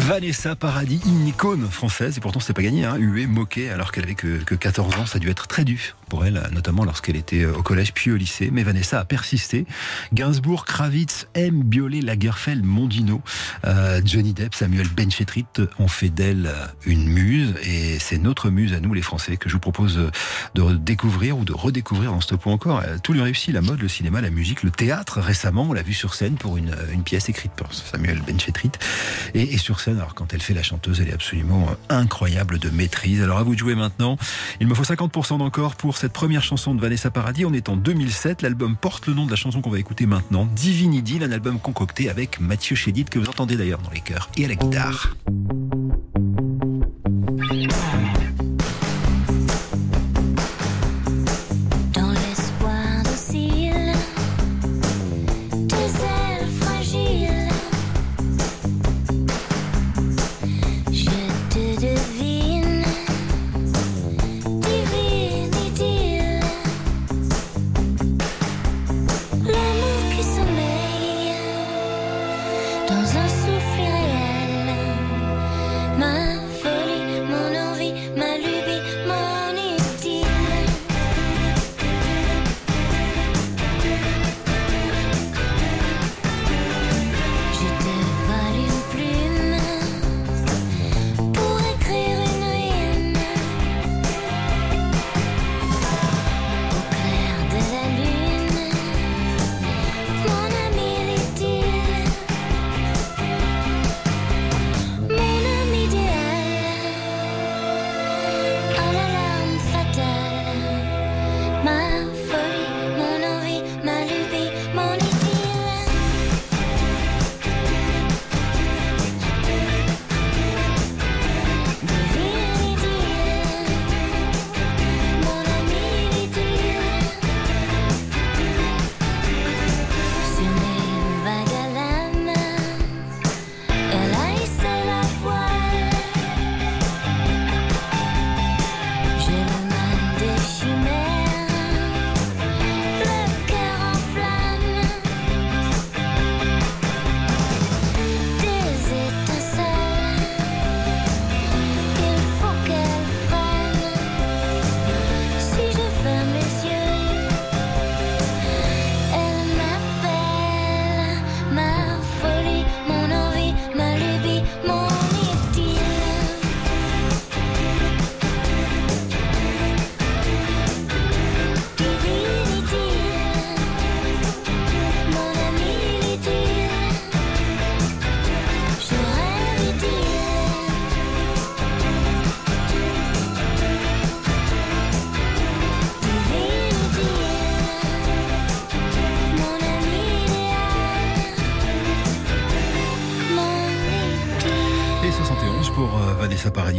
Vanessa 0.08 0.56
Paradis, 0.56 1.02
une 1.06 1.28
icône 1.28 1.70
française, 1.70 2.18
et 2.18 2.22
pourtant 2.22 2.40
c'était 2.40 2.54
pas 2.54 2.62
gagné, 2.62 2.86
hein, 2.86 2.96
huée, 2.96 3.28
moquée, 3.28 3.70
alors 3.70 3.92
qu'elle 3.92 4.06
avait 4.06 4.16
que, 4.16 4.38
que 4.42 4.56
14 4.56 4.96
ans, 4.96 5.06
ça 5.06 5.18
a 5.18 5.20
dû 5.20 5.30
être 5.30 5.48
très 5.48 5.66
dur 5.66 5.80
pour 6.08 6.24
elle, 6.24 6.42
notamment 6.54 6.86
lorsqu'elle 6.86 7.18
était 7.18 7.44
au 7.46 7.62
collège 7.62 7.94
puis 7.94 8.10
au 8.12 8.16
lycée. 8.16 8.50
Mais 8.50 8.64
Vanessa 8.64 9.02
a 9.02 9.04
persisté. 9.04 9.66
Gainsbourg, 10.14 10.64
Kravitz, 10.64 11.28
M. 11.34 11.62
Biolay, 11.62 12.00
Lagerfeld, 12.00 12.64
Mondino, 12.64 13.22
euh, 13.66 14.00
Johnny 14.06 14.32
Depp, 14.32 14.56
Samuel 14.56 14.88
Benchetrit 14.88 15.46
ont 15.78 15.90
fait 15.90 16.08
d'elle 16.08 16.50
une 16.86 17.10
muse, 17.10 17.56
et 17.66 18.00
c'est 18.00 18.18
notre 18.18 18.50
muse 18.50 18.72
à 18.72 18.80
nous 18.80 18.94
les 18.94 19.02
Français 19.02 19.36
que 19.36 19.50
je 19.50 19.56
vous 19.56 19.60
propose 19.60 20.00
de 20.56 20.76
découvrir 20.76 21.38
ou 21.38 21.44
de 21.44 21.52
redécouvrir 21.52 22.14
en 22.14 22.22
stop 22.22 22.46
ou 22.46 22.52
encore. 22.52 22.82
Tout 23.04 23.12
lui 23.12 23.22
réussit, 23.22 23.54
la 23.54 23.62
mode, 23.62 23.82
le 23.82 23.90
cinéma, 23.90 24.22
la 24.22 24.30
musique, 24.30 24.64
le 24.64 24.72
théâtre. 24.72 25.20
Récemment, 25.20 25.64
on 25.64 25.74
l'a 25.74 25.84
vu 25.84 25.94
sur 25.94 26.14
scène 26.14 26.36
pour 26.36 26.56
une, 26.56 26.74
pièce 27.04 27.28
écrite 27.28 27.52
par 27.52 27.74
Samuel 27.74 28.22
Benchetrit. 28.22 28.72
Et, 29.34 29.54
et 29.54 29.58
sur 29.58 29.82
scène, 29.82 29.97
alors 29.98 30.16
quand 30.16 30.34
elle 30.34 30.42
fait 30.42 30.54
la 30.54 30.64
chanteuse, 30.64 31.02
elle 31.02 31.10
est 31.10 31.14
absolument 31.14 31.68
incroyable 31.90 32.60
de 32.60 32.70
maîtrise. 32.70 33.22
Alors 33.22 33.38
à 33.38 33.44
vous 33.44 33.54
de 33.54 33.60
jouer 33.60 33.76
maintenant. 33.76 34.18
Il 34.60 34.68
me 34.68 34.74
faut 34.74 34.84
50% 34.84 35.40
d'encore 35.40 35.76
pour 35.76 35.98
cette 35.98 36.14
première 36.14 36.44
chanson 36.44 36.76
de 36.76 36.82
Vanessa 36.82 37.12
Paradis. 37.12 37.46
On 37.46 37.54
est 37.54 37.70
en 37.70 37.76
2007. 37.76 38.42
L'album 38.42 38.76
porte 38.76 39.08
le 39.08 39.14
nom 39.14 39.26
de 39.26 39.32
la 39.32 39.36
chanson 39.36 39.62
qu'on 39.62 39.70
va 39.70 39.80
écouter 39.80 40.06
maintenant. 40.06 40.48
Divinity, 40.56 41.20
un 41.22 41.32
album 41.32 41.60
concocté 41.60 42.10
avec 42.10 42.40
Mathieu 42.40 42.76
Chédid, 42.76 43.10
que 43.10 43.20
vous 43.20 43.28
entendez 43.28 43.56
d'ailleurs 43.56 43.82
dans 43.82 43.92
les 43.92 44.02
chœurs 44.02 44.30
et 44.38 44.46
à 44.46 44.48
la 44.48 44.56
guitare. 44.56 45.16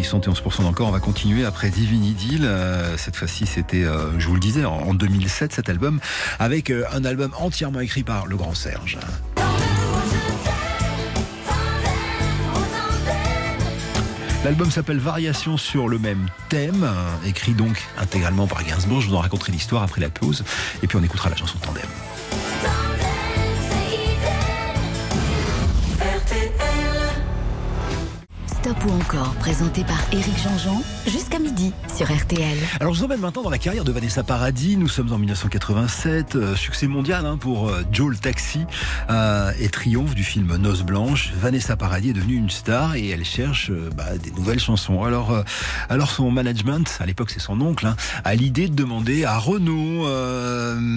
71% 0.09 0.65
encore. 0.65 0.89
On 0.89 0.93
va 0.93 1.01
continuer 1.01 1.45
après 1.45 1.69
Divine 1.69 2.05
Idyll. 2.05 2.45
Euh, 2.45 2.97
cette 2.97 3.17
fois-ci, 3.17 3.47
c'était, 3.47 3.85
euh, 3.85 4.19
je 4.19 4.27
vous 4.27 4.35
le 4.35 4.41
disais, 4.41 4.65
en, 4.65 4.73
en 4.73 4.95
2007, 4.95 5.53
cet 5.53 5.69
album, 5.69 6.01
avec 6.39 6.71
euh, 6.71 6.85
un 6.93 7.05
album 7.05 7.31
entièrement 7.39 7.81
écrit 7.81 8.05
par 8.05 8.27
le 8.27 8.37
grand 8.37 8.55
Serge. 8.55 8.99
L'album 14.45 14.71
s'appelle 14.71 14.99
Variations 14.99 15.59
sur 15.59 15.89
le 15.89 15.99
même 15.99 16.29
thème, 16.49 16.89
écrit 17.27 17.53
donc 17.53 17.83
intégralement 17.99 18.47
par 18.47 18.65
Gainsbourg. 18.65 19.03
Je 19.03 19.09
vous 19.09 19.15
en 19.15 19.21
raconterai 19.21 19.53
l'histoire 19.53 19.83
après 19.83 20.01
la 20.01 20.09
pause. 20.09 20.45
Et 20.83 20.87
puis 20.87 20.97
on 20.97 21.03
écoutera 21.03 21.29
la 21.29 21.37
chanson 21.37 21.59
Tandem. 21.59 21.83
Stop 28.69 28.85
ou 28.85 28.91
encore, 29.01 29.35
présenté 29.37 29.83
par 29.83 29.99
Éric 30.13 30.37
Jean-Jean, 30.43 30.83
jusqu'à 31.07 31.39
midi 31.39 31.73
sur 31.97 32.07
RTL. 32.15 32.59
Alors 32.81 32.93
je 32.93 32.99
vous 32.99 33.05
emmène 33.07 33.21
maintenant 33.21 33.43
dans 33.43 33.49
la 33.49 33.57
carrière 33.57 33.85
de 33.85 33.93
Vanessa 33.93 34.23
Paradis. 34.23 34.77
Nous 34.77 34.89
sommes 34.89 35.11
en 35.11 35.17
1987, 35.17 36.37
euh, 36.37 36.55
succès 36.55 36.87
mondial 36.87 37.25
hein, 37.25 37.39
pour 37.39 37.71
euh, 37.71 37.83
Joe 37.91 38.11
le 38.11 38.17
Taxi 38.17 38.67
euh, 39.09 39.53
et 39.59 39.71
triomphe 39.71 40.15
du 40.15 40.23
film 40.23 40.55
Noces 40.57 40.83
Blanches. 40.83 41.33
Vanessa 41.41 41.77
Paradis 41.77 42.11
est 42.11 42.13
devenue 42.13 42.35
une 42.35 42.51
star 42.51 42.95
et 42.97 43.09
elle 43.09 43.25
cherche 43.25 43.73
bah, 43.97 44.19
des 44.23 44.33
nouvelles 44.33 44.61
chansons. 44.61 45.03
Alors, 45.03 45.43
alors 45.89 46.11
son 46.11 46.31
management, 46.31 46.99
à 47.01 47.07
l'époque 47.07 47.31
c'est 47.31 47.41
son 47.41 47.59
oncle, 47.63 47.87
hein, 47.87 47.97
a 48.25 48.35
l'idée 48.35 48.69
de 48.69 48.75
demander 48.75 49.25
à 49.25 49.39
Renaud, 49.39 50.07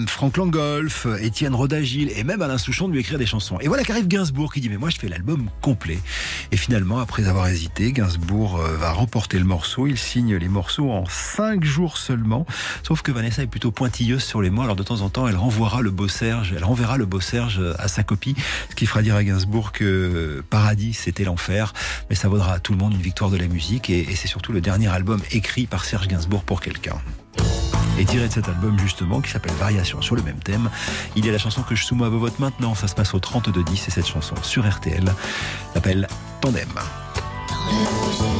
Franck 0.07 0.35
Langolf, 0.35 1.07
Étienne 1.21 1.55
Rodagil 1.55 2.11
et 2.17 2.25
même 2.25 2.41
Alain 2.41 2.57
Souchon 2.57 2.89
de 2.89 2.93
lui 2.93 2.99
écrire 2.99 3.17
des 3.17 3.25
chansons. 3.25 3.59
Et 3.61 3.69
voilà 3.69 3.83
qu'arrive 3.83 4.09
Gainsbourg 4.09 4.53
qui 4.53 4.59
dit 4.59 4.67
mais 4.67 4.77
moi 4.77 4.89
je 4.89 4.97
fais 4.97 5.07
l'album 5.07 5.49
complet. 5.61 5.99
Et 6.51 6.57
finalement 6.57 6.99
après 6.99 7.29
avoir 7.29 7.47
hésité, 7.47 7.60
Gainsbourg 7.77 8.59
euh, 8.59 8.75
va 8.77 8.91
remporter 8.91 9.37
le 9.37 9.45
morceau. 9.45 9.87
Il 9.87 9.97
signe 9.97 10.35
les 10.35 10.47
morceaux 10.47 10.91
en 10.91 11.05
5 11.05 11.63
jours 11.63 11.97
seulement. 11.97 12.45
Sauf 12.83 13.01
que 13.01 13.11
Vanessa 13.11 13.43
est 13.43 13.47
plutôt 13.47 13.71
pointilleuse 13.71 14.23
sur 14.23 14.41
les 14.41 14.49
mots. 14.49 14.61
Alors 14.61 14.75
de 14.75 14.83
temps 14.83 15.01
en 15.01 15.09
temps, 15.09 15.27
elle 15.27 15.35
renvoiera 15.35 15.81
le 15.81 15.91
beau 15.91 16.07
Serge, 16.07 16.53
elle 16.55 16.63
renverra 16.63 16.97
le 16.97 17.05
beau 17.05 17.19
Serge 17.19 17.61
à 17.79 17.87
sa 17.87 18.03
copie, 18.03 18.35
ce 18.69 18.75
qui 18.75 18.85
fera 18.85 19.01
dire 19.01 19.15
à 19.15 19.23
Gainsbourg 19.23 19.71
que 19.71 20.43
Paradis 20.49 20.93
c'était 20.93 21.23
l'enfer. 21.23 21.73
Mais 22.09 22.15
ça 22.15 22.27
vaudra 22.27 22.53
à 22.53 22.59
tout 22.59 22.71
le 22.71 22.77
monde 22.77 22.93
une 22.93 23.01
victoire 23.01 23.29
de 23.29 23.37
la 23.37 23.47
musique 23.47 23.89
et, 23.89 23.99
et 23.99 24.15
c'est 24.15 24.27
surtout 24.27 24.51
le 24.51 24.61
dernier 24.61 24.87
album 24.87 25.21
écrit 25.31 25.67
par 25.67 25.85
Serge 25.85 26.07
Gainsbourg 26.07 26.43
pour 26.43 26.61
quelqu'un. 26.61 27.01
Et 27.99 28.05
tiré 28.05 28.27
de 28.27 28.33
cet 28.33 28.47
album 28.47 28.79
justement, 28.79 29.21
qui 29.21 29.29
s'appelle 29.29 29.53
Variation 29.53 30.01
sur 30.01 30.15
le 30.15 30.23
même 30.23 30.39
thème, 30.39 30.69
il 31.15 31.25
y 31.25 31.29
a 31.29 31.31
la 31.31 31.37
chanson 31.37 31.61
que 31.61 31.75
je 31.75 31.83
soumets 31.83 32.05
à 32.05 32.09
vos 32.09 32.19
votes 32.19 32.39
maintenant. 32.39 32.73
Ça 32.73 32.87
se 32.87 32.95
passe 32.95 33.13
au 33.13 33.19
32-10 33.19 33.73
et 33.73 33.91
cette 33.91 34.07
chanson 34.07 34.35
sur 34.41 34.67
RTL 34.67 35.13
s'appelle 35.73 36.07
Tandem. 36.41 36.69
Dans 37.69 38.30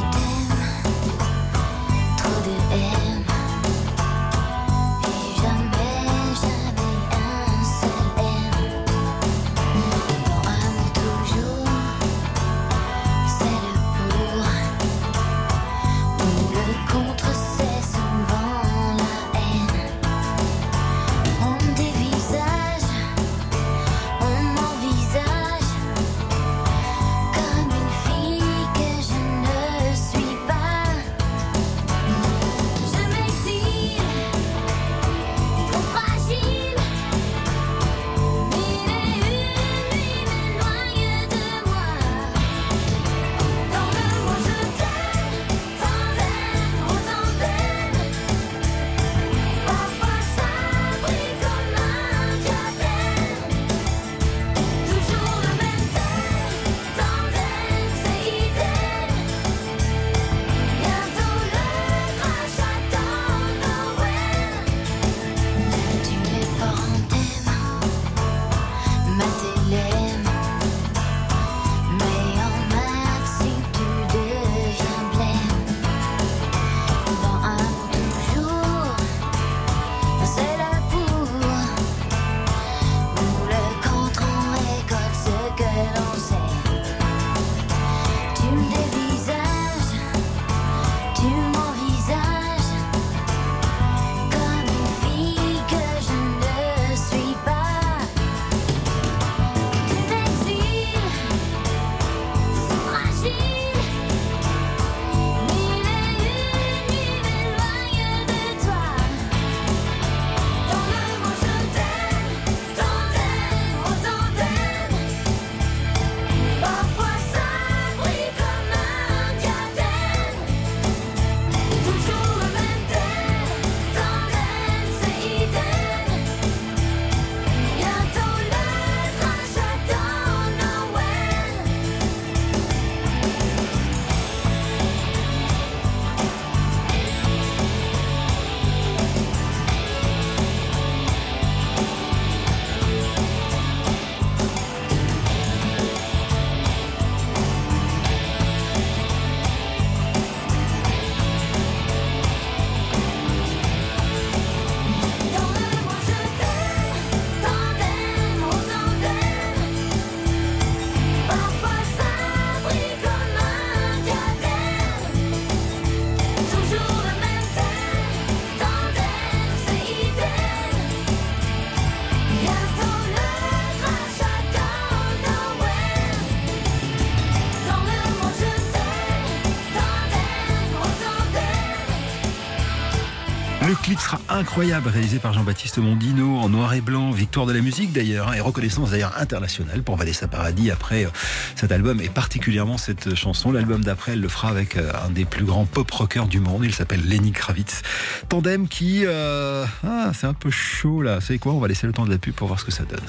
incroyable, 184.42 184.90
réalisé 184.90 185.20
par 185.20 185.34
Jean-Baptiste 185.34 185.78
Mondino 185.78 186.40
en 186.40 186.50
noir 186.50 186.74
et 186.74 186.82
blanc, 186.82 187.12
victoire 187.12 187.46
de 187.46 187.54
la 187.54 187.62
musique 187.62 187.94
d'ailleurs, 187.94 188.30
hein, 188.30 188.34
et 188.34 188.40
reconnaissance 188.40 188.90
d'ailleurs 188.90 189.14
internationale 189.20 189.84
pour 189.84 189.98
Vanessa 189.98 190.28
Paradis 190.28 190.72
après 190.72 191.06
euh, 191.06 191.10
cet 191.56 191.72
album 191.72 192.02
et 192.02 192.10
particulièrement 192.10 192.80
cette 192.80 193.14
chanson. 193.14 193.52
L'album 193.52 193.84
d'après, 193.84 194.14
elle 194.14 194.22
le 194.22 194.28
fera 194.28 194.50
avec 194.50 194.78
euh, 194.78 194.92
un 195.06 195.12
des 195.12 195.26
plus 195.26 195.46
grands 195.46 195.66
pop 195.66 195.92
rockers 195.92 196.26
du 196.26 196.40
monde, 196.40 196.66
il 196.66 196.74
s'appelle 196.74 197.08
Lenny 197.08 197.32
Kravitz. 197.32 197.84
Tandem 198.30 198.68
qui... 198.68 199.06
euh, 199.06 199.64
ah, 199.86 200.12
c'est 200.16 200.26
un 200.26 200.34
peu 200.34 200.50
chaud 200.50 201.04
là, 201.04 201.20
vous 201.20 201.22
savez 201.22 201.38
quoi? 201.38 201.54
On 201.54 201.60
va 201.60 201.68
laisser 201.68 201.86
le 201.86 201.94
temps 201.94 202.06
de 202.08 202.12
la 202.12 202.18
pub 202.18 202.34
pour 202.34 202.48
voir 202.48 202.60
ce 202.60 202.66
que 202.66 202.72
ça 202.72 202.84
donne. 202.84 203.00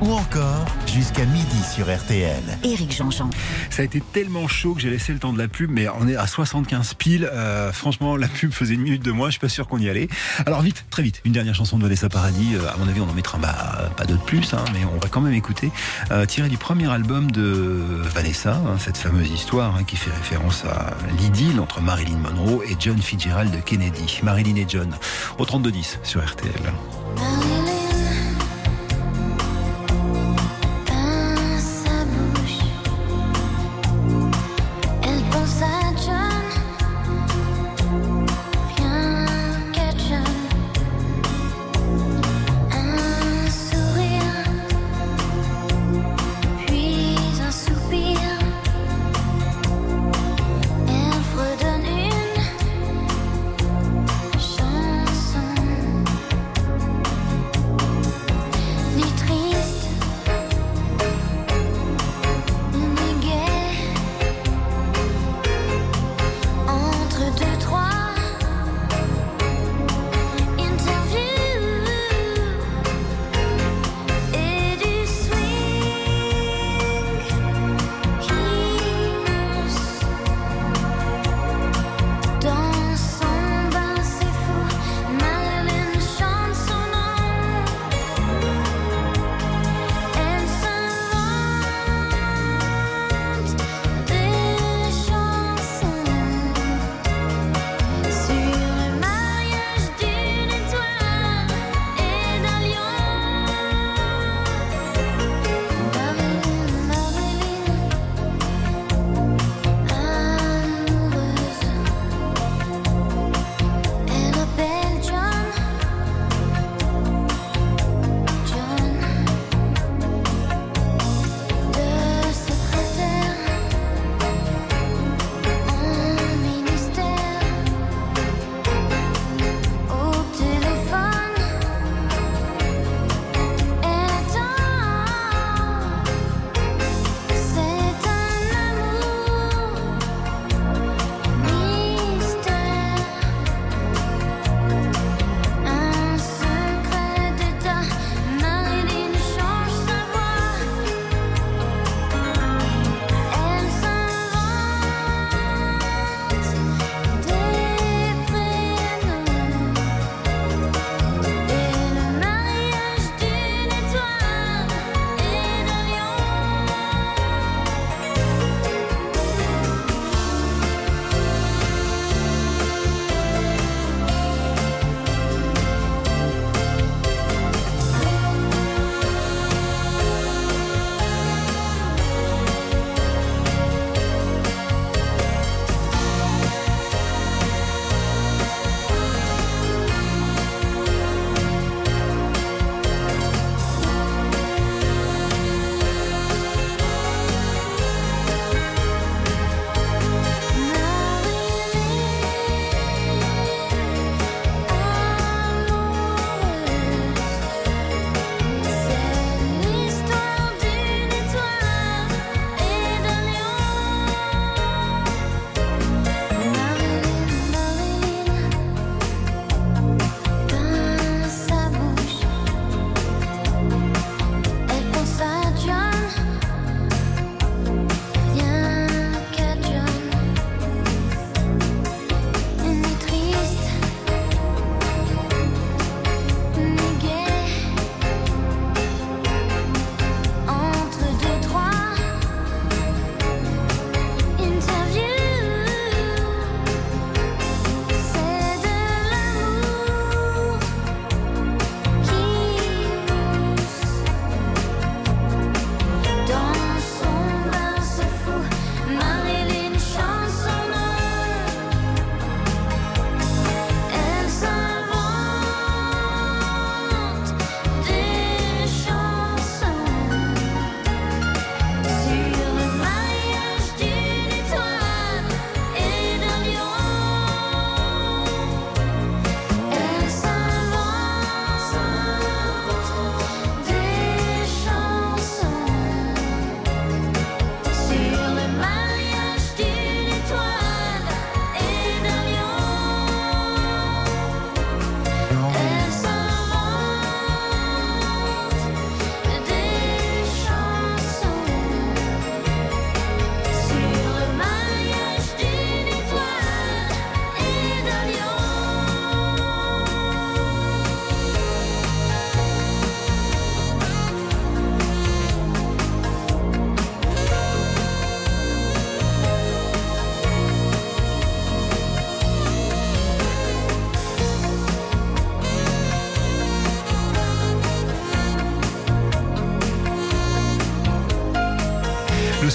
Ou 0.00 0.12
encore 0.12 0.66
jusqu'à 0.86 1.24
midi 1.24 1.62
sur 1.74 1.94
RTL. 1.94 2.42
Éric 2.64 2.96
Jean-Jean. 2.96 3.30
Ça 3.70 3.82
a 3.82 3.84
été 3.84 4.00
tellement 4.00 4.48
chaud 4.48 4.74
que 4.74 4.80
j'ai 4.80 4.90
laissé 4.90 5.12
le 5.12 5.18
temps 5.18 5.32
de 5.32 5.38
la 5.38 5.48
pub, 5.48 5.70
mais 5.70 5.88
on 5.88 6.08
est 6.08 6.16
à 6.16 6.26
75 6.26 6.94
piles. 6.94 7.28
Euh, 7.32 7.72
franchement, 7.72 8.16
la 8.16 8.28
pub 8.28 8.52
faisait 8.52 8.74
une 8.74 8.82
minute 8.82 9.04
de 9.04 9.12
moi, 9.12 9.28
je 9.28 9.32
suis 9.32 9.40
pas 9.40 9.48
sûr 9.48 9.68
qu'on 9.68 9.78
y 9.78 9.88
allait. 9.88 10.08
Alors 10.46 10.62
vite, 10.62 10.84
très 10.90 11.02
vite, 11.02 11.20
une 11.24 11.32
dernière 11.32 11.54
chanson 11.54 11.78
de 11.78 11.82
Vanessa 11.82 12.08
Paradis. 12.08 12.54
Euh, 12.54 12.68
à 12.68 12.76
mon 12.76 12.88
avis, 12.88 13.00
on 13.00 13.08
en 13.08 13.14
mettra 13.14 13.38
bah, 13.38 13.90
pas 13.96 14.04
d'autres 14.04 14.24
plus, 14.24 14.54
hein, 14.54 14.64
mais 14.72 14.84
on 14.84 14.98
va 14.98 15.08
quand 15.08 15.20
même 15.20 15.34
écouter. 15.34 15.70
Euh, 16.10 16.26
tiré 16.26 16.48
du 16.48 16.58
premier 16.58 16.90
album 16.90 17.30
de 17.30 17.82
Vanessa, 18.14 18.54
hein, 18.54 18.76
cette 18.78 18.96
fameuse 18.96 19.30
histoire 19.30 19.76
hein, 19.76 19.84
qui 19.84 19.96
fait 19.96 20.10
référence 20.10 20.64
à 20.64 20.94
l'idylle 21.18 21.60
entre 21.60 21.80
Marilyn 21.80 22.18
Monroe 22.18 22.62
et 22.68 22.76
John 22.78 23.00
Fitzgerald 23.00 23.54
de 23.54 23.60
Kennedy. 23.60 24.20
Marilyn 24.22 24.56
et 24.56 24.66
John, 24.68 24.94
au 25.38 25.44
32-10 25.44 25.98
sur 26.02 26.24
RTL. 26.24 26.72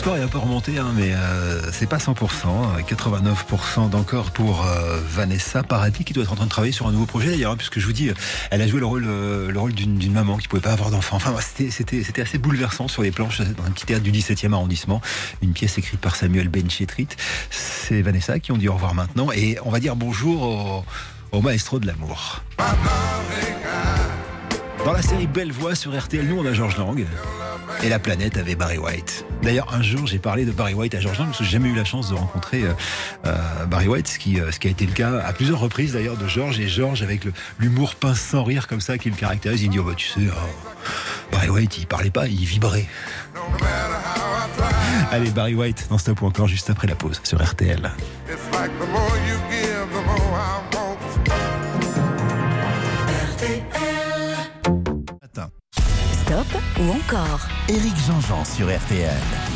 Score 0.06 0.18
est 0.18 0.22
un 0.22 0.28
peu 0.28 0.38
hein, 0.38 0.94
mais 0.96 1.16
euh, 1.16 1.72
c'est 1.72 1.90
pas 1.90 1.98
100%. 1.98 2.14
89% 2.88 3.90
d'encore 3.90 4.30
pour 4.30 4.64
euh, 4.64 5.00
Vanessa 5.10 5.64
Paradis, 5.64 6.04
qui 6.04 6.14
doit 6.14 6.22
être 6.22 6.32
en 6.32 6.36
train 6.36 6.46
de 6.46 6.50
travailler 6.52 6.74
sur 6.74 6.86
un 6.86 6.92
nouveau 6.92 7.08
projet 7.08 7.32
d'ailleurs, 7.32 7.58
puisque 7.58 7.80
je 7.80 7.88
vous 7.88 7.92
dis, 7.92 8.12
elle 8.52 8.62
a 8.62 8.68
joué 8.68 8.80
le 8.80 8.86
rôle, 8.86 9.06
euh, 9.08 9.50
le 9.50 9.60
rôle 9.60 9.74
d'une 9.74 10.14
maman 10.14 10.38
qui 10.38 10.48
pouvait 10.48 10.62
pas 10.62 10.74
avoir 10.74 10.92
d'enfant. 10.92 11.16
Enfin, 11.16 11.34
c'était- 11.42 12.22
assez 12.22 12.38
bouleversant 12.38 12.88
sur 12.88 13.02
les 13.02 13.10
planches 13.10 13.40
dans 13.40 13.64
un 13.66 13.72
petit 13.72 13.88
théâtre 13.88 14.04
du 14.04 14.12
17e 14.12 14.54
arrondissement. 14.54 15.02
Une 15.42 15.54
pièce 15.54 15.80
écrite 15.80 16.00
par 16.00 16.16
Samuel 16.16 16.50
Benchetrit. 16.50 17.08
C'est 17.50 18.04
Vanessa 18.04 18.40
qui 18.40 18.52
ont 18.52 18.58
dit 18.58 18.70
au 18.70 18.74
revoir 18.74 18.94
maintenant, 18.94 19.32
et 19.32 19.58
on 19.66 19.72
va 19.72 19.80
dire 19.80 19.96
bonjour 19.96 20.44
au, 20.44 20.86
au 21.32 21.42
maestro 21.42 21.80
de 21.80 21.88
l'amour. 21.88 22.44
Dans 24.86 24.94
la 24.94 25.02
série 25.02 25.26
Belle 25.26 25.52
Voix 25.52 25.74
sur 25.74 26.00
RTL, 26.00 26.28
nous 26.28 26.38
on 26.38 26.46
a 26.46 26.54
Georges 26.54 26.78
Lang 26.78 27.04
et 27.86 27.90
la 27.90 28.00
planète 28.00 28.38
avait 28.38 28.56
Barry 28.56 28.80
White. 28.80 29.26
D'ailleurs, 29.44 29.72
un 29.72 29.84
jour 29.84 30.08
j'ai 30.08 30.18
parlé 30.18 30.44
de 30.44 30.52
Barry 30.52 30.74
White 30.74 30.96
à 30.96 31.00
Georges 31.00 31.20
parce 31.20 31.38
que 31.38 31.44
j'ai 31.44 31.52
jamais 31.52 31.70
eu 31.70 31.76
la 31.76 31.86
chance 31.86 32.10
de 32.10 32.16
rencontrer 32.16 32.64
euh, 32.64 32.74
euh, 33.28 33.66
Barry 33.68 33.88
White, 33.88 34.08
ce 34.08 34.18
qui, 34.18 34.40
euh, 34.40 34.52
ce 34.52 34.60
qui 34.60 34.68
a 34.68 34.72
été 34.72 34.88
le 34.88 34.92
cas 34.92 35.20
à 35.20 35.34
plusieurs 35.34 35.60
reprises 35.60 35.94
d'ailleurs 35.94 36.18
de 36.18 36.28
Georges. 36.28 36.60
Et 36.60 36.68
Georges, 36.68 37.04
avec 37.04 37.22
l'humour 37.60 37.94
pince 37.94 38.20
sans 38.20 38.44
rire 38.44 38.68
comme 38.68 38.82
ça 38.82 38.98
qui 38.98 39.12
le 39.12 39.16
caractérise, 39.16 39.62
il 39.62 39.70
dit 39.70 39.78
oh, 39.78 39.84
bah, 39.84 39.94
Tu 39.96 40.08
sais, 40.08 40.22
euh, 40.22 40.32
Barry 41.32 41.50
White 41.50 41.78
il 41.78 41.86
parlait 41.86 42.10
pas, 42.10 42.28
il 42.28 42.44
vibrait. 42.44 42.88
Allez, 45.12 45.30
Barry 45.30 45.54
White 45.54 45.86
dans 45.92 46.00
Stop 46.00 46.24
ou 46.24 46.26
encore 46.26 46.48
juste 46.48 46.72
après 46.72 46.88
la 46.88 46.96
pause 46.96 47.22
sur 47.24 47.40
RTL. 47.44 47.92
Stop 56.26 56.48
ou 56.80 56.90
encore 56.90 57.48
Éric 57.70 57.96
Jean-Jean 58.08 58.44
sur 58.46 58.76
RTL. 58.76 59.55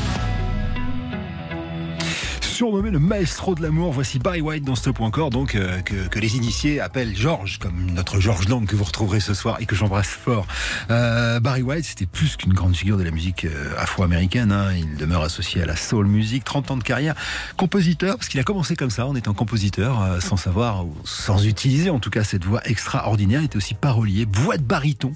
Surnommé 2.59 2.91
le 2.91 2.99
maestro 2.99 3.55
de 3.55 3.61
l'amour, 3.61 3.93
voici 3.93 4.19
Barry 4.19 4.41
White 4.41 4.65
dans 4.65 4.75
Stop 4.75 4.99
ou 4.99 5.05
encore, 5.05 5.29
donc 5.29 5.55
euh, 5.55 5.79
que, 5.79 6.19
les 6.19 6.35
initiés 6.35 6.81
appellent 6.81 7.15
Georges, 7.15 7.57
comme 7.57 7.89
notre 7.91 8.19
Georges 8.19 8.49
Lang 8.49 8.65
que 8.65 8.75
vous 8.75 8.83
retrouverez 8.83 9.21
ce 9.21 9.33
soir 9.33 9.55
et 9.61 9.65
que 9.65 9.77
j'embrasse 9.77 10.09
fort. 10.09 10.45
Euh, 10.91 11.39
Barry 11.39 11.61
White, 11.61 11.85
c'était 11.85 12.05
plus 12.05 12.35
qu'une 12.35 12.51
grande 12.51 12.75
figure 12.75 12.97
de 12.97 13.03
la 13.03 13.11
musique 13.11 13.45
euh, 13.45 13.73
afro-américaine. 13.77 14.51
hein. 14.51 14.73
Il 14.75 14.97
demeure 14.97 15.21
associé 15.21 15.63
à 15.63 15.65
la 15.65 15.77
soul 15.77 16.07
music, 16.07 16.43
30 16.43 16.71
ans 16.71 16.75
de 16.75 16.83
carrière, 16.83 17.15
compositeur, 17.55 18.17
parce 18.17 18.27
qu'il 18.27 18.41
a 18.41 18.43
commencé 18.43 18.75
comme 18.75 18.89
ça, 18.89 19.07
en 19.07 19.15
étant 19.15 19.33
compositeur, 19.33 20.17
sans 20.21 20.35
savoir 20.35 20.85
ou 20.85 20.93
sans 21.05 21.45
utiliser 21.45 21.89
en 21.89 21.99
tout 21.99 22.09
cas 22.09 22.25
cette 22.25 22.43
voix 22.43 22.59
extraordinaire. 22.65 23.39
Il 23.41 23.45
était 23.45 23.55
aussi 23.55 23.73
parolier, 23.73 24.27
voix 24.29 24.57
de 24.57 24.63
baryton. 24.63 25.13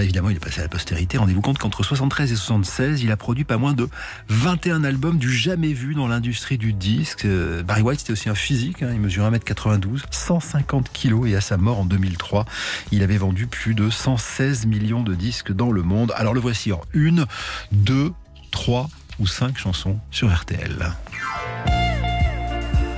Évidemment, 0.00 0.30
il 0.30 0.36
est 0.36 0.40
passé 0.40 0.60
à 0.60 0.62
la 0.62 0.70
postérité. 0.70 1.18
Rendez-vous 1.18 1.42
compte 1.42 1.58
qu'entre 1.58 1.82
73 1.82 2.32
et 2.32 2.36
76, 2.36 3.02
il 3.02 3.12
a 3.12 3.18
produit 3.18 3.44
pas 3.44 3.58
moins 3.58 3.74
de 3.74 3.90
21 4.28 4.84
albums 4.84 5.18
du 5.18 5.30
jamais 5.30 5.74
vu 5.74 5.94
dans 5.94 6.08
l'industrie 6.08 6.56
du 6.62 6.72
disque. 6.72 7.24
Euh, 7.24 7.64
Barry 7.64 7.82
White, 7.82 7.98
c'était 8.00 8.12
aussi 8.12 8.28
un 8.28 8.36
physique. 8.36 8.84
hein. 8.84 8.90
Il 8.92 9.00
mesure 9.00 9.24
1m92, 9.28 10.02
150 10.12 10.92
kilos 10.92 11.28
et 11.28 11.34
à 11.34 11.40
sa 11.40 11.56
mort 11.56 11.80
en 11.80 11.84
2003, 11.84 12.44
il 12.92 13.02
avait 13.02 13.16
vendu 13.16 13.48
plus 13.48 13.74
de 13.74 13.90
116 13.90 14.66
millions 14.66 15.02
de 15.02 15.16
disques 15.16 15.50
dans 15.52 15.72
le 15.72 15.82
monde. 15.82 16.12
Alors 16.14 16.34
le 16.34 16.40
voici 16.40 16.70
en 16.72 16.80
une, 16.92 17.26
deux, 17.72 18.12
trois 18.52 18.88
ou 19.18 19.26
cinq 19.26 19.58
chansons 19.58 19.98
sur 20.12 20.32
RTL. 20.32 20.92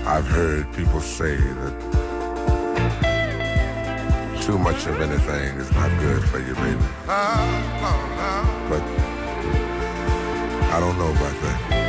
I've 0.06 0.28
heard 0.30 0.66
people 0.76 1.00
say 1.00 1.38
that 1.38 1.72
too 4.44 4.58
much 4.58 4.86
of 4.86 5.00
anything 5.00 5.58
is 5.58 5.72
not 5.72 5.88
good 6.02 6.22
for 6.28 6.38
you, 6.38 6.54
baby. 6.56 6.84
But 8.68 8.82
I 10.70 10.80
don't 10.80 10.98
know 10.98 11.08
about 11.08 11.40
that. 11.42 11.83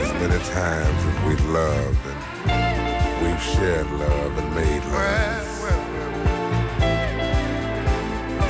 As 0.00 0.12
many 0.14 0.38
times 0.44 1.04
as 1.10 1.24
we've 1.26 1.46
loved 1.50 2.06
and 2.06 3.22
we've 3.22 3.42
shared 3.42 3.90
love 3.92 4.38
and 4.38 4.54
made 4.54 4.84
love, 4.92 5.46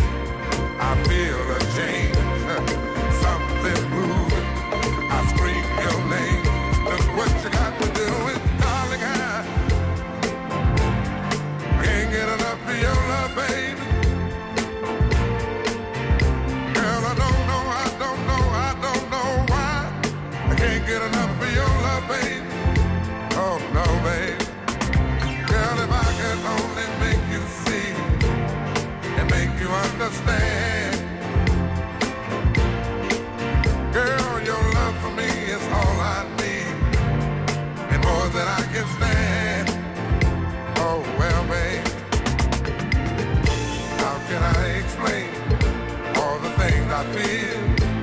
I 47.01 47.03
feel? 47.15 47.61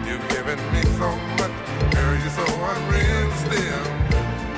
You've 0.09 0.29
given 0.29 0.59
me 0.73 0.83
so 0.99 1.09
much, 1.39 1.55
girl, 1.95 2.19
you're 2.19 2.35
so 2.35 2.47
unreal 2.73 3.31
still. 3.47 3.85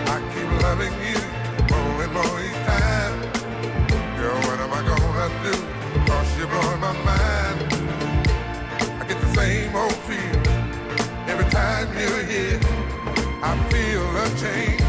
I 0.08 0.16
keep 0.32 0.48
loving 0.64 0.96
you 1.04 1.20
more 1.68 2.04
and 2.04 2.12
more 2.14 2.40
each 2.40 2.60
time. 2.64 3.20
Girl, 4.16 4.38
what 4.48 4.58
am 4.64 4.72
I 4.72 4.82
gonna 4.88 5.28
do? 5.44 5.54
Cause 6.08 6.38
you're 6.38 6.48
blowing 6.48 6.80
my 6.80 6.94
mind. 7.04 7.58
I 9.00 9.04
get 9.06 9.20
the 9.20 9.30
same 9.34 9.76
old 9.76 9.92
feel 10.08 10.40
every 11.28 11.48
time 11.50 11.88
you're 12.00 12.24
here. 12.24 12.60
I 13.42 13.52
feel 13.68 14.04
a 14.24 14.26
change, 14.40 14.79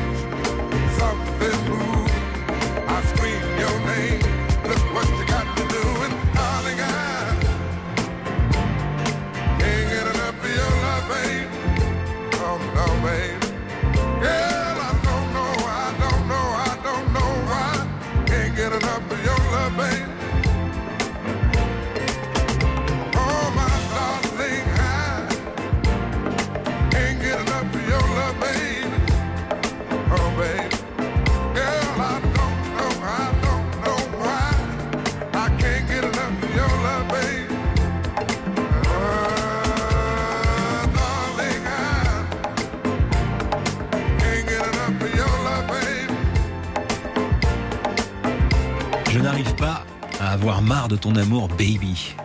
avoir 50.41 50.63
marre 50.63 50.87
de 50.87 50.95
ton 50.95 51.15
amour, 51.17 51.49
baby. 51.49 52.15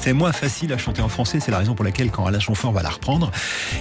C'est 0.00 0.12
moins 0.12 0.32
facile 0.32 0.72
à 0.72 0.78
chanter 0.78 1.02
en 1.02 1.08
français, 1.08 1.38
c'est 1.40 1.50
la 1.50 1.58
raison 1.58 1.74
pour 1.74 1.84
laquelle 1.84 2.10
quand 2.10 2.24
Alain 2.24 2.38
Chamfort 2.38 2.72
va 2.72 2.82
la 2.82 2.88
reprendre, 2.90 3.30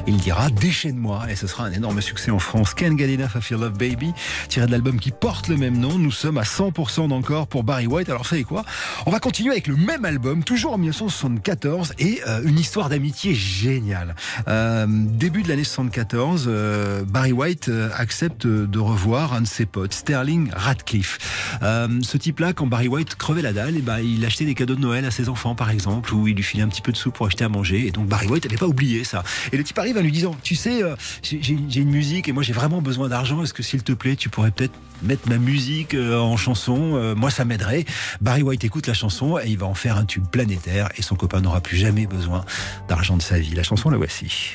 il 0.07 0.18
dira 0.18 0.49
Déchaîne-moi 0.49 1.26
et 1.30 1.35
ce 1.35 1.48
sera 1.48 1.65
un 1.65 1.72
énorme 1.72 2.02
succès 2.02 2.31
en 2.31 2.39
France. 2.39 2.73
Ken 2.73 2.98
get 2.98 3.14
enough 3.14 3.35
of 3.35 3.49
your 3.49 3.61
love 3.61 3.77
baby, 3.77 4.14
tiré 4.49 4.65
de 4.65 4.72
l'album 4.72 4.99
qui 4.99 5.11
porte 5.11 5.48
le 5.48 5.57
même 5.57 5.77
nom. 5.77 5.98
Nous 5.98 6.11
sommes 6.11 6.38
à 6.38 6.44
100% 6.44 7.07
d'encore 7.07 7.48
pour 7.48 7.64
Barry 7.64 7.88
White. 7.88 8.10
Alors 8.10 8.26
savez 8.26 8.44
quoi? 8.44 8.65
On 9.06 9.11
va 9.11 9.19
continuer 9.19 9.52
avec 9.52 9.68
le 9.68 9.76
même 9.76 10.06
album, 10.06 10.44
toujours 10.44 10.73
en 10.73 10.77
1974 10.77 11.94
et 11.99 12.22
euh, 12.27 12.41
une 12.44 12.60
histoire 12.60 12.89
d'amitié 12.89 13.34
géniale. 13.34 14.15
Euh, 14.48 14.85
début 14.89 15.44
de 15.44 15.49
l'année 15.49 15.64
74, 15.64 16.45
euh, 16.48 17.03
Barry 17.03 17.31
White 17.31 17.69
euh, 17.69 17.89
accepte 17.95 18.45
de 18.48 18.80
revoir 18.80 19.34
un 19.34 19.41
de 19.41 19.48
ses 19.48 19.65
potes, 19.65 19.94
Sterling 19.94 20.49
Radcliffe. 20.53 21.19
Ce 21.61 22.18
type-là, 22.18 22.53
quand 22.53 22.68
Barry 22.68 22.88
White 22.88 23.15
crevait 23.15 23.41
la 23.41 23.53
dalle, 23.53 23.77
et 23.77 23.81
ben, 23.81 23.99
il 23.99 24.26
achetait 24.26 24.45
des 24.45 24.56
cadeaux 24.56 24.76
de 24.76 24.81
Noël 24.81 25.06
à 25.06 25.11
ses 25.11 25.30
enfants, 25.30 25.56
par 25.56 25.69
exemple, 25.69 26.07
ou 26.12 26.28
il 26.28 26.36
lui 26.36 26.44
filait 26.44 26.64
un 26.64 26.68
petit 26.68 26.82
peu 26.82 26.92
de 26.92 26.98
sous 26.98 27.12
pour 27.12 27.26
acheter 27.28 27.44
à 27.44 27.50
manger. 27.50 27.88
Et 27.88 27.92
donc 27.92 28.08
Barry 28.08 28.28
White 28.28 28.46
n'avait 28.46 28.58
pas 28.58 28.68
oublié 28.68 29.04
ça. 29.04 29.24
Et 29.52 29.58
le 29.58 29.64
type 29.64 29.78
arrive 29.80 29.98
en 29.98 30.02
lui 30.02 30.12
disant, 30.12 30.36
tu 30.44 30.56
sais, 30.56 30.84
euh, 30.84 30.96
j'ai 31.24 31.42
j'ai 31.42 31.82
une 31.82 31.90
musique 31.92 32.28
et 32.28 32.32
moi 32.32 32.44
j'ai 32.44 32.54
vraiment 32.54 32.82
besoin 32.82 33.10
d'argent. 33.10 33.44
Est-ce 33.44 33.54
que 33.54 33.64
s'il 33.64 33.84
te 33.84 33.92
plaît, 33.94 34.16
tu 34.16 34.30
pourrais 34.30 34.52
peut-être 34.52 34.74
mettre 35.04 35.28
ma 35.30 35.38
musique 35.38 35.94
euh, 35.94 36.18
en 36.20 36.38
chanson? 36.38 36.94
Euh, 36.96 37.16
Moi, 37.16 37.30
ça 37.32 37.46
m'aiderait. 37.46 37.86
Barry 38.22 38.42
White 38.44 38.64
écoute 38.64 38.88
la 38.88 38.94
chanson 38.94 39.38
et 39.38 39.48
il 39.48 39.58
va 39.58 39.66
en 39.66 39.74
faire 39.74 39.98
un 39.98 40.06
tube 40.06 40.26
planétaire. 40.28 40.90
Et 40.98 41.02
son 41.02 41.16
copain 41.16 41.42
n'aura 41.42 41.62
plus 41.62 41.78
jamais 41.78 42.06
besoin 42.08 42.44
d'argent 42.88 43.18
de 43.18 43.22
sa 43.22 43.40
vie. 43.40 43.54
La 43.54 43.64
chanson, 43.64 43.90
la 43.90 43.98
voici. 43.98 44.54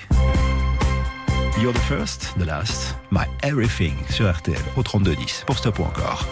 You're 1.61 1.73
the 1.73 1.79
first, 1.79 2.35
the 2.39 2.45
last, 2.45 2.97
my 3.11 3.25
everything 3.43 3.93
sur 4.11 4.29
RTL 4.29 4.57
au 4.77 4.83
3210 4.83 5.45
pour 5.47 5.59
stop 5.59 5.79
ou 5.79 5.83
encore. 5.85 6.27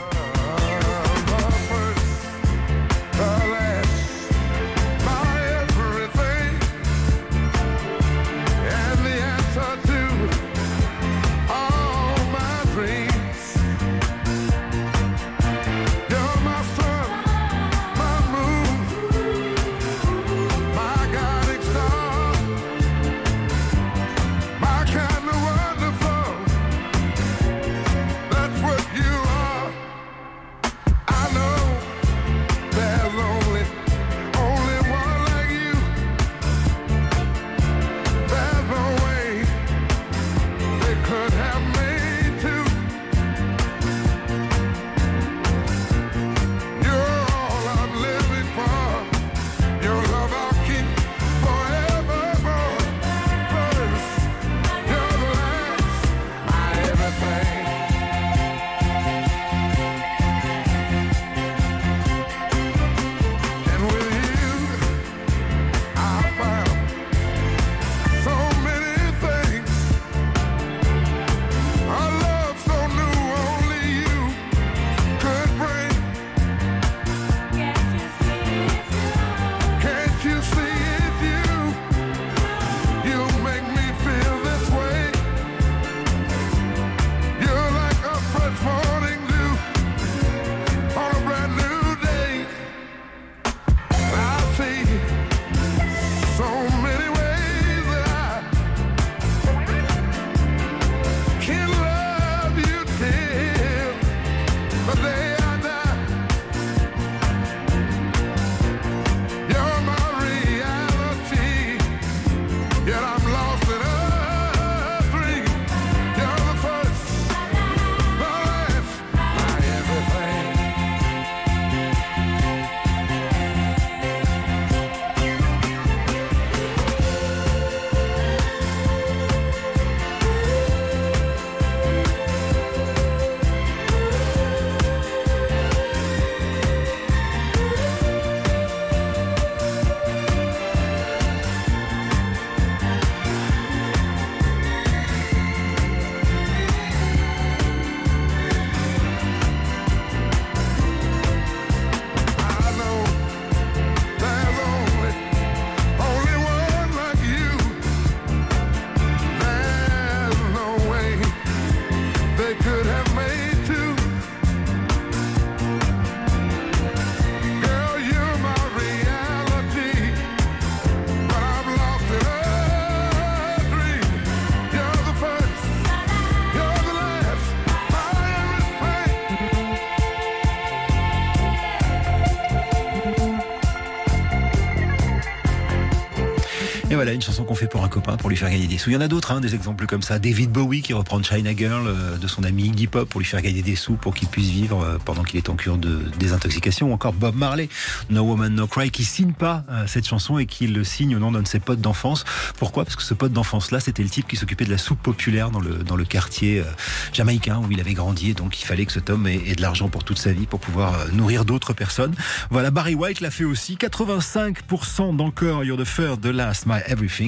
Une 187.21 187.27
chanson 187.27 187.45
qu'on 187.45 187.55
fait 187.55 187.67
pour 187.67 187.85
un 187.85 187.89
copain, 187.89 188.17
pour 188.17 188.31
lui 188.31 188.37
faire 188.37 188.49
gagner 188.49 188.67
des 188.67 188.79
sous. 188.79 188.89
Il 188.89 188.95
y 188.95 188.97
en 188.97 189.03
a 189.03 189.09
d'autres, 189.09 189.31
hein, 189.31 189.43
des 189.43 189.55
exemples 189.55 189.85
comme 189.85 190.01
ça. 190.01 190.19
David 190.19 190.51
Bowie 190.53 190.81
qui 190.81 190.95
reprend 190.95 191.23
China 191.23 191.55
Girl 191.55 191.87
euh, 191.87 192.17
de 192.17 192.27
son 192.27 192.45
ami 192.45 192.69
Iggy 192.69 192.87
Pop 192.87 193.07
pour 193.07 193.21
lui 193.21 193.27
faire 193.27 193.43
gagner 193.43 193.61
des 193.61 193.77
sous 193.77 193.97
pour 193.97 194.15
qu'il 194.15 194.27
puisse 194.27 194.49
vivre 194.49 194.83
euh, 194.83 194.97
pendant 195.05 195.23
qu'il 195.23 195.37
est 195.37 195.51
en 195.51 195.55
cure 195.55 195.77
de 195.77 196.01
désintoxication. 196.19 196.91
Ou 196.91 196.95
encore 196.95 197.13
Bob 197.13 197.37
Marley, 197.37 197.69
No 198.09 198.23
Woman 198.23 198.55
No 198.55 198.67
Cry, 198.67 198.91
qui 198.91 199.05
signe 199.05 199.35
pas 199.35 199.65
euh, 199.71 199.87
cette 199.87 200.07
chanson 200.07 200.39
et 200.39 200.47
qui 200.47 200.67
le 200.67 200.83
signe 200.83 201.15
au 201.15 201.19
nom 201.19 201.31
d'un 201.31 201.43
de 201.43 201.47
ses 201.47 201.61
potes 201.61 201.83
d'enfance. 201.83 202.25
Pourquoi? 202.57 202.85
Parce 202.85 202.97
que 202.97 203.03
ce 203.03 203.13
pote 203.13 203.35
d'enfance-là, 203.35 203.81
c'était 203.81 204.03
le 204.03 204.09
type 204.09 204.27
qui 204.27 204.37
s'occupait 204.37 204.65
de 204.65 204.71
la 204.71 204.79
soupe 204.79 205.03
populaire 205.03 205.51
dans 205.51 205.61
le, 205.61 205.75
dans 205.75 205.97
le 205.97 206.07
quartier 206.07 206.61
euh, 206.61 206.65
jamaïcain 207.13 207.59
où 207.59 207.71
il 207.71 207.81
avait 207.81 207.93
grandi. 207.93 208.31
Et 208.31 208.35
donc 208.35 208.63
il 208.63 208.65
fallait 208.65 208.87
que 208.87 208.93
cet 208.93 209.11
homme 209.11 209.27
ait, 209.27 209.43
ait 209.47 209.57
de 209.57 209.61
l'argent 209.61 209.91
pour 209.91 210.05
toute 210.05 210.19
sa 210.19 210.33
vie 210.33 210.47
pour 210.47 210.61
pouvoir 210.61 210.95
euh, 210.95 211.09
nourrir 211.13 211.45
d'autres 211.45 211.75
personnes. 211.75 212.15
Voilà, 212.49 212.71
Barry 212.71 212.95
White 212.95 213.21
l'a 213.21 213.31
fait 213.31 213.45
aussi. 213.45 213.77
85% 213.77 215.17
d'encore 215.17 215.65
You're 215.65 215.77
the 215.77 215.85
First, 215.85 216.23
The 216.23 216.27
Last, 216.27 216.65
My 216.65 216.81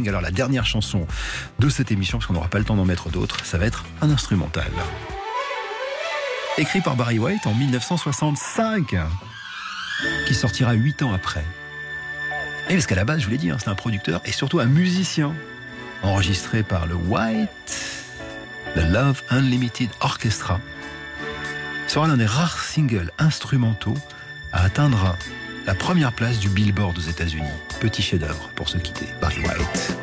Alors 0.06 0.20
la 0.22 0.30
dernière 0.30 0.64
chanson 0.64 1.06
de 1.58 1.68
cette 1.68 1.90
émission, 1.90 2.18
parce 2.18 2.26
qu'on 2.26 2.34
n'aura 2.34 2.48
pas 2.48 2.58
le 2.58 2.64
temps 2.64 2.76
d'en 2.76 2.84
mettre 2.84 3.10
d'autres, 3.10 3.44
ça 3.44 3.58
va 3.58 3.66
être 3.66 3.84
un 4.00 4.10
instrumental. 4.10 4.70
Écrit 6.56 6.80
par 6.80 6.96
Barry 6.96 7.18
White 7.18 7.46
en 7.46 7.54
1965, 7.54 8.96
qui 10.26 10.34
sortira 10.34 10.72
8 10.72 11.02
ans 11.02 11.12
après. 11.12 11.44
Et 12.68 12.74
parce 12.74 12.86
qu'à 12.86 12.94
la 12.94 13.04
base, 13.04 13.20
je 13.20 13.24
voulais 13.26 13.38
dire, 13.38 13.56
c'est 13.58 13.68
un 13.68 13.74
producteur 13.74 14.20
et 14.24 14.32
surtout 14.32 14.60
un 14.60 14.66
musicien, 14.66 15.34
enregistré 16.02 16.62
par 16.62 16.86
le 16.86 16.94
White, 16.94 17.50
The 18.74 18.84
Love 18.90 19.20
Unlimited 19.30 19.90
Orchestra. 20.00 20.60
Sera 21.88 22.06
l'un 22.06 22.16
des 22.16 22.26
rares 22.26 22.60
singles 22.60 23.10
instrumentaux 23.18 23.96
à 24.52 24.62
atteindre 24.62 25.16
la 25.66 25.74
première 25.74 26.12
place 26.12 26.38
du 26.38 26.48
Billboard 26.48 26.98
aux 26.98 27.02
États-Unis. 27.02 27.48
Petit 27.80 28.02
chef-d'œuvre 28.02 28.50
pour 28.54 28.68
se 28.68 28.78
quitter. 28.78 29.06
Barry 29.20 29.40
White. 29.40 29.96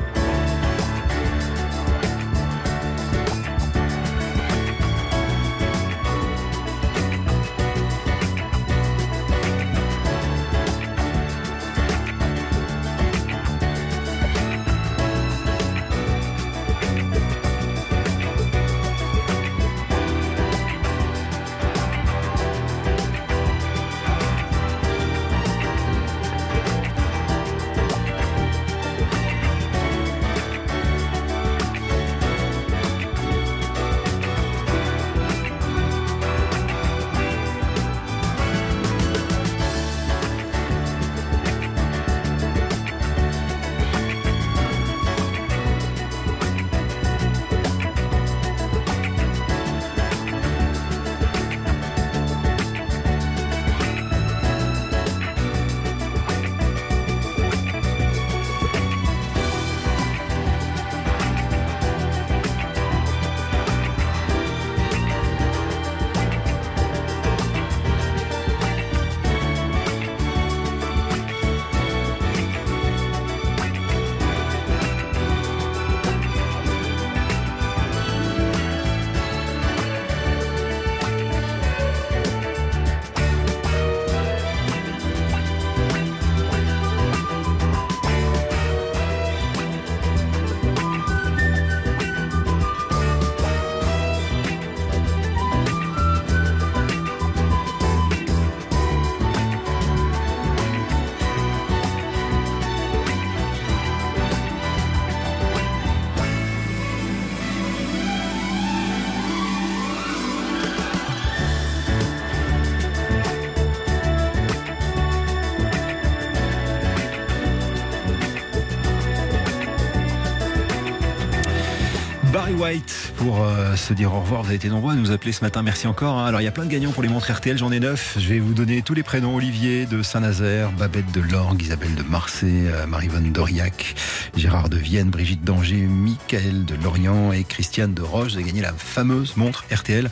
Pour 123.19 123.43
euh, 123.43 123.75
se 123.75 123.93
dire 123.93 124.13
au 124.13 124.21
revoir. 124.21 124.43
Vous 124.43 124.47
avez 124.47 124.55
été 124.55 124.69
nombreux 124.69 124.93
à 124.93 124.95
nous 124.95 125.11
appeler 125.11 125.33
ce 125.33 125.43
matin. 125.43 125.61
Merci 125.61 125.87
encore. 125.87 126.17
hein. 126.17 126.25
Alors 126.25 126.39
il 126.39 126.45
y 126.45 126.47
a 126.47 126.51
plein 126.51 126.63
de 126.63 126.69
gagnants 126.69 126.91
pour 126.93 127.03
les 127.03 127.09
montres 127.09 127.29
RTL. 127.29 127.57
J'en 127.57 127.69
ai 127.71 127.81
neuf. 127.81 128.15
Je 128.17 128.29
vais 128.29 128.39
vous 128.39 128.53
donner 128.53 128.81
tous 128.81 128.93
les 128.93 129.03
prénoms 129.03 129.35
Olivier 129.35 129.85
de 129.85 130.01
Saint-Nazaire, 130.01 130.71
Babette 130.71 131.11
de 131.11 131.19
Lorgue, 131.19 131.61
Isabelle 131.61 131.95
de 131.95 132.03
Marseille, 132.03 132.67
euh, 132.67 132.87
Marivonne 132.87 133.29
d'Aurillac, 133.33 133.95
Gérard 134.37 134.69
de 134.69 134.77
Vienne, 134.77 135.09
Brigitte 135.09 135.43
d'Angers, 135.43 135.85
Michael 135.89 136.63
de 136.63 136.75
Lorient 136.81 137.33
et 137.33 137.43
Christiane 137.43 137.93
de 137.93 138.01
Roche. 138.01 138.31
Vous 138.31 138.35
avez 138.37 138.45
gagné 138.45 138.61
la 138.61 138.71
fameuse 138.73 139.35
montre 139.35 139.65
RTL. 139.69 140.09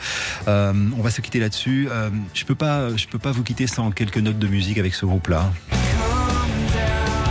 Euh, 0.49 0.73
on 0.97 1.01
va 1.01 1.09
se 1.09 1.21
quitter 1.21 1.39
là-dessus. 1.39 1.87
Euh, 1.89 2.09
je 2.33 2.43
peux 2.43 2.55
pas, 2.55 2.93
je 2.97 3.07
peux 3.07 3.19
pas 3.19 3.31
vous 3.31 3.43
quitter 3.43 3.67
sans 3.67 3.89
quelques 3.91 4.17
notes 4.17 4.39
de 4.39 4.47
musique 4.47 4.77
avec 4.79 4.93
ce 4.93 5.05
groupe-là 5.05 5.49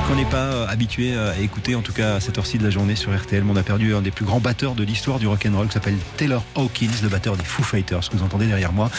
qu'on 0.07 0.15
n'est 0.15 0.25
pas 0.25 0.53
euh, 0.53 0.67
habitué 0.69 1.17
à 1.17 1.39
écouter, 1.41 1.75
en 1.75 1.83
tout 1.83 1.93
cas 1.93 2.17
à 2.17 2.21
cette 2.21 2.39
heure-ci 2.39 2.59
de 2.59 2.65
la 2.65 2.71
journée 2.71 2.97
sur 2.97 3.17
RTL. 3.17 3.43
On 3.49 3.57
a 3.57 3.63
perdu 3.63 3.95
un 3.95 4.03
des 4.03 4.11
plus 4.11 4.25
grands 4.25 4.41
batteurs 4.41 4.75
de 4.75 4.85
l'histoire 4.85 5.19
du 5.19 5.27
rock'n'roll 5.27 5.67
qui 5.67 5.73
s'appelle 5.73 5.97
Taylor 6.17 6.45
Hawkins, 6.55 6.91
le 7.03 7.09
batteur 7.09 7.37
des 7.37 7.45
Foo 7.45 7.63
Fighters, 7.63 8.09
que 8.09 8.17
vous 8.17 8.23
entendez 8.23 8.47
derrière 8.47 8.73
moi. 8.73 8.91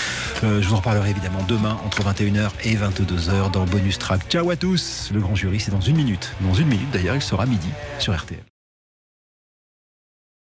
Euh, 0.43 0.61
je 0.61 0.67
vous 0.67 0.73
en 0.73 0.77
reparlerai 0.77 1.11
évidemment 1.11 1.43
demain 1.47 1.77
entre 1.85 2.03
21h 2.03 2.49
et 2.63 2.75
22h 2.75 3.51
dans 3.51 3.65
Bonus 3.65 3.99
Track. 3.99 4.21
Ciao 4.29 4.49
à 4.49 4.55
tous 4.55 5.11
Le 5.13 5.19
grand 5.21 5.35
jury, 5.35 5.59
c'est 5.59 5.71
dans 5.71 5.81
une 5.81 5.95
minute. 5.95 6.33
Dans 6.41 6.53
une 6.53 6.67
minute 6.67 6.89
d'ailleurs, 6.91 7.15
il 7.15 7.21
sera 7.21 7.45
midi 7.45 7.69
sur 7.99 8.15
RTL. 8.15 8.56